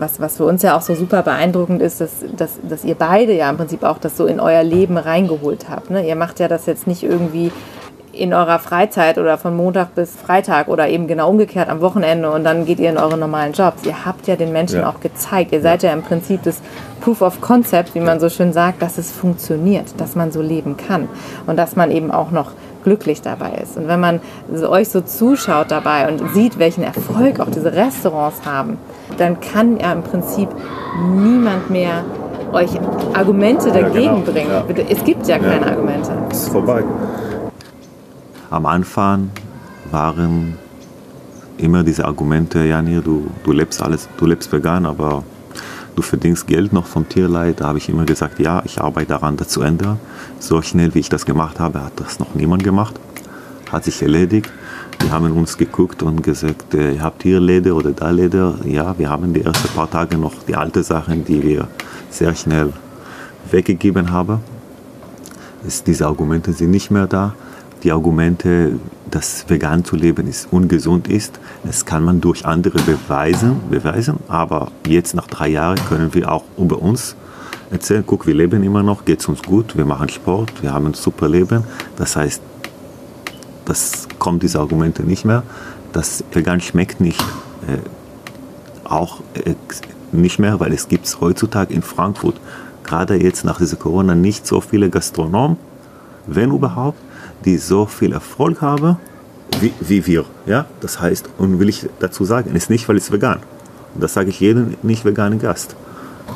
was, 0.00 0.20
was 0.20 0.36
für 0.36 0.44
uns 0.44 0.62
ja 0.62 0.76
auch 0.76 0.82
so 0.82 0.94
super 0.94 1.22
beeindruckend 1.22 1.82
ist, 1.82 2.00
dass, 2.00 2.24
dass, 2.36 2.58
dass 2.62 2.84
ihr 2.84 2.94
beide 2.94 3.34
ja 3.34 3.50
im 3.50 3.56
Prinzip 3.56 3.82
auch 3.82 3.98
das 3.98 4.16
so 4.16 4.26
in 4.26 4.40
euer 4.40 4.62
Leben 4.62 4.96
reingeholt 4.96 5.68
habt. 5.68 5.90
Ne? 5.90 6.06
Ihr 6.06 6.16
macht 6.16 6.40
ja 6.40 6.48
das 6.48 6.66
jetzt 6.66 6.86
nicht 6.86 7.02
irgendwie 7.02 7.52
in 8.18 8.34
eurer 8.34 8.58
Freizeit 8.58 9.18
oder 9.18 9.38
von 9.38 9.56
Montag 9.56 9.94
bis 9.94 10.14
Freitag 10.16 10.68
oder 10.68 10.88
eben 10.88 11.06
genau 11.06 11.30
umgekehrt 11.30 11.68
am 11.68 11.80
Wochenende 11.80 12.30
und 12.30 12.44
dann 12.44 12.66
geht 12.66 12.80
ihr 12.80 12.90
in 12.90 12.98
eure 12.98 13.16
normalen 13.16 13.52
Jobs. 13.52 13.84
Ihr 13.84 14.04
habt 14.04 14.26
ja 14.26 14.36
den 14.36 14.52
Menschen 14.52 14.80
ja. 14.80 14.90
auch 14.90 15.00
gezeigt. 15.00 15.52
Ihr 15.52 15.60
seid 15.60 15.82
ja. 15.82 15.92
im 15.92 16.02
Prinzip 16.02 16.42
das 16.42 16.60
Proof 17.00 17.22
of 17.22 17.40
Concept, 17.40 17.94
wie 17.94 18.00
man 18.00 18.20
so 18.20 18.28
schön 18.28 18.52
sagt, 18.52 18.82
dass 18.82 18.98
es 18.98 19.12
funktioniert, 19.12 20.00
dass 20.00 20.16
man 20.16 20.32
so 20.32 20.42
leben 20.42 20.76
kann 20.76 21.08
und 21.46 21.56
dass 21.56 21.76
man 21.76 21.90
eben 21.90 22.10
auch 22.10 22.30
noch 22.30 22.52
glücklich 22.84 23.22
dabei 23.22 23.52
ist. 23.62 23.76
Und 23.76 23.88
wenn 23.88 24.00
man 24.00 24.20
euch 24.68 24.88
so 24.88 25.00
zuschaut 25.00 25.70
dabei 25.70 26.08
und 26.08 26.34
sieht, 26.34 26.58
welchen 26.58 26.82
Erfolg 26.82 27.40
auch 27.40 27.50
diese 27.50 27.72
Restaurants 27.72 28.44
haben, 28.44 28.78
dann 29.16 29.40
kann 29.40 29.78
ja 29.78 29.92
im 29.92 30.02
Prinzip 30.02 30.48
niemand 31.14 31.70
mehr 31.70 32.04
euch 32.52 32.70
Argumente 33.14 33.70
dagegen 33.70 33.94
ja, 33.94 34.12
genau. 34.12 34.32
bringen. 34.32 34.50
Ja. 34.50 34.84
Es 34.88 35.04
gibt 35.04 35.26
ja 35.26 35.38
keine. 35.38 35.66
Argumente. 35.66 36.10
Es 36.30 36.44
ist 36.44 36.48
vorbei. 36.48 36.82
Am 38.50 38.64
Anfang 38.64 39.30
waren 39.90 40.56
immer 41.58 41.82
diese 41.82 42.04
Argumente, 42.04 42.64
ja, 42.64 42.80
nee, 42.80 43.00
du, 43.04 43.30
du 43.44 43.52
lebst 43.52 43.82
alles, 43.82 44.08
du 44.16 44.26
lebst 44.26 44.50
vegan, 44.52 44.86
aber 44.86 45.22
du 45.96 46.02
verdienst 46.02 46.46
Geld 46.46 46.72
noch 46.72 46.86
vom 46.86 47.08
Tierleid. 47.08 47.60
Da 47.60 47.68
habe 47.68 47.78
ich 47.78 47.88
immer 47.88 48.04
gesagt, 48.04 48.38
ja, 48.38 48.62
ich 48.64 48.80
arbeite 48.80 49.08
daran, 49.08 49.36
das 49.36 49.48
zu 49.48 49.62
ändern. 49.62 49.98
So 50.38 50.62
schnell 50.62 50.94
wie 50.94 51.00
ich 51.00 51.08
das 51.08 51.26
gemacht 51.26 51.60
habe, 51.60 51.82
hat 51.82 51.92
das 51.96 52.18
noch 52.20 52.34
niemand 52.34 52.64
gemacht. 52.64 52.98
Hat 53.70 53.84
sich 53.84 54.00
erledigt. 54.00 54.50
Die 55.02 55.10
haben 55.10 55.30
uns 55.32 55.58
geguckt 55.58 56.02
und 56.02 56.22
gesagt, 56.22 56.74
äh, 56.74 56.94
ihr 56.94 57.02
habt 57.02 57.22
hier 57.22 57.40
Leder 57.40 57.74
oder 57.74 57.92
da 57.92 58.10
Leder. 58.10 58.54
Ja, 58.64 58.98
wir 58.98 59.10
haben 59.10 59.34
die 59.34 59.42
ersten 59.42 59.68
paar 59.68 59.90
Tage 59.90 60.16
noch 60.16 60.32
die 60.46 60.56
alten 60.56 60.82
Sachen, 60.82 61.24
die 61.24 61.42
wir 61.42 61.68
sehr 62.10 62.34
schnell 62.34 62.72
weggegeben 63.50 64.10
haben. 64.10 64.40
Ist, 65.66 65.86
diese 65.86 66.06
Argumente 66.06 66.52
sind 66.52 66.70
nicht 66.70 66.90
mehr 66.90 67.06
da. 67.06 67.34
Die 67.82 67.92
Argumente, 67.92 68.72
dass 69.10 69.48
vegan 69.48 69.84
zu 69.84 69.96
leben 69.96 70.26
ist 70.26 70.48
ungesund 70.50 71.08
ist, 71.08 71.38
das 71.64 71.84
kann 71.84 72.04
man 72.04 72.20
durch 72.20 72.44
andere 72.44 72.78
beweisen, 72.82 73.60
beweisen. 73.70 74.18
Aber 74.28 74.72
jetzt 74.86 75.14
nach 75.14 75.26
drei 75.26 75.48
Jahren 75.48 75.78
können 75.88 76.12
wir 76.14 76.32
auch 76.32 76.44
über 76.56 76.80
uns 76.82 77.16
erzählen, 77.70 78.04
guck, 78.06 78.26
wir 78.26 78.34
leben 78.34 78.62
immer 78.62 78.82
noch, 78.82 79.04
geht 79.04 79.20
es 79.20 79.28
uns 79.28 79.42
gut, 79.42 79.76
wir 79.76 79.84
machen 79.84 80.08
Sport, 80.08 80.62
wir 80.62 80.72
haben 80.72 80.86
ein 80.86 80.94
super 80.94 81.28
Leben. 81.28 81.64
Das 81.96 82.16
heißt, 82.16 82.42
das 83.64 84.08
kommt 84.18 84.42
diese 84.42 84.58
Argumente 84.58 85.02
nicht 85.02 85.24
mehr. 85.24 85.42
Das 85.92 86.24
vegan 86.32 86.60
schmeckt 86.60 87.00
nicht, 87.00 87.20
äh, 87.66 87.78
auch 88.84 89.20
äh, 89.34 89.54
nicht 90.12 90.38
mehr, 90.38 90.58
weil 90.60 90.72
es 90.72 90.88
gibt 90.88 91.20
heutzutage 91.20 91.74
in 91.74 91.82
Frankfurt, 91.82 92.40
gerade 92.82 93.22
jetzt 93.22 93.44
nach 93.44 93.58
dieser 93.58 93.76
Corona, 93.76 94.14
nicht 94.14 94.46
so 94.46 94.60
viele 94.60 94.88
Gastronomen, 94.88 95.58
wenn 96.26 96.50
überhaupt, 96.50 96.98
die 97.44 97.58
so 97.58 97.86
viel 97.86 98.12
Erfolg 98.12 98.60
haben 98.60 98.96
wie, 99.60 99.72
wie 99.80 100.06
wir. 100.06 100.24
Ja? 100.46 100.66
Das 100.80 101.00
heißt, 101.00 101.28
und 101.38 101.58
will 101.58 101.68
ich 101.68 101.88
dazu 102.00 102.24
sagen, 102.24 102.54
ist 102.54 102.70
nicht, 102.70 102.88
weil 102.88 102.96
es 102.96 103.10
vegan. 103.10 103.40
Und 103.94 104.02
das 104.02 104.14
sage 104.14 104.30
ich 104.30 104.40
jedem 104.40 104.74
nicht 104.82 105.04
veganen 105.04 105.38
Gast. 105.38 105.74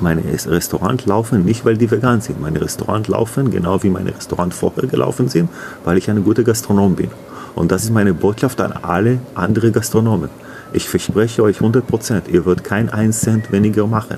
Meine 0.01 0.23
Restaurants 0.25 1.07
laufen 1.07 1.45
nicht, 1.45 1.65
weil 1.65 1.77
die 1.77 1.91
vegan 1.91 2.21
sind. 2.21 2.41
Meine 2.41 2.61
Restaurants 2.61 3.09
laufen 3.09 3.51
genau 3.51 3.83
wie 3.83 3.91
meine 3.91 4.15
Restaurants 4.15 4.57
vorher 4.57 4.87
gelaufen 4.89 5.29
sind, 5.29 5.51
weil 5.85 5.99
ich 5.99 6.11
eine 6.11 6.23
gute 6.23 6.45
Gastronom 6.45 6.97
bin. 6.97 7.11
Und 7.55 7.71
das 7.71 7.85
ist 7.85 7.93
meine 7.93 8.15
Botschaft 8.15 8.61
an 8.61 8.73
alle 8.73 9.19
anderen 9.35 9.73
Gastronomen. 9.73 10.31
Ich 10.73 10.89
verspreche 10.89 11.43
euch 11.43 11.57
100 11.57 11.87
Prozent, 11.87 12.29
ihr 12.29 12.47
werdet 12.47 12.65
kein 12.65 12.89
1 12.89 13.21
Cent 13.21 13.53
weniger 13.53 13.87
machen, 13.87 14.17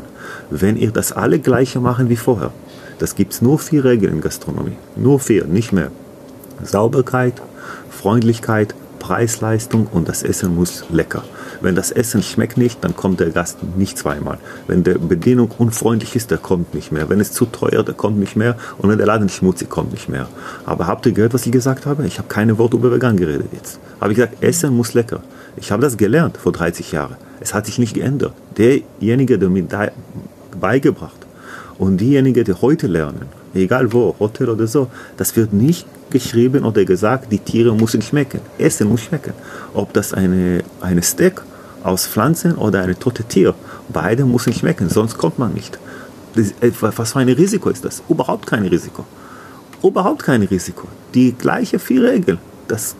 wenn 0.51 0.77
ihr 0.77 0.93
das 0.93 1.13
alle 1.13 1.41
gleiche 1.41 1.81
machen 1.81 2.09
wie 2.09 2.17
vorher. 2.17 2.53
Das 3.01 3.17
gibt 3.17 3.33
es 3.33 3.43
nur 3.43 3.59
vier 3.59 3.85
Regeln 3.85 4.15
in 4.15 4.21
Gastronomie. 4.21 4.77
Nur 4.95 5.19
vier, 5.19 5.47
nicht 5.47 5.73
mehr. 5.73 5.91
Sauberkeit, 6.63 7.43
Freundlichkeit, 7.91 8.75
Preis-Leistung 9.05 9.87
und 9.87 10.09
das 10.09 10.23
Essen 10.23 10.55
muss 10.55 10.85
lecker. 10.91 11.25
Wenn 11.61 11.75
das 11.75 11.91
Essen 11.91 12.23
schmeckt 12.23 12.57
nicht, 12.57 12.83
dann 12.83 12.97
kommt 12.97 13.21
der 13.21 13.29
Gast 13.31 13.59
nicht 13.77 13.99
zweimal. 13.99 14.39
Wenn 14.67 14.83
die 14.83 14.95
Bedienung 14.95 15.51
unfreundlich 15.59 16.17
ist, 16.17 16.31
der 16.31 16.39
kommt 16.39 16.73
nicht 16.75 16.91
mehr. 16.91 17.11
Wenn 17.11 17.21
es 17.21 17.31
zu 17.31 17.45
teuer, 17.45 17.83
der 17.83 17.95
kommt 17.95 18.19
nicht 18.19 18.35
mehr. 18.35 18.57
Und 18.79 18.89
wenn 18.89 18.97
der 18.97 19.07
Laden 19.07 19.29
schmutzig 19.29 19.69
kommt 19.69 19.93
nicht 19.93 20.09
mehr. 20.09 20.27
Aber 20.65 20.87
habt 20.87 21.05
ihr 21.05 21.13
gehört, 21.13 21.35
was 21.35 21.45
ich 21.45 21.53
gesagt 21.53 21.85
habe? 21.85 22.07
Ich 22.07 22.17
habe 22.19 22.29
keine 22.29 22.57
Worte 22.57 22.79
über 22.79 22.91
Vegan 22.91 23.19
geredet 23.19 23.49
jetzt. 23.53 23.79
Habe 24.01 24.13
ich 24.13 24.17
gesagt, 24.17 24.43
Essen 24.43 24.75
muss 24.75 24.95
lecker. 24.95 25.21
Ich 25.57 25.71
habe 25.71 25.83
das 25.83 25.99
gelernt 25.99 26.39
vor 26.39 26.53
30 26.53 26.93
Jahren. 26.93 27.17
Es 27.41 27.53
hat 27.53 27.67
sich 27.67 27.79
nicht 27.79 27.93
geändert. 27.93 28.33
Derjenige, 28.57 29.39
der 29.39 29.51
mir 29.51 29.67
beigebracht 30.59 31.27
und 31.77 31.99
diejenigen, 31.99 32.43
die 32.43 32.55
heute 32.55 32.87
lernen, 32.87 33.27
egal 33.55 33.93
wo, 33.93 34.15
Hotel 34.19 34.49
oder 34.49 34.67
so, 34.67 34.89
das 35.17 35.37
wird 35.37 35.53
nicht 35.53 35.87
geschrieben 36.11 36.65
oder 36.65 36.85
gesagt, 36.85 37.33
die 37.33 37.39
Tiere 37.39 37.75
müssen 37.75 38.03
schmecken. 38.03 38.41
Essen 38.59 38.89
muss 38.89 39.03
schmecken. 39.03 39.33
Ob 39.75 39.93
das 39.93 40.13
eine, 40.13 40.63
eine 40.81 41.03
Steak 41.03 41.43
aus 41.83 42.07
Pflanzen 42.07 42.55
oder 42.55 42.83
eine 42.83 42.99
tote 42.99 43.25
Tier, 43.25 43.55
beide 43.89 44.25
müssen 44.25 44.53
schmecken, 44.53 44.89
sonst 44.89 45.19
kommt 45.19 45.39
man 45.39 45.53
nicht. 45.55 45.79
Äh, 46.37 46.71
was 46.81 47.13
für 47.13 47.19
ein 47.19 47.29
Risiko 47.29 47.71
ist 47.71 47.85
das? 47.85 48.03
Überhaupt 48.09 48.47
kein 48.47 48.65
Risiko. 48.67 49.05
Überhaupt 49.83 50.23
kein 50.23 50.43
Risiko. 50.43 50.89
Die 51.15 51.33
gleiche 51.33 51.79
vier 51.79 52.03
Regeln. 52.03 52.39
Das, 52.69 52.97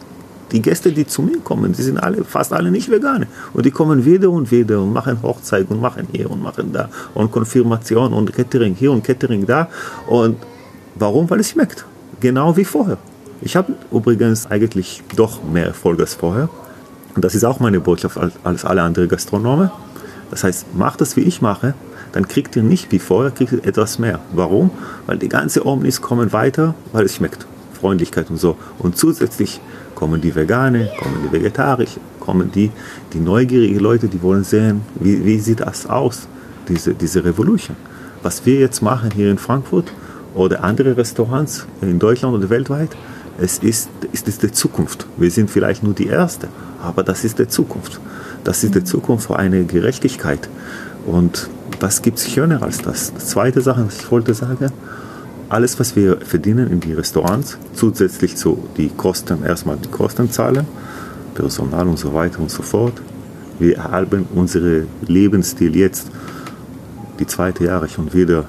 die 0.53 0.63
Gäste, 0.63 0.93
die 0.93 1.07
zu 1.07 1.23
mir 1.23 1.39
kommen, 1.39 1.73
die 1.73 1.83
sind 1.83 1.99
alle, 1.99 2.25
fast 2.25 2.53
alle 2.53 2.71
nicht 2.71 2.91
Veganer. 2.91 3.27
Und 3.53 3.67
die 3.67 3.71
kommen 3.71 4.05
wieder 4.05 4.31
und 4.31 4.51
wieder 4.51 4.81
und 4.81 4.93
machen 4.93 5.23
Hochzeit 5.23 5.71
und 5.71 5.81
machen 5.81 6.09
hier 6.13 6.31
und 6.31 6.43
machen 6.43 6.73
da 6.73 6.89
und 7.15 7.31
Konfirmation 7.31 8.13
und 8.13 8.33
Catering 8.33 8.75
hier 8.75 8.93
und 8.93 9.03
Catering 9.03 9.47
da. 9.47 9.69
Und 10.07 10.37
warum? 10.95 11.29
Weil 11.31 11.41
es 11.41 11.51
schmeckt 11.51 11.85
genau 12.21 12.57
wie 12.57 12.65
vorher. 12.65 12.99
Ich 13.41 13.57
habe 13.57 13.75
übrigens 13.91 14.47
eigentlich 14.47 15.03
doch 15.17 15.43
mehr 15.43 15.67
Erfolg 15.67 16.01
als 16.01 16.15
vorher. 16.15 16.49
Und 17.15 17.25
das 17.25 17.35
ist 17.35 17.45
auch 17.45 17.61
meine 17.61 17.81
Botschaft 17.81 18.19
als 18.43 18.65
alle 18.65 18.83
anderen 18.83 19.09
Gastronomen. 19.09 19.71
Das 20.31 20.45
heißt, 20.45 20.75
macht 20.75 21.01
das 21.01 21.17
wie 21.17 21.21
ich 21.21 21.43
mache, 21.43 21.75
dann 22.13 22.27
kriegt 22.29 22.57
ihr 22.57 22.63
nicht 22.63 22.91
wie 22.93 22.99
vorher, 22.99 23.31
kriegt 23.31 23.53
ihr 23.53 23.65
etwas 23.65 23.99
mehr. 23.99 24.21
Warum? 24.33 24.71
Weil 25.07 25.19
die 25.19 25.29
ganze 25.29 25.67
Omnis 25.67 26.01
kommen 26.01 26.33
weiter, 26.33 26.75
weil 26.93 27.05
es 27.05 27.17
schmeckt. 27.17 27.47
Freundlichkeit 27.81 28.31
und 28.31 28.39
so. 28.39 28.57
Und 28.79 28.97
zusätzlich 28.97 29.61
kommen 30.05 30.21
die 30.21 30.35
Vegane, 30.35 30.91
kommen 30.99 31.23
die 31.25 31.33
Vegetarier, 31.33 31.89
kommen 32.21 32.53
die, 32.53 32.71
die 33.15 33.21
neugierigen 33.21 33.81
Leute, 33.81 34.07
die 34.07 34.21
wollen 34.21 34.45
sehen, 34.45 34.83
wie, 35.01 35.25
wie 35.25 35.39
sieht 35.39 35.61
das 35.61 35.87
aus, 35.87 36.29
diese, 36.69 36.93
diese 36.93 37.25
Revolution. 37.25 37.75
Was 38.23 38.45
wir 38.45 38.61
jetzt 38.61 38.83
machen 38.83 39.11
hier 39.13 39.31
in 39.31 39.39
Frankfurt, 39.39 39.91
oder 40.35 40.63
andere 40.63 40.97
Restaurants 40.97 41.67
in 41.81 41.99
Deutschland 41.99 42.35
oder 42.35 42.51
weltweit. 42.51 42.91
Es 43.39 43.59
ist, 43.59 43.89
es 44.13 44.23
ist 44.23 44.43
die 44.43 44.53
Zukunft. 44.53 45.07
Wir 45.17 45.31
sind 45.31 45.51
vielleicht 45.51 45.83
nur 45.83 45.95
die 45.95 46.09
Erste, 46.09 46.49
aber 46.83 47.03
das 47.03 47.25
ist 47.25 47.39
die 47.39 47.49
Zukunft. 47.49 47.99
Das 48.45 48.63
ist 48.63 48.75
die 48.75 48.85
Zukunft 48.85 49.29
für 49.29 49.37
eine 49.37 49.65
Gerechtigkeit. 49.65 50.51
Und 51.07 51.49
was 51.81 52.03
gibt 52.03 52.19
es 52.19 52.31
schöner 52.31 52.63
als 52.63 52.83
das? 52.83 53.13
Die 53.15 53.25
zweite 53.25 53.63
Sache, 53.63 53.87
was 53.87 54.01
ich 54.01 54.11
wollte 54.11 54.35
sagen, 54.35 54.71
alles, 55.55 55.79
was 55.79 55.95
wir 55.95 56.17
verdienen 56.17 56.69
in 56.69 56.81
die 56.81 56.95
Restaurants, 56.95 57.59
zusätzlich 57.75 58.35
zu 58.35 58.59
die 58.77 58.89
Kosten, 58.89 59.45
erstmal 59.45 59.77
die 59.77 59.89
Kosten 59.89 60.29
zahlen, 60.29 60.67
Personal 61.37 61.87
und 61.87 61.97
so 61.97 62.13
weiter 62.13 62.41
und 62.41 62.51
so 62.51 62.65
fort. 62.65 63.01
Wir 63.61 63.85
haben 63.85 64.27
unseren 64.35 64.89
Lebensstil 65.07 65.77
jetzt 65.77 66.09
die 67.21 67.27
zweite 67.29 67.67
Jahre 67.67 67.89
schon 67.89 68.13
wieder 68.13 68.47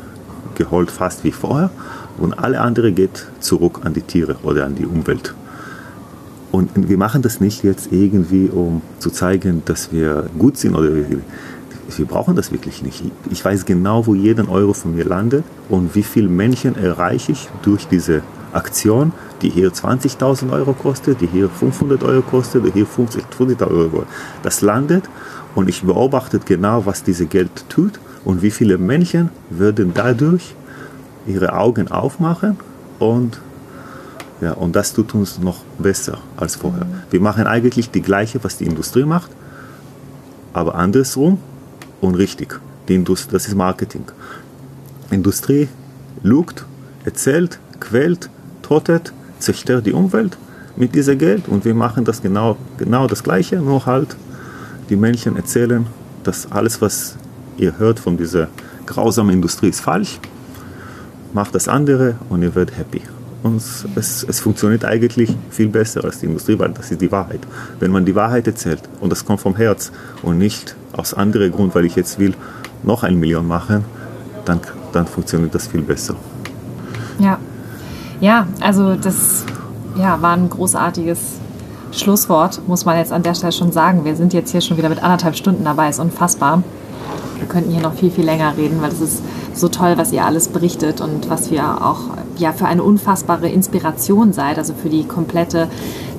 geholt 0.55 0.89
fast 0.89 1.23
wie 1.23 1.31
vorher 1.31 1.69
und 2.17 2.33
alle 2.33 2.59
andere 2.59 2.91
geht 2.91 3.27
zurück 3.39 3.81
an 3.83 3.93
die 3.93 4.01
Tiere 4.01 4.37
oder 4.41 4.65
an 4.65 4.73
die 4.73 4.87
Umwelt. 4.87 5.35
Und 6.51 6.89
wir 6.89 6.97
machen 6.97 7.21
das 7.21 7.39
nicht 7.39 7.63
jetzt 7.63 7.91
irgendwie, 7.91 8.49
um 8.49 8.81
zu 8.97 9.11
zeigen, 9.11 9.61
dass 9.65 9.91
wir 9.91 10.27
gut 10.39 10.57
sind 10.57 10.73
oder 10.73 10.89
wir, 11.89 12.05
brauchen 12.05 12.35
das 12.35 12.51
wirklich 12.51 12.81
nicht. 12.83 13.03
Ich 13.29 13.43
weiß 13.43 13.65
genau, 13.65 14.05
wo 14.05 14.15
jeden 14.15 14.49
Euro 14.49 14.73
von 14.73 14.95
mir 14.95 15.05
landet 15.05 15.43
und 15.69 15.95
wie 15.95 16.03
viele 16.03 16.29
Menschen 16.29 16.75
erreiche 16.75 17.31
ich 17.31 17.49
durch 17.61 17.87
diese 17.87 18.21
Aktion, 18.53 19.11
die 19.41 19.49
hier 19.49 19.71
20.000 19.71 20.51
Euro 20.51 20.73
kostet, 20.73 21.21
die 21.21 21.27
hier 21.27 21.49
500 21.49 22.03
Euro 22.03 22.21
kostet, 22.21 22.65
die 22.65 22.71
hier 22.71 22.87
50.000 22.87 23.67
Euro. 23.67 24.05
Das 24.43 24.61
landet 24.61 25.03
und 25.53 25.69
ich 25.69 25.83
beobachte 25.83 26.39
genau, 26.39 26.85
was 26.85 27.03
dieses 27.03 27.29
Geld 27.29 27.69
tut 27.69 27.99
und 28.23 28.41
wie 28.41 28.51
viele 28.51 28.77
Menschen 28.77 29.29
würden 29.49 29.91
dadurch 29.93 30.55
ihre 31.27 31.53
Augen 31.53 31.89
aufmachen 31.89 32.57
und, 32.99 33.39
ja, 34.41 34.53
und 34.53 34.75
das 34.75 34.93
tut 34.93 35.13
uns 35.13 35.39
noch 35.39 35.59
besser 35.77 36.19
als 36.37 36.55
vorher. 36.55 36.85
Wir 37.09 37.19
machen 37.19 37.47
eigentlich 37.47 37.91
die 37.91 38.01
gleiche, 38.01 38.43
was 38.43 38.57
die 38.57 38.65
Industrie 38.65 39.05
macht, 39.05 39.31
aber 40.53 40.75
andersrum 40.75 41.39
und 42.01 42.15
richtig. 42.15 42.59
Die 42.87 42.95
Industrie, 42.95 43.33
das 43.33 43.47
ist 43.47 43.55
Marketing. 43.55 44.05
Industrie 45.11 45.67
lügt, 46.23 46.65
erzählt, 47.03 47.59
quält, 47.79 48.29
totet, 48.61 49.13
zerstört 49.39 49.85
die 49.85 49.93
Umwelt 49.93 50.37
mit 50.75 50.95
diesem 50.95 51.17
Geld 51.17 51.47
und 51.47 51.65
wir 51.65 51.73
machen 51.73 52.03
das 52.03 52.21
genau, 52.21 52.57
genau 52.77 53.07
das 53.07 53.23
Gleiche, 53.23 53.57
nur 53.57 53.85
halt 53.85 54.15
die 54.89 54.95
Menschen 54.95 55.35
erzählen, 55.35 55.85
dass 56.23 56.51
alles, 56.51 56.81
was 56.81 57.15
ihr 57.57 57.77
hört 57.77 57.99
von 57.99 58.17
dieser 58.17 58.49
grausamen 58.85 59.33
Industrie 59.33 59.69
ist 59.69 59.81
falsch, 59.81 60.19
macht 61.33 61.55
das 61.55 61.67
andere 61.67 62.15
und 62.29 62.41
ihr 62.43 62.55
werdet 62.55 62.77
happy. 62.77 63.01
Und 63.43 63.61
es, 63.95 64.25
es 64.27 64.39
funktioniert 64.39 64.85
eigentlich 64.85 65.35
viel 65.51 65.67
besser 65.67 66.03
als 66.03 66.19
die 66.19 66.25
Industrie, 66.25 66.57
weil 66.57 66.71
das 66.71 66.89
ist 66.89 67.01
die 67.01 67.11
Wahrheit. 67.11 67.41
Wenn 67.79 67.91
man 67.91 68.03
die 68.03 68.15
Wahrheit 68.15 68.47
erzählt 68.47 68.81
und 69.01 69.11
das 69.11 69.23
kommt 69.23 69.39
vom 69.39 69.55
Herz 69.55 69.91
und 70.23 70.39
nicht 70.39 70.75
aus 70.97 71.13
anderem 71.13 71.51
Grund, 71.51 71.75
weil 71.75 71.85
ich 71.85 71.95
jetzt 71.95 72.19
will, 72.19 72.33
noch 72.83 73.03
ein 73.03 73.19
Million 73.19 73.47
machen, 73.47 73.85
dann, 74.45 74.59
dann 74.91 75.07
funktioniert 75.07 75.55
das 75.55 75.67
viel 75.67 75.81
besser. 75.81 76.15
Ja, 77.19 77.39
ja, 78.19 78.47
also 78.61 78.95
das 78.95 79.43
ja, 79.97 80.21
war 80.21 80.33
ein 80.33 80.49
großartiges 80.49 81.19
Schlusswort, 81.91 82.61
muss 82.67 82.85
man 82.85 82.97
jetzt 82.97 83.11
an 83.11 83.23
der 83.23 83.33
Stelle 83.33 83.51
schon 83.51 83.71
sagen. 83.71 84.05
Wir 84.05 84.15
sind 84.15 84.33
jetzt 84.33 84.51
hier 84.51 84.61
schon 84.61 84.77
wieder 84.77 84.89
mit 84.89 85.01
anderthalb 85.01 85.35
Stunden 85.35 85.63
dabei, 85.63 85.89
ist 85.89 85.99
unfassbar. 85.99 86.63
Wir 87.37 87.47
könnten 87.47 87.71
hier 87.71 87.81
noch 87.81 87.93
viel, 87.93 88.11
viel 88.11 88.25
länger 88.25 88.55
reden, 88.57 88.81
weil 88.81 88.91
es 88.91 89.01
ist 89.01 89.23
so 89.53 89.67
toll, 89.67 89.93
was 89.97 90.11
ihr 90.11 90.25
alles 90.25 90.47
berichtet 90.49 91.01
und 91.01 91.29
was 91.29 91.51
wir 91.51 91.85
auch 91.85 91.99
ja, 92.37 92.51
für 92.51 92.65
eine 92.65 92.83
unfassbare 92.83 93.49
Inspiration 93.49 94.33
seid, 94.33 94.57
also 94.57 94.73
für 94.73 94.89
die 94.89 95.05
komplette 95.05 95.67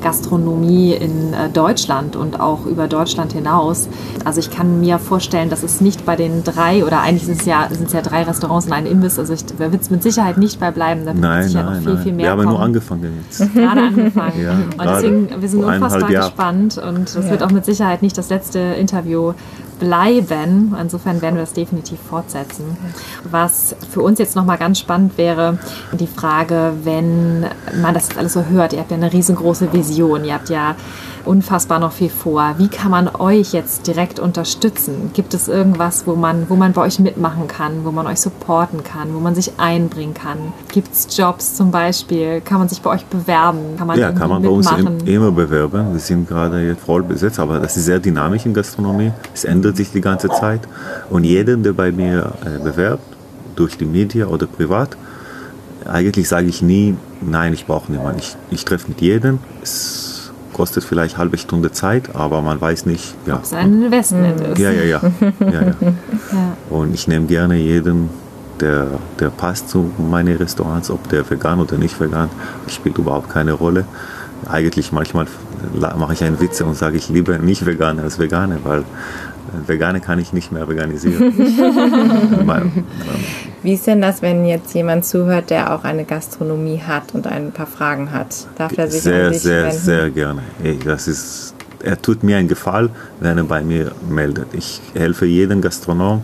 Gastronomie 0.02 0.92
in 0.92 1.32
äh, 1.32 1.48
Deutschland 1.52 2.16
und 2.16 2.40
auch 2.40 2.66
über 2.66 2.88
Deutschland 2.88 3.32
hinaus. 3.32 3.88
Also 4.24 4.40
ich 4.40 4.50
kann 4.50 4.80
mir 4.80 4.98
vorstellen, 4.98 5.50
dass 5.50 5.62
es 5.62 5.80
nicht 5.80 6.04
bei 6.06 6.16
den 6.16 6.44
drei 6.44 6.84
oder 6.84 7.00
eigentlich 7.00 7.26
sind 7.26 7.40
es 7.40 7.46
ja, 7.46 7.68
sind 7.70 7.86
es 7.86 7.92
ja 7.92 8.02
drei 8.02 8.22
Restaurants 8.22 8.66
und 8.66 8.72
ein 8.72 8.86
Imbiss, 8.86 9.18
also 9.18 9.32
ich, 9.32 9.44
da 9.46 9.72
wird 9.72 9.82
es 9.82 9.90
mit 9.90 10.02
Sicherheit 10.02 10.38
nicht 10.38 10.60
bei 10.60 10.70
bleiben. 10.70 11.00
Da 11.04 11.12
wird 11.12 11.18
Nein, 11.20 11.44
sicher 11.48 11.62
nein, 11.62 11.74
noch 11.74 11.82
viel, 11.82 11.94
nein. 11.94 12.02
viel 12.02 12.12
mehr 12.12 12.24
Wir 12.26 12.30
haben 12.32 12.38
kommen. 12.42 12.50
nur 12.50 12.62
angefangen 12.62 13.22
jetzt. 13.28 13.54
gerade 13.54 13.80
angefangen. 13.82 14.42
Ja, 14.42 14.52
und 14.52 14.84
deswegen, 14.84 15.28
wir 15.40 15.48
sind 15.48 15.64
unfassbar 15.64 16.08
gespannt 16.08 16.78
und 16.78 17.14
das 17.14 17.24
Ja. 17.24 17.30
wird 17.30 17.42
auch 17.42 17.50
mit 17.50 17.64
Sicherheit 17.64 18.02
nicht 18.02 18.16
das 18.18 18.28
letzte 18.30 18.58
Interview 18.58 19.32
bleiben. 19.78 20.74
Insofern 20.80 21.22
werden 21.22 21.36
wir 21.36 21.42
das 21.42 21.52
definitiv 21.52 21.98
fortsetzen. 22.08 22.76
Was 23.30 23.74
für 23.90 24.02
uns 24.02 24.18
jetzt 24.18 24.36
nochmal 24.36 24.58
ganz 24.58 24.78
spannend 24.78 25.18
wäre, 25.18 25.58
die 25.92 26.06
Frage, 26.06 26.72
wenn 26.84 27.46
man 27.80 27.94
das 27.94 28.08
jetzt 28.08 28.18
alles 28.18 28.32
so 28.32 28.44
hört, 28.46 28.72
ihr 28.72 28.80
habt 28.80 28.90
ja 28.90 28.96
eine 28.96 29.12
riesengroße 29.12 29.72
Vision, 29.72 30.24
ihr 30.24 30.34
habt 30.34 30.48
ja 30.50 30.76
unfassbar 31.26 31.80
noch 31.80 31.90
viel 31.90 32.08
vor. 32.08 32.54
Wie 32.58 32.68
kann 32.68 32.90
man 32.90 33.08
euch 33.08 33.52
jetzt 33.52 33.88
direkt 33.88 34.20
unterstützen? 34.20 35.10
Gibt 35.12 35.34
es 35.34 35.48
irgendwas, 35.48 36.06
wo 36.06 36.14
man, 36.14 36.48
wo 36.48 36.54
man 36.54 36.72
bei 36.72 36.82
euch 36.82 37.00
mitmachen 37.00 37.48
kann, 37.48 37.84
wo 37.84 37.90
man 37.90 38.06
euch 38.06 38.20
supporten 38.20 38.84
kann, 38.84 39.12
wo 39.12 39.18
man 39.18 39.34
sich 39.34 39.58
einbringen 39.58 40.14
kann? 40.14 40.38
Gibt 40.72 40.92
es 40.94 41.16
Jobs 41.16 41.56
zum 41.56 41.72
Beispiel? 41.72 42.40
Kann 42.42 42.58
man 42.58 42.68
sich 42.68 42.80
bei 42.80 42.90
euch 42.90 43.04
bewerben? 43.06 43.76
Kann 43.76 43.88
man 43.88 43.98
Ja, 43.98 44.12
kann 44.12 44.28
man 44.28 44.40
bei 44.40 44.48
irgendwie 44.48 44.68
uns 44.68 44.70
mitmachen? 44.70 45.00
im, 45.00 45.14
immer 45.14 45.32
bewerben. 45.32 45.92
Wir 45.92 45.98
sind 45.98 46.28
gerade 46.28 46.60
jetzt 46.64 46.82
voll 46.84 47.02
besetzt, 47.02 47.40
aber 47.40 47.58
das 47.58 47.76
ist 47.76 47.86
sehr 47.86 47.98
dynamisch 47.98 48.46
in 48.46 48.54
Gastronomie. 48.54 49.10
Es 49.34 49.44
ändert 49.44 49.65
sich 49.74 49.90
die 49.90 50.00
ganze 50.00 50.28
Zeit. 50.28 50.60
Und 51.10 51.24
jeden, 51.24 51.62
der 51.62 51.72
bei 51.72 51.92
mir 51.92 52.32
äh, 52.44 52.62
bewerbt, 52.62 53.16
durch 53.56 53.78
die 53.78 53.86
Medien 53.86 54.28
oder 54.28 54.46
privat, 54.46 54.96
eigentlich 55.86 56.28
sage 56.28 56.46
ich 56.46 56.62
nie, 56.62 56.96
nein, 57.20 57.52
ich 57.52 57.66
brauche 57.66 57.90
niemanden. 57.90 58.18
Ich, 58.18 58.36
ich 58.50 58.64
treffe 58.64 58.88
mit 58.88 59.00
jedem. 59.00 59.38
Es 59.62 60.30
kostet 60.52 60.84
vielleicht 60.84 61.14
eine 61.14 61.24
halbe 61.24 61.38
Stunde 61.38 61.70
Zeit, 61.72 62.14
aber 62.14 62.42
man 62.42 62.60
weiß 62.60 62.86
nicht. 62.86 63.14
Ja, 63.26 63.36
Ob 63.36 63.44
es 63.44 63.52
ein 63.52 63.82
Investment 63.82 64.40
ist. 64.40 64.58
ja, 64.58 64.70
ja, 64.70 64.84
ja. 64.84 65.00
ja, 65.40 65.50
ja. 65.50 65.60
Ja. 66.32 66.56
Und 66.70 66.94
ich 66.94 67.06
nehme 67.08 67.26
gerne 67.26 67.56
jeden, 67.56 68.10
der, 68.60 68.86
der 69.20 69.30
passt 69.30 69.68
zu 69.68 69.90
meinen 69.98 70.36
Restaurants, 70.36 70.90
ob 70.90 71.08
der 71.08 71.28
vegan 71.28 71.60
oder 71.60 71.76
nicht 71.76 72.00
vegan, 72.00 72.30
spielt 72.68 72.98
überhaupt 72.98 73.30
keine 73.30 73.52
Rolle. 73.52 73.84
Eigentlich 74.48 74.92
manchmal 74.92 75.26
mache 75.98 76.12
ich 76.12 76.24
einen 76.24 76.40
Witz 76.40 76.60
und 76.60 76.74
sage 76.74 76.96
ich 76.96 77.08
lieber 77.08 77.38
nicht 77.38 77.64
vegan 77.66 77.98
als 78.00 78.18
Veganer, 78.18 78.58
weil 78.64 78.84
Vegane 79.66 80.00
kann 80.00 80.18
ich 80.18 80.32
nicht 80.32 80.52
mehr 80.52 80.68
veganisieren. 80.68 81.32
Weil, 82.46 82.70
Wie 83.62 83.74
ist 83.74 83.86
denn 83.86 84.00
das, 84.00 84.22
wenn 84.22 84.44
jetzt 84.44 84.74
jemand 84.74 85.04
zuhört, 85.04 85.50
der 85.50 85.74
auch 85.74 85.84
eine 85.84 86.04
Gastronomie 86.04 86.80
hat 86.86 87.14
und 87.14 87.26
ein 87.26 87.52
paar 87.52 87.66
Fragen 87.66 88.12
hat? 88.12 88.46
Darf 88.56 88.76
er 88.76 88.88
sich 88.90 89.02
sehr, 89.02 89.32
sehr, 89.32 89.64
wenden? 89.64 89.78
sehr 89.78 90.10
gerne. 90.10 90.42
Das 90.84 91.08
ist, 91.08 91.54
er 91.82 92.00
tut 92.00 92.22
mir 92.22 92.36
einen 92.36 92.48
Gefallen, 92.48 92.90
wenn 93.20 93.38
er 93.38 93.44
bei 93.44 93.62
mir 93.62 93.92
meldet. 94.08 94.48
Ich 94.52 94.80
helfe 94.94 95.26
jedem 95.26 95.60
Gastronom, 95.60 96.22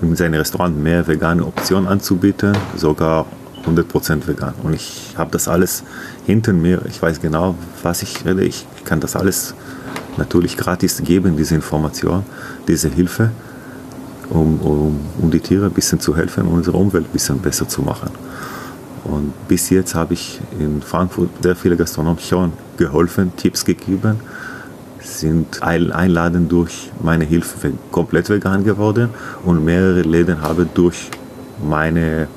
in 0.00 0.16
seinem 0.16 0.34
Restaurant 0.34 0.80
mehr 0.82 1.06
vegane 1.06 1.44
Optionen 1.44 1.88
anzubieten, 1.88 2.56
sogar 2.76 3.26
100% 3.66 4.26
vegan. 4.26 4.54
Und 4.62 4.74
ich 4.74 5.14
habe 5.16 5.30
das 5.30 5.48
alles 5.48 5.82
hinter 6.26 6.52
mir. 6.52 6.82
Ich 6.88 7.00
weiß 7.00 7.20
genau, 7.20 7.54
was 7.82 8.02
ich 8.02 8.24
rede. 8.24 8.42
Ich 8.44 8.66
kann 8.84 9.00
das 9.00 9.16
alles 9.16 9.54
natürlich 10.16 10.56
gratis 10.56 11.02
geben, 11.02 11.36
diese 11.36 11.54
Information, 11.54 12.24
diese 12.66 12.88
Hilfe, 12.88 13.30
um, 14.30 14.58
um, 14.60 15.00
um 15.20 15.30
die 15.30 15.40
Tiere 15.40 15.66
ein 15.66 15.72
bisschen 15.72 16.00
zu 16.00 16.16
helfen 16.16 16.46
unsere 16.46 16.76
Umwelt 16.76 17.04
ein 17.06 17.12
bisschen 17.12 17.38
besser 17.38 17.68
zu 17.68 17.82
machen. 17.82 18.10
Und 19.04 19.32
bis 19.48 19.70
jetzt 19.70 19.94
habe 19.94 20.14
ich 20.14 20.40
in 20.58 20.82
Frankfurt 20.82 21.30
sehr 21.42 21.56
viele 21.56 21.76
Gastronomen 21.76 22.18
schon 22.20 22.52
geholfen, 22.76 23.32
Tipps 23.36 23.64
gegeben, 23.64 24.16
sind 25.02 25.62
ein- 25.62 25.90
einladen 25.90 26.48
durch 26.48 26.90
meine 27.02 27.24
Hilfe 27.24 27.72
komplett 27.90 28.28
vegan 28.28 28.62
geworden 28.62 29.08
und 29.44 29.64
mehrere 29.64 30.02
Läden 30.02 30.42
haben 30.42 30.68
durch 30.74 31.10
meine 31.66 32.28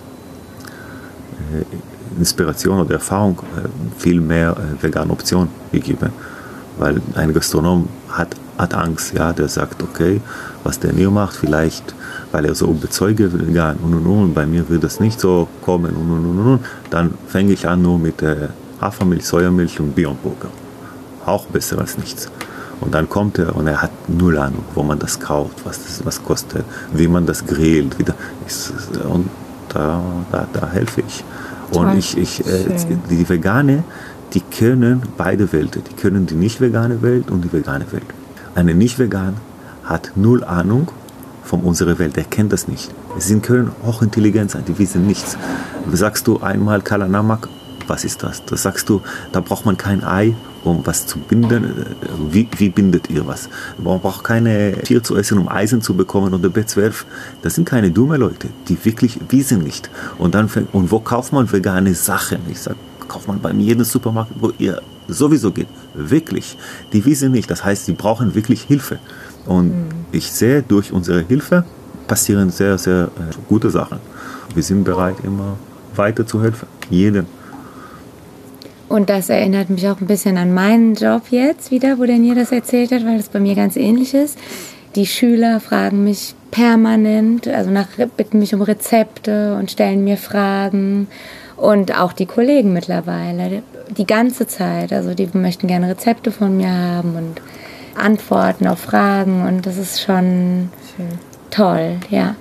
Inspiration 2.18 2.80
oder 2.80 2.96
Erfahrung 2.96 3.40
äh, 3.58 3.68
viel 4.00 4.22
mehr 4.22 4.56
äh, 4.58 4.84
vegane 4.84 5.12
Optionen 5.12 5.50
gegeben. 5.72 6.10
Weil 6.78 7.02
ein 7.16 7.34
Gastronom 7.34 7.88
hat, 8.10 8.36
hat 8.58 8.74
Angst, 8.74 9.14
ja, 9.14 9.34
der 9.34 9.48
sagt, 9.48 9.82
okay, 9.84 10.22
was 10.64 10.80
der 10.80 10.94
Neo 10.94 11.12
macht, 11.12 11.36
vielleicht, 11.36 11.94
weil 12.32 12.46
er 12.46 12.56
so 12.56 12.68
überzeugt 12.68 13.20
vegan 13.20 13.78
und 13.78 13.94
und 13.94 14.06
und, 14.06 14.34
bei 14.34 14.46
mir 14.46 14.68
wird 14.70 14.84
das 14.84 15.00
nicht 15.00 15.20
so 15.20 15.48
kommen 15.62 15.96
und 15.96 16.12
und 16.12 16.26
und 16.26 16.40
und, 16.40 16.60
dann 16.90 17.14
fange 17.28 17.54
ich 17.54 17.68
an 17.68 17.82
nur 17.82 18.00
mit 18.00 18.22
äh, 18.22 18.48
Hafermilch, 18.82 19.26
Sojamilch 19.26 19.80
und 19.80 19.96
Beyond 19.96 20.22
Burger. 20.24 20.50
Auch 21.26 21.46
besser 21.46 21.80
als 21.80 21.98
nichts. 21.98 22.30
Und 22.82 22.94
dann 22.94 23.08
kommt 23.08 23.40
er 23.40 23.56
und 23.56 23.68
er 23.68 23.82
hat 23.82 23.92
null 24.10 24.38
Ahnung, 24.38 24.66
wo 24.76 24.84
man 24.84 25.00
das 25.00 25.20
kauft, 25.20 25.64
was 25.64 25.82
das 25.84 26.06
was 26.06 26.24
kostet, 26.24 26.66
wie 26.94 27.08
man 27.08 27.26
das 27.26 27.46
grillt. 27.46 27.98
Wie 27.98 28.04
da, 28.04 28.14
und 29.08 29.30
da, 29.70 30.02
da, 30.32 30.48
da 30.52 30.68
helfe 30.70 31.02
ich. 31.08 31.24
Und 31.76 31.98
ich, 31.98 32.18
ich, 32.18 32.46
äh, 32.46 32.66
die 33.10 33.28
Vegane, 33.28 33.84
die 34.34 34.42
können 34.42 35.04
beide 35.18 35.52
Welten. 35.52 35.84
Die 35.84 35.96
können 35.96 36.26
die 36.26 36.36
nicht 36.36 36.60
vegane 36.62 37.02
Welt 37.02 37.30
und 37.30 37.44
die 37.44 37.54
vegane 37.54 37.92
Welt. 37.92 38.06
Eine 38.56 38.74
nicht 38.74 39.00
vegan 39.00 39.36
hat 39.84 40.12
null 40.16 40.44
Ahnung 40.44 40.92
von 41.44 41.62
unserer 41.62 42.00
Welt. 42.00 42.18
Er 42.18 42.24
kennt 42.24 42.54
das 42.54 42.68
nicht. 42.68 42.92
Sie 43.18 43.40
können 43.40 43.72
auch 43.86 44.02
intelligent 44.02 44.52
sein, 44.52 44.64
die 44.68 44.78
wissen 44.80 45.06
nichts. 45.06 45.38
Sagst 45.92 46.28
du 46.28 46.40
einmal 46.40 46.82
Kalanamak, 46.82 47.50
was 47.88 48.06
ist 48.06 48.24
das? 48.24 48.44
Das 48.46 48.64
sagst 48.64 48.90
du, 48.90 49.02
da 49.32 49.42
braucht 49.42 49.66
man 49.66 49.78
kein 49.78 50.04
Ei, 50.04 50.36
um 50.64 50.86
was 50.86 51.06
zu 51.06 51.20
binden. 51.20 51.86
Wie, 52.32 52.48
wie 52.58 52.70
bindet 52.70 53.10
ihr 53.10 53.26
was? 53.28 53.50
Man 53.78 54.00
braucht 54.00 54.24
keine 54.24 54.74
Tier 54.84 55.04
zu 55.04 55.16
essen, 55.16 55.38
um 55.38 55.48
Eisen 55.48 55.82
zu 55.82 55.96
bekommen 55.96 56.34
oder 56.34 56.50
B12. 56.50 57.04
Das 57.42 57.56
sind 57.56 57.66
keine 57.66 57.92
dumme 57.92 58.18
Leute, 58.18 58.50
die 58.68 58.84
wirklich 58.86 59.20
wissen 59.30 59.60
nicht. 59.60 59.90
Und 60.18 60.36
dann 60.36 60.50
fängt, 60.50 60.74
und 60.74 60.92
wo 60.92 61.00
kauft 61.00 61.34
man 61.34 61.52
vegane 61.52 61.94
Sachen? 61.94 62.40
Ich 62.50 62.62
sag, 62.62 62.76
kauft 63.08 63.28
man 63.28 63.40
bei 63.40 63.52
jedem 63.52 63.84
Supermarkt, 63.84 64.32
wo 64.40 64.52
ihr 64.58 64.82
sowieso 65.08 65.52
geht. 65.52 65.68
Wirklich. 65.94 66.58
Die 66.94 67.04
wissen 67.06 67.32
nicht. 67.32 67.50
Das 67.52 67.64
heißt, 67.64 67.86
sie 67.86 67.94
brauchen 67.94 68.36
wirklich 68.36 68.64
Hilfe. 68.64 69.00
Und 69.46 69.74
ich 70.12 70.32
sehe, 70.32 70.64
durch 70.64 70.92
unsere 70.92 71.22
Hilfe 71.22 71.66
passieren 72.08 72.50
sehr, 72.50 72.78
sehr 72.78 73.06
äh, 73.06 73.34
gute 73.48 73.70
Sachen. 73.70 74.00
Wir 74.54 74.64
sind 74.64 74.84
bereit, 74.84 75.18
immer 75.24 75.58
weiter 75.96 76.26
zu 76.26 76.42
helfen. 76.42 76.68
Jedem. 76.90 77.26
Und 78.94 79.10
das 79.10 79.30
erinnert 79.30 79.72
mich 79.72 79.90
auch 79.90 80.00
ein 80.02 80.06
bisschen 80.06 80.38
an 80.38 80.54
meinen 80.54 80.94
Job 80.94 81.24
jetzt 81.32 81.72
wieder, 81.72 81.98
wo 81.98 82.06
der 82.06 82.20
Nier 82.20 82.36
das 82.36 82.52
erzählt 82.52 82.92
hat, 82.92 83.04
weil 83.04 83.18
das 83.18 83.30
bei 83.30 83.40
mir 83.40 83.56
ganz 83.56 83.76
ähnlich 83.76 84.14
ist. 84.14 84.38
Die 84.94 85.08
Schüler 85.08 85.60
fragen 85.60 86.04
mich 86.04 86.36
permanent, 86.52 87.48
also 87.48 87.72
nach, 87.72 87.88
bitten 88.16 88.38
mich 88.38 88.54
um 88.54 88.62
Rezepte 88.62 89.56
und 89.56 89.72
stellen 89.72 90.04
mir 90.04 90.18
Fragen. 90.18 91.08
Und 91.58 92.00
auch 92.00 92.14
die 92.14 92.28
Kollegen 92.28 92.72
mittlerweile, 92.72 93.64
die 93.98 94.06
ganze 94.06 94.46
Zeit. 94.46 94.94
Also 94.94 95.16
die 95.16 95.28
möchten 95.34 95.66
gerne 95.66 95.90
Rezepte 95.90 96.30
von 96.32 96.56
mir 96.56 96.70
haben 96.70 97.16
und 97.16 97.42
Antworten 98.00 98.68
auf 98.68 98.78
Fragen. 98.78 99.48
Und 99.48 99.66
das 99.66 99.78
ist 99.78 100.04
schon 100.04 100.70
Schön. 100.96 101.08
toll, 101.50 101.96
ja. 102.12 102.36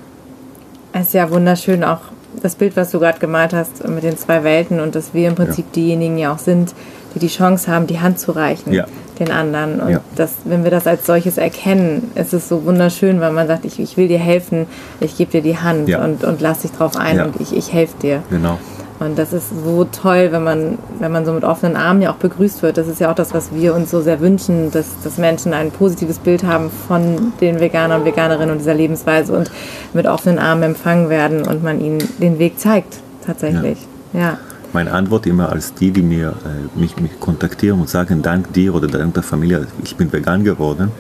Es 0.92 1.06
ist 1.06 1.14
ja 1.14 1.30
wunderschön 1.30 1.82
auch 1.82 2.02
das 2.42 2.54
Bild, 2.56 2.76
was 2.76 2.90
du 2.90 2.98
gerade 2.98 3.18
gemalt 3.18 3.52
hast 3.52 3.86
mit 3.88 4.02
den 4.02 4.16
zwei 4.18 4.42
Welten 4.44 4.80
und 4.80 4.94
dass 4.94 5.14
wir 5.14 5.28
im 5.28 5.34
Prinzip 5.34 5.72
diejenigen 5.72 6.18
ja 6.18 6.32
auch 6.32 6.38
sind, 6.38 6.74
die 7.14 7.18
die 7.18 7.28
Chance 7.28 7.70
haben, 7.70 7.86
die 7.86 8.00
Hand 8.00 8.18
zu 8.18 8.32
reichen 8.32 8.72
Ja. 8.72 8.86
den 9.18 9.30
anderen. 9.30 9.80
Und 9.80 9.90
Ja. 9.90 10.00
das, 10.16 10.32
wenn 10.44 10.64
wir 10.64 10.70
das 10.70 10.86
als 10.86 11.06
solches 11.06 11.36
erkennen, 11.38 12.10
ist 12.14 12.32
es 12.32 12.48
so 12.48 12.64
wunderschön, 12.64 13.20
weil 13.20 13.32
man 13.32 13.46
sagt, 13.46 13.64
ich, 13.64 13.78
ich 13.78 13.96
will 13.96 14.08
dir 14.08 14.18
helfen, 14.18 14.66
ich 15.00 15.16
gebe 15.16 15.30
dir 15.30 15.42
die 15.42 15.58
Hand 15.58 15.88
Ja. 15.88 16.02
und, 16.04 16.24
und 16.24 16.40
lass 16.40 16.60
dich 16.60 16.72
drauf 16.72 16.96
ein 16.96 17.16
Ja. 17.18 17.24
und 17.26 17.40
ich, 17.40 17.54
ich 17.54 17.72
helfe 17.72 17.94
dir. 18.00 18.22
Genau. 18.30 18.58
Und 19.02 19.18
das 19.18 19.32
ist 19.32 19.46
so 19.64 19.84
toll, 19.84 20.28
wenn 20.30 20.44
man, 20.44 20.78
wenn 20.98 21.12
man 21.12 21.24
so 21.24 21.32
mit 21.32 21.44
offenen 21.44 21.76
Armen 21.76 22.02
ja 22.02 22.12
auch 22.12 22.16
begrüßt 22.16 22.62
wird. 22.62 22.76
Das 22.78 22.86
ist 22.86 23.00
ja 23.00 23.10
auch 23.10 23.14
das, 23.14 23.34
was 23.34 23.52
wir 23.52 23.74
uns 23.74 23.90
so 23.90 24.00
sehr 24.00 24.20
wünschen, 24.20 24.70
dass, 24.70 24.86
dass 25.02 25.18
Menschen 25.18 25.52
ein 25.54 25.70
positives 25.70 26.18
Bild 26.18 26.44
haben 26.44 26.70
von 26.70 27.32
den 27.40 27.60
Veganern 27.60 28.00
und 28.00 28.06
Veganerinnen 28.06 28.50
und 28.50 28.58
dieser 28.58 28.74
Lebensweise 28.74 29.32
und 29.36 29.50
mit 29.92 30.06
offenen 30.06 30.38
Armen 30.38 30.62
empfangen 30.62 31.08
werden 31.08 31.46
und 31.46 31.62
man 31.62 31.80
ihnen 31.80 31.98
den 32.18 32.38
Weg 32.38 32.58
zeigt, 32.58 33.00
tatsächlich. 33.26 33.78
Ja. 34.12 34.38
Meine 34.72 34.92
Antwort 34.92 35.26
immer 35.26 35.50
als 35.50 35.74
die, 35.74 35.90
die 35.90 36.02
mir, 36.02 36.34
äh, 36.44 36.78
mich, 36.78 36.96
mich 36.96 37.18
kontaktieren 37.20 37.80
und 37.80 37.88
sagen, 37.88 38.22
dank 38.22 38.52
dir 38.52 38.74
oder 38.74 38.86
dank 38.86 39.14
der 39.14 39.22
Familie, 39.22 39.66
ich 39.82 39.96
bin 39.96 40.12
vegan 40.12 40.44
geworden. 40.44 40.90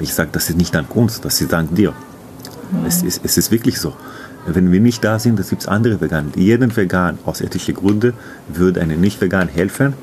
Ich 0.00 0.12
sage, 0.12 0.30
das 0.32 0.50
ist 0.50 0.56
nicht 0.56 0.74
dank 0.74 0.94
uns, 0.96 1.20
das 1.20 1.40
ist 1.40 1.52
dank 1.52 1.74
dir. 1.74 1.94
Es, 2.86 3.02
ist, 3.02 3.20
es 3.22 3.36
ist 3.36 3.50
wirklich 3.50 3.78
so. 3.78 3.94
Wenn 4.46 4.72
wir 4.72 4.80
nicht 4.80 5.04
da 5.04 5.18
sind, 5.18 5.38
das 5.38 5.50
gibt 5.50 5.62
es 5.62 5.68
andere 5.68 6.00
Veganer. 6.00 6.30
Jeden 6.36 6.74
Vegan 6.76 7.18
aus 7.24 7.40
ethischen 7.40 7.74
Gründen 7.74 8.14
würde 8.48 8.80
einem 8.80 9.00
Nicht-Vegan 9.00 9.48
helfen, 9.48 9.94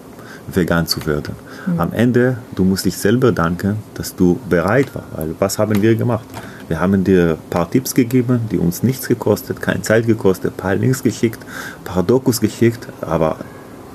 vegan 0.54 0.88
zu 0.88 1.06
werden. 1.06 1.36
Am 1.78 1.94
Ende, 1.94 2.38
du 2.56 2.64
musst 2.64 2.86
dich 2.86 2.98
selber 2.98 3.32
danken, 3.32 3.78
dass 3.94 4.16
du 4.16 4.40
bereit 4.50 4.96
warst. 4.96 5.08
Weil 5.16 5.36
was 5.40 5.60
haben 5.60 5.82
wir 5.82 5.96
gemacht? 5.96 6.26
Wir 6.68 6.80
haben 6.80 7.04
dir 7.04 7.32
ein 7.32 7.50
paar 7.50 7.70
Tipps 7.70 7.94
gegeben, 7.94 8.42
die 8.52 8.58
uns 8.58 8.82
nichts 8.84 9.08
gekostet, 9.08 9.62
keine 9.62 9.82
Zeit 9.82 10.08
gekostet, 10.08 10.54
ein 10.54 10.58
paar 10.58 10.76
Links 10.76 11.04
geschickt, 11.04 11.40
ein 11.44 11.84
paar 11.84 12.04
Dokus 12.04 12.40
geschickt, 12.40 12.88
aber 13.02 13.38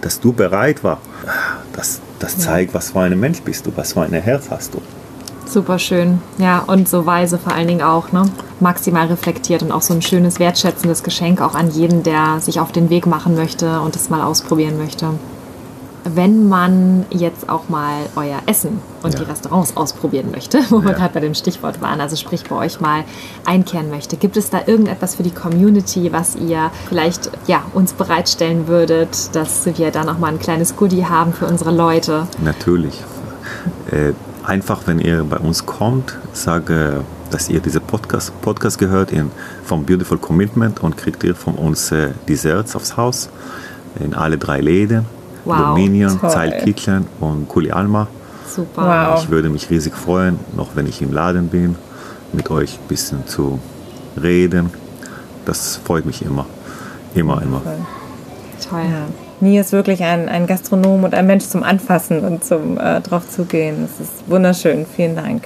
dass 0.01 0.21
du 0.21 0.33
bereit 0.33 0.85
warst, 0.85 1.03
das, 1.73 2.01
Das 2.19 2.39
zeigt, 2.39 2.75
was 2.75 2.91
für 2.91 3.01
ein 3.01 3.19
Mensch 3.19 3.41
bist 3.43 3.67
du, 3.67 3.73
was 3.77 3.93
für 3.93 4.03
ein 4.03 4.13
Herz 4.13 4.51
hast 4.51 4.75
du. 4.75 4.83
Super 5.47 5.79
schön. 5.79 6.21
Ja, 6.39 6.61
und 6.67 6.89
so 6.89 7.07
weise 7.07 7.39
vor 7.39 7.53
allen 7.53 7.69
Dingen 7.69 7.83
auch, 7.83 8.13
ne? 8.13 8.23
Maximal 8.61 9.07
reflektiert 9.07 9.63
und 9.63 9.73
auch 9.73 9.83
so 9.83 9.95
ein 9.95 10.03
schönes, 10.03 10.39
wertschätzendes 10.39 11.03
Geschenk 11.03 11.41
auch 11.41 11.55
an 11.55 11.71
jeden, 11.71 12.03
der 12.03 12.41
sich 12.41 12.61
auf 12.61 12.73
den 12.73 12.91
Weg 12.91 13.07
machen 13.07 13.35
möchte 13.37 13.81
und 13.81 13.95
es 13.95 14.11
mal 14.11 14.23
ausprobieren 14.23 14.79
möchte. 14.79 15.11
Wenn 16.07 16.49
man 16.51 17.07
jetzt 17.11 17.49
auch 17.49 17.69
mal 17.71 17.95
euer 18.17 18.39
Essen 18.47 18.79
und 19.03 19.15
Ja. 19.15 19.21
die 19.21 19.25
Restaurants 19.31 19.75
ausprobieren 19.77 20.31
möchte, 20.33 20.59
wo 20.71 20.83
wir 20.83 20.91
Ja. 20.91 20.97
gerade 20.99 21.15
bei 21.15 21.21
dem 21.21 21.35
Stichwort 21.35 21.81
waren, 21.81 22.01
also 22.01 22.15
sprich 22.17 22.45
bei 22.45 22.57
euch 22.57 22.81
mal 22.81 23.05
einkehren 23.47 23.91
möchte, 23.91 24.17
gibt 24.17 24.37
es 24.37 24.51
da 24.51 24.61
irgendetwas 24.67 25.15
für 25.15 25.23
die 25.23 25.31
Community, 25.31 26.13
was 26.13 26.37
ihr 26.37 26.71
vielleicht 26.89 27.31
ja, 27.47 27.63
uns 27.73 27.93
bereitstellen 27.95 28.67
würdet, 28.69 29.35
dass 29.35 29.65
wir 29.65 29.91
da 29.93 30.05
nochmal 30.05 30.33
ein 30.33 30.39
kleines 30.39 30.77
Goodie 30.77 31.07
haben 31.07 31.33
für 31.33 31.47
unsere 31.47 31.71
Leute? 31.71 32.27
Natürlich. 32.43 33.01
Äh, 33.91 34.13
einfach, 34.45 34.83
wenn 34.87 34.99
ihr 34.99 35.25
bei 35.25 35.39
uns 35.39 35.67
kommt, 35.67 36.17
sage, 36.33 37.05
dass 37.31 37.49
ihr 37.49 37.61
diese 37.61 37.81
Podcast, 37.81 38.33
Podcast 38.43 38.79
gehört 38.79 39.11
in, 39.11 39.31
vom 39.65 39.85
Beautiful 39.85 40.19
Commitment 40.19 40.83
und 40.83 40.97
kriegt 40.97 41.25
ihr 41.25 41.35
von 41.35 41.55
uns 41.55 41.91
äh, 41.91 42.11
Desserts 42.29 42.77
aufs 42.77 42.97
Haus 42.97 43.29
in 44.01 44.15
alle 44.15 44.39
drei 44.39 44.61
Läden. 44.61 45.07
Wow, 45.45 45.59
Dominion, 45.59 46.19
toll. 46.21 46.31
Zeilkitchen 46.31 47.07
und 47.21 47.49
Kuli 47.49 47.71
Alma. 47.71 48.07
Super. 48.47 49.13
Wow. 49.13 49.23
Ich 49.23 49.31
würde 49.31 49.49
mich 49.49 49.69
riesig 49.71 49.95
freuen, 49.95 50.39
noch 50.57 50.77
wenn 50.77 50.87
ich 50.87 51.03
im 51.03 51.13
Laden 51.13 51.49
bin, 51.49 51.77
mit 52.33 52.51
euch 52.51 52.79
ein 52.79 52.89
bisschen 52.89 53.27
zu 53.27 53.59
reden. 54.21 54.71
Das 55.45 55.77
freut 55.77 56.07
mich 56.07 56.23
immer. 56.25 56.47
Immer, 57.15 57.43
immer. 57.43 57.63
Toll. 58.69 58.81
Ja. 58.83 59.24
Nie 59.45 59.59
ist 59.59 59.73
wirklich 59.73 60.03
ein, 60.03 60.29
ein 60.29 60.47
Gastronom 60.47 61.05
und 61.05 61.15
ein 61.15 61.27
Mensch 61.27 61.45
zum 61.45 61.63
Anfassen 61.63 62.21
und 62.25 62.45
zum 62.45 62.79
äh, 62.79 63.01
drauf 63.03 63.29
zugehen. 63.29 63.87
Das 63.87 64.09
ist 64.09 64.29
wunderschön. 64.29 64.87
Vielen 64.87 65.15
Dank. 65.15 65.45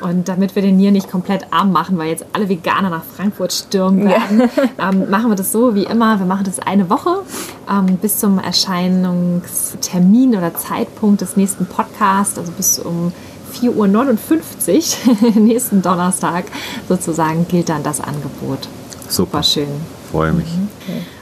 Und 0.00 0.28
damit 0.28 0.54
wir 0.54 0.62
den 0.62 0.76
Nier 0.78 0.90
nicht 0.90 1.10
komplett 1.10 1.46
arm 1.50 1.70
machen, 1.70 1.98
weil 1.98 2.08
jetzt 2.08 2.24
alle 2.32 2.48
Veganer 2.48 2.90
nach 2.90 3.04
Frankfurt 3.04 3.52
stürmen 3.52 4.08
werden, 4.08 4.50
ähm, 4.78 5.10
machen 5.10 5.30
wir 5.30 5.36
das 5.36 5.52
so 5.52 5.74
wie 5.74 5.84
immer. 5.84 6.18
Wir 6.18 6.26
machen 6.26 6.44
das 6.44 6.58
eine 6.60 6.88
Woche 6.88 7.22
ähm, 7.70 7.98
bis 7.98 8.18
zum 8.18 8.38
Erscheinungstermin 8.38 10.34
oder 10.34 10.54
Zeitpunkt 10.54 11.20
des 11.20 11.36
nächsten 11.36 11.66
Podcasts, 11.66 12.38
also 12.38 12.52
bis 12.52 12.78
um 12.78 13.12
4.59 13.54 13.68
Uhr 13.76 15.40
nächsten 15.42 15.82
Donnerstag 15.82 16.46
sozusagen 16.88 17.46
gilt 17.48 17.68
dann 17.68 17.82
das 17.82 18.00
Angebot. 18.00 18.68
Super. 19.08 19.42
Super 19.42 19.42
schön. 19.42 19.68
Freue 20.10 20.32
mich. 20.32 20.48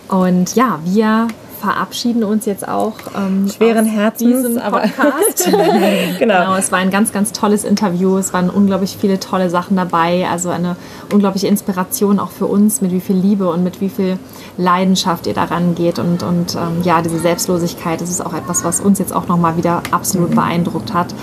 Und 0.09 0.55
ja, 0.55 0.79
wir 0.85 1.29
verabschieden 1.65 2.23
uns 2.25 2.45
jetzt 2.47 2.67
auch 2.69 2.93
ähm, 3.17 3.49
Schweren 3.49 3.87
Herzens, 3.87 4.57
aber- 4.59 4.81
Podcast. 4.81 5.51
Genau. 6.19 6.35
Genau, 6.45 6.55
es 6.57 6.71
war 6.71 6.79
ein 6.79 6.91
ganz, 6.91 7.13
ganz 7.13 7.33
tolles 7.33 7.65
Interview. 7.65 8.17
Es 8.19 8.33
waren 8.33 8.51
unglaublich 8.51 8.97
viele 9.01 9.19
tolle 9.21 9.51
Sachen 9.51 9.77
dabei. 9.77 10.27
Also 10.31 10.51
eine 10.51 10.77
unglaubliche 11.13 11.47
Inspiration 11.49 12.19
auch 12.19 12.31
für 12.31 12.47
uns, 12.47 12.81
mit 12.81 12.93
wie 12.93 13.01
viel 13.01 13.17
Liebe 13.17 13.49
und 13.51 13.65
mit 13.65 13.81
wie 13.81 13.89
viel 13.89 14.19
Leidenschaft 14.59 15.27
ihr 15.27 15.35
daran 15.35 15.75
geht. 15.75 15.99
Und, 15.99 16.23
und 16.23 16.55
ähm, 16.55 16.83
ja, 16.83 17.03
diese 17.03 17.19
Selbstlosigkeit, 17.19 18.01
das 18.01 18.11
ist 18.11 18.25
auch 18.25 18.35
etwas, 18.35 18.65
was 18.65 18.81
uns 18.81 18.99
jetzt 18.99 19.15
auch 19.15 19.27
nochmal 19.29 19.57
wieder 19.57 19.83
absolut 19.91 20.31
Mhm. 20.31 20.35
beeindruckt 20.37 20.93
hat. 20.95 21.15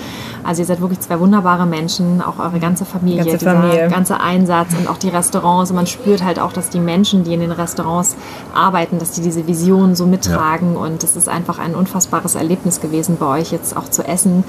Also 0.44 0.62
ihr 0.62 0.66
seid 0.66 0.80
wirklich 0.80 1.00
zwei 1.00 1.20
wunderbare 1.20 1.66
Menschen, 1.66 2.20
auch 2.20 2.38
eure 2.38 2.58
ganze 2.58 2.84
Familie, 2.84 3.24
Ganze 3.24 3.38
dieser 3.38 3.60
Familie. 3.60 3.88
ganze 3.88 4.20
Einsatz 4.20 4.74
und 4.74 4.88
auch 4.88 4.98
die 4.98 5.08
Restaurants. 5.08 5.70
Und 5.70 5.76
man 5.76 5.86
spürt 5.86 6.24
halt 6.24 6.40
auch, 6.40 6.52
dass 6.52 6.68
die 6.68 6.80
Menschen, 6.80 7.24
die 7.24 7.34
in 7.34 7.40
den 7.40 7.52
Restaurants 7.52 8.16
arbeiten, 8.54 8.98
dass 8.98 9.12
die 9.12 9.20
diese 9.20 9.46
Vision 9.46 9.94
so 9.94 10.06
mittragen. 10.06 10.76
Und 10.76 11.04
es 11.04 11.16
ist 11.16 11.28
einfach 11.28 11.58
ein 11.58 11.74
unfassbares 11.74 12.34
Erlebnis 12.34 12.80
gewesen 12.80 13.16
bei 13.18 13.26
euch 13.40 13.52
jetzt 13.52 13.76
auch 13.76 13.88
zu 13.88 14.06
essen, 14.06 14.44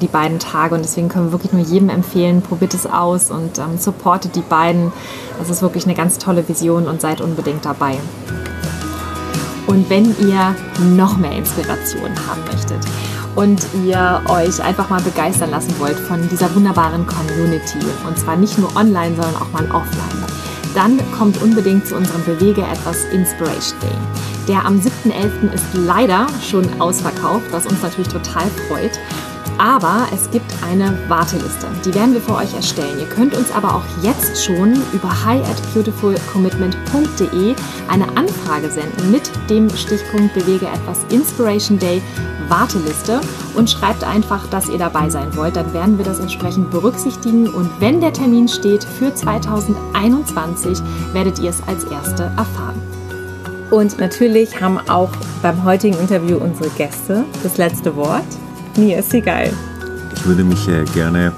die 0.00 0.06
beiden 0.06 0.38
Tage. 0.38 0.74
Und 0.74 0.82
deswegen 0.84 1.08
können 1.08 1.26
wir 1.26 1.32
wirklich 1.32 1.52
nur 1.52 1.62
jedem 1.62 1.88
empfehlen, 1.88 2.42
probiert 2.42 2.74
es 2.74 2.86
aus 2.86 3.30
und 3.30 3.58
ähm, 3.58 3.78
supportet 3.78 4.36
die 4.36 4.42
beiden. 4.42 4.92
Das 5.38 5.48
ist 5.48 5.62
wirklich 5.62 5.84
eine 5.84 5.94
ganz 5.94 6.18
tolle 6.18 6.46
Vision 6.48 6.86
und 6.86 7.00
seid 7.00 7.20
unbedingt 7.20 7.64
dabei. 7.64 7.96
Und 9.66 9.88
wenn 9.88 10.14
ihr 10.28 10.54
noch 10.94 11.16
mehr 11.16 11.32
Inspiration 11.32 12.10
haben 12.28 12.42
möchtet 12.50 12.80
und 13.34 13.60
ihr 13.84 14.20
euch 14.28 14.62
einfach 14.62 14.90
mal 14.90 15.00
begeistern 15.00 15.50
lassen 15.50 15.74
wollt 15.78 15.98
von 15.98 16.28
dieser 16.28 16.54
wunderbaren 16.54 17.06
Community, 17.06 17.78
und 18.06 18.18
zwar 18.18 18.36
nicht 18.36 18.58
nur 18.58 18.74
online, 18.76 19.14
sondern 19.16 19.36
auch 19.36 19.52
mal 19.52 19.64
offline, 19.66 20.24
dann 20.74 20.98
kommt 21.12 21.40
unbedingt 21.42 21.86
zu 21.86 21.96
unserem 21.96 22.24
Bewege 22.24 22.62
etwas 22.62 23.04
Inspiration 23.12 23.78
Day. 23.80 23.96
Der 24.48 24.64
am 24.64 24.78
7.11. 24.78 25.52
ist 25.52 25.64
leider 25.74 26.26
schon 26.42 26.66
ausverkauft, 26.80 27.46
was 27.52 27.66
uns 27.66 27.82
natürlich 27.82 28.08
total 28.08 28.46
freut. 28.68 28.98
Aber 29.58 30.06
es 30.12 30.30
gibt 30.30 30.52
eine 30.62 30.98
Warteliste. 31.08 31.66
Die 31.84 31.94
werden 31.94 32.14
wir 32.14 32.20
für 32.20 32.34
euch 32.34 32.54
erstellen. 32.54 32.98
Ihr 32.98 33.06
könnt 33.06 33.36
uns 33.36 33.52
aber 33.52 33.74
auch 33.76 33.84
jetzt 34.02 34.44
schon 34.44 34.74
über 34.92 35.24
hi 35.24 35.40
eine 37.88 38.08
Anfrage 38.16 38.70
senden 38.70 39.10
mit 39.10 39.30
dem 39.48 39.68
Stichpunkt 39.70 40.34
Bewege 40.34 40.66
etwas 40.66 40.98
Inspiration 41.10 41.78
Day 41.78 42.02
Warteliste 42.48 43.20
und 43.54 43.70
schreibt 43.70 44.04
einfach, 44.04 44.46
dass 44.48 44.68
ihr 44.68 44.78
dabei 44.78 45.08
sein 45.08 45.34
wollt. 45.36 45.56
Dann 45.56 45.72
werden 45.72 45.98
wir 45.98 46.04
das 46.04 46.18
entsprechend 46.18 46.70
berücksichtigen 46.70 47.48
und 47.48 47.70
wenn 47.80 48.00
der 48.00 48.12
Termin 48.12 48.48
steht 48.48 48.84
für 48.84 49.14
2021, 49.14 50.78
werdet 51.12 51.38
ihr 51.38 51.50
es 51.50 51.62
als 51.66 51.84
Erste 51.84 52.24
erfahren. 52.36 52.80
Und 53.70 53.98
natürlich 53.98 54.60
haben 54.60 54.78
auch 54.88 55.10
beim 55.40 55.64
heutigen 55.64 55.96
Interview 55.98 56.36
unsere 56.36 56.68
Gäste 56.70 57.24
das 57.42 57.56
letzte 57.56 57.96
Wort. 57.96 58.26
Mir 58.76 58.98
ist 58.98 59.12
geil. 59.24 59.52
Ich 60.14 60.24
würde 60.24 60.44
mich 60.44 60.66
äh, 60.66 60.84
gerne 60.94 61.32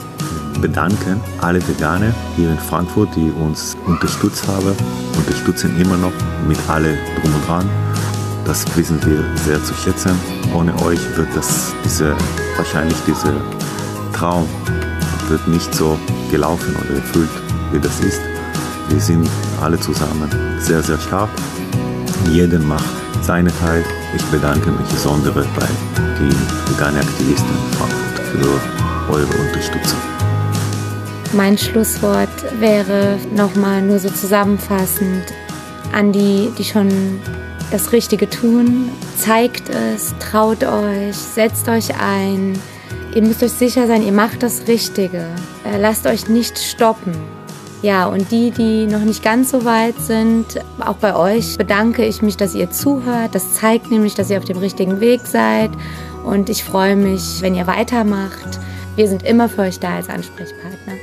bedanken, 0.60 1.20
alle 1.40 1.60
Veganer 1.66 2.14
hier 2.36 2.50
in 2.50 2.58
Frankfurt, 2.58 3.08
die 3.16 3.30
uns 3.30 3.76
unterstützt 3.86 4.46
haben, 4.46 4.72
unterstützen 5.16 5.78
immer 5.80 5.96
noch 5.96 6.12
mit 6.46 6.58
alle 6.68 6.96
drum 7.20 7.34
und 7.34 7.48
dran. 7.48 7.68
Das 8.44 8.64
wissen 8.76 9.00
wir 9.04 9.24
sehr 9.44 9.62
zu 9.64 9.74
schätzen. 9.74 10.12
Ohne 10.54 10.72
euch 10.82 11.00
wird 11.16 11.28
das 11.34 11.74
diese, 11.84 12.14
wahrscheinlich 12.56 12.96
dieser 13.06 13.34
Traum 14.12 14.46
wird 15.28 15.46
nicht 15.48 15.74
so 15.74 15.98
gelaufen 16.30 16.76
oder 16.76 16.96
erfüllt, 16.96 17.30
wie 17.72 17.80
das 17.80 17.98
ist. 18.00 18.20
Wir 18.90 19.00
sind 19.00 19.28
alle 19.60 19.80
zusammen 19.80 20.30
sehr, 20.60 20.82
sehr 20.82 20.98
stark. 20.98 21.30
Jeder 22.30 22.60
macht 22.60 22.84
seinen 23.22 23.52
Teil. 23.58 23.84
Ich 24.14 24.22
bedanke 24.26 24.70
mich 24.70 24.80
insbesondere 24.80 25.44
bei 25.58 26.03
den 26.18 26.34
veganen 26.68 27.00
Aktivisten 27.00 27.48
in 27.48 27.76
Frankfurt 27.76 28.26
für 28.26 29.12
eure 29.12 29.46
Unterstützung. 29.46 29.98
Mein 31.32 31.58
Schlusswort 31.58 32.28
wäre 32.60 33.18
nochmal 33.34 33.82
nur 33.82 33.98
so 33.98 34.08
zusammenfassend 34.08 35.24
an 35.92 36.12
die, 36.12 36.50
die 36.56 36.64
schon 36.64 37.20
das 37.70 37.92
Richtige 37.92 38.30
tun. 38.30 38.90
Zeigt 39.16 39.68
es, 39.68 40.14
traut 40.20 40.62
euch, 40.62 41.16
setzt 41.16 41.68
euch 41.68 41.90
ein. 42.00 42.58
Ihr 43.14 43.22
müsst 43.22 43.42
euch 43.42 43.52
sicher 43.52 43.86
sein, 43.86 44.02
ihr 44.02 44.12
macht 44.12 44.42
das 44.42 44.66
Richtige. 44.68 45.26
Äh, 45.64 45.78
Lasst 45.78 46.06
euch 46.06 46.28
nicht 46.28 46.58
stoppen. 46.58 47.14
Ja, 47.84 48.06
und 48.06 48.32
die, 48.32 48.50
die 48.50 48.86
noch 48.86 49.02
nicht 49.02 49.22
ganz 49.22 49.50
so 49.50 49.66
weit 49.66 49.98
sind, 49.98 50.58
auch 50.80 50.94
bei 50.94 51.14
euch 51.14 51.58
bedanke 51.58 52.02
ich 52.02 52.22
mich, 52.22 52.34
dass 52.34 52.54
ihr 52.54 52.70
zuhört. 52.70 53.34
Das 53.34 53.56
zeigt 53.56 53.90
nämlich, 53.90 54.14
dass 54.14 54.30
ihr 54.30 54.38
auf 54.38 54.46
dem 54.46 54.56
richtigen 54.56 55.00
Weg 55.00 55.20
seid. 55.26 55.70
Und 56.24 56.48
ich 56.48 56.64
freue 56.64 56.96
mich, 56.96 57.42
wenn 57.42 57.54
ihr 57.54 57.66
weitermacht. 57.66 58.58
Wir 58.96 59.06
sind 59.06 59.22
immer 59.22 59.50
für 59.50 59.60
euch 59.60 59.80
da 59.80 59.96
als 59.96 60.08
Ansprechpartner. 60.08 60.94